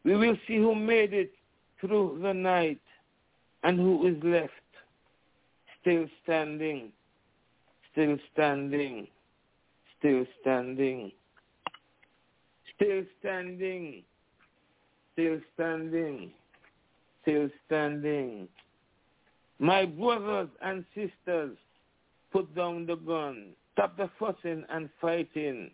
[0.04, 1.32] we will see who made it
[1.80, 2.80] through the night
[3.62, 4.52] And who is left?
[5.80, 6.92] Still standing,
[7.92, 9.08] still standing,
[9.98, 11.12] still standing,
[12.74, 14.02] still standing,
[15.12, 16.30] still standing,
[17.22, 18.48] still standing.
[19.58, 21.56] My brothers and sisters,
[22.32, 23.50] put down the gun.
[23.74, 25.70] Stop the fussing and fighting.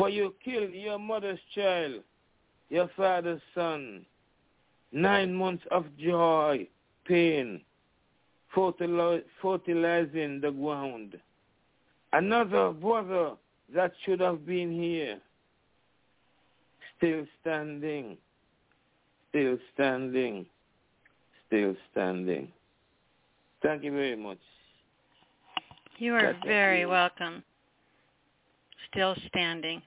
[0.00, 1.96] For you killed your mother's child,
[2.70, 4.06] your father's son.
[4.92, 6.66] Nine months of joy,
[7.04, 7.60] pain,
[8.54, 11.20] fertilizing the ground.
[12.14, 13.32] Another brother
[13.74, 15.18] that should have been here,
[16.96, 18.16] still standing,
[19.28, 20.46] still standing,
[21.46, 22.48] still standing.
[23.62, 24.38] Thank you very much.
[25.98, 27.44] You are very welcome.
[28.90, 29.82] Still standing.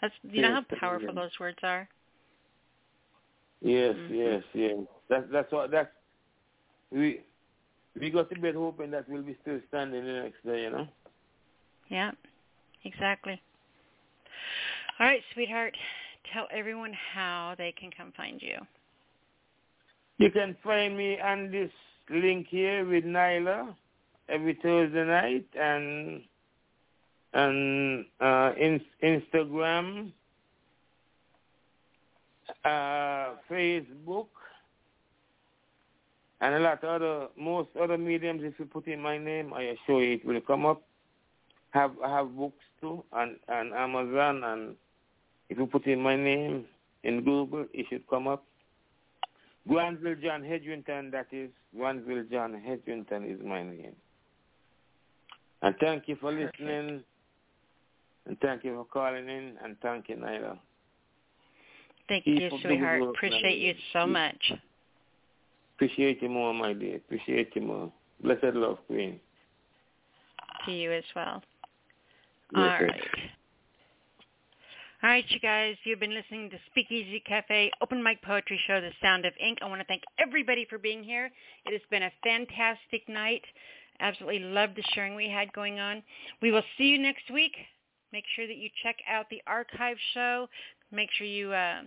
[0.00, 1.88] That's you know how powerful those words are.
[3.60, 4.14] Yes, mm-hmm.
[4.14, 4.78] yes, yes.
[5.08, 5.90] That's that's what that's
[6.92, 7.20] we
[7.98, 10.86] we got to be hoping that we'll be still standing the next day, you know.
[11.88, 12.12] Yeah,
[12.84, 13.40] exactly.
[15.00, 15.74] All right, sweetheart.
[16.32, 18.58] Tell everyone how they can come find you.
[20.18, 21.70] You can find me on this
[22.10, 23.74] link here with Nyla
[24.28, 26.22] every Thursday night and
[27.32, 30.12] and uh, in, Instagram,
[32.64, 34.28] uh, Facebook,
[36.40, 38.42] and a lot of other most other mediums.
[38.44, 40.82] If you put in my name, I assure you it will come up.
[41.70, 44.76] Have I have books too and on Amazon, and
[45.48, 46.64] if you put in my name
[47.04, 48.44] in Google, it should come up.
[49.68, 53.94] Granville John Hedrington, that is Granville John Hedrington is my name.
[55.60, 57.02] And thank you for listening.
[58.28, 59.54] And thank you for calling in.
[59.64, 60.58] And thank you, Nyla.
[62.08, 63.02] Thank Keep you, sweetheart.
[63.02, 64.52] Appreciate you so much.
[65.76, 66.96] Appreciate you more, my dear.
[66.96, 67.92] Appreciate you more.
[68.22, 69.20] Blessed love, Queen.
[70.66, 71.42] To you as well.
[72.56, 73.00] All right.
[75.00, 78.90] All right, you guys, you've been listening to Speakeasy Cafe Open Mic Poetry Show, The
[79.00, 79.58] Sound of Ink.
[79.62, 81.30] I want to thank everybody for being here.
[81.66, 83.42] It has been a fantastic night.
[84.00, 86.02] Absolutely loved the sharing we had going on.
[86.42, 87.52] We will see you next week.
[88.12, 90.48] Make sure that you check out the archive show.
[90.90, 91.82] Make sure you uh,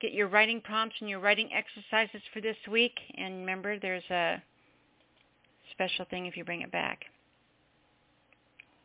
[0.00, 2.94] get your writing prompts and your writing exercises for this week.
[3.16, 4.42] And remember, there's a
[5.72, 7.04] special thing if you bring it back.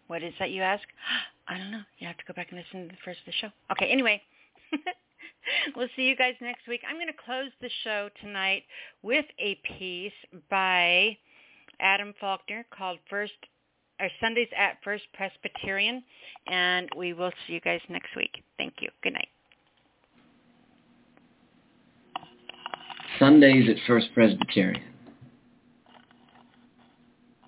[0.07, 0.83] What is that, you ask?
[1.47, 1.81] I don't know.
[1.99, 3.49] You have to go back and listen to the first of the show.
[3.71, 4.21] Okay, anyway.
[5.75, 6.81] we'll see you guys next week.
[6.87, 8.63] I'm going to close the show tonight
[9.03, 10.11] with a piece
[10.49, 11.17] by
[11.79, 13.33] Adam Falkner called First
[13.99, 16.03] or Sundays at First Presbyterian,
[16.47, 18.43] and we will see you guys next week.
[18.57, 18.89] Thank you.
[19.03, 19.27] Good night.
[23.19, 24.81] Sundays at First Presbyterian.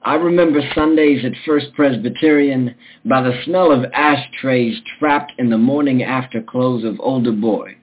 [0.04, 6.04] I remember Sundays at First Presbyterian by the smell of ashtrays trapped in the morning
[6.04, 7.76] after clothes of older boys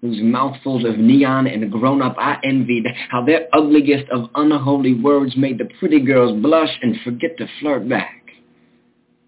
[0.00, 5.58] whose mouthfuls of neon and grown-up I envied, how their ugliest of unholy words made
[5.58, 8.14] the pretty girls blush and forget to flirt back.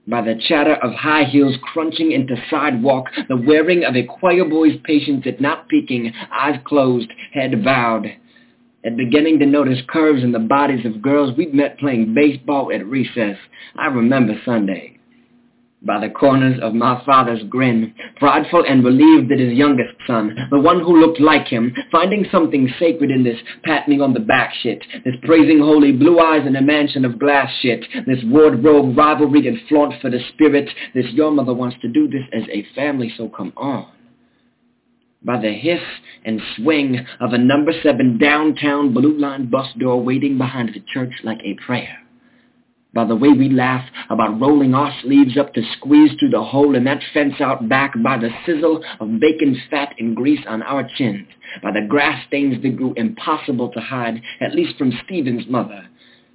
[0.07, 4.79] By the chatter of high heels crunching into sidewalk, the wearing of a choir boy's
[4.85, 8.07] patience at not peeking, eyes closed, head bowed,
[8.85, 12.87] at beginning to notice curves in the bodies of girls we'd met playing baseball at
[12.87, 13.37] recess.
[13.77, 15.00] I remember Sunday
[15.83, 20.59] by the corners of my father's grin, prideful and relieved that his youngest son, the
[20.59, 24.53] one who looked like him, finding something sacred in this pat me on the back
[24.63, 29.49] shit, this praising holy blue eyes in a mansion of glass shit, this wardrobe rivalry
[29.49, 33.13] and flaunt for the spirit, this your mother wants to do this as a family,
[33.17, 33.91] so come on.
[35.23, 35.83] By the hiss
[36.25, 41.13] and swing of a number seven downtown blue line bus door waiting behind the church
[41.25, 41.99] like a prayer
[42.93, 46.75] by the way we laugh about rolling our sleeves up to squeeze through the hole
[46.75, 50.89] in that fence out back, by the sizzle of bacon fat and grease on our
[50.97, 51.27] chins,
[51.63, 55.87] by the grass stains that grew impossible to hide, at least from Stephen's mother,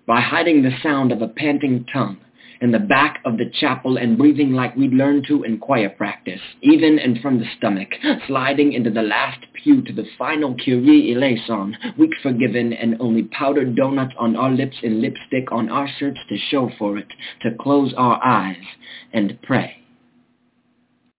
[0.07, 2.17] by hiding the sound of a panting tongue,
[2.61, 6.41] in the back of the chapel and breathing like we'd learned to in choir practice,
[6.61, 7.89] even and from the stomach,
[8.27, 13.75] sliding into the last pew to the final Kyrie eleison, weak forgiven and only powdered
[13.75, 17.07] donuts on our lips and lipstick on our shirts to show for it,
[17.41, 18.63] to close our eyes
[19.13, 19.84] and pray.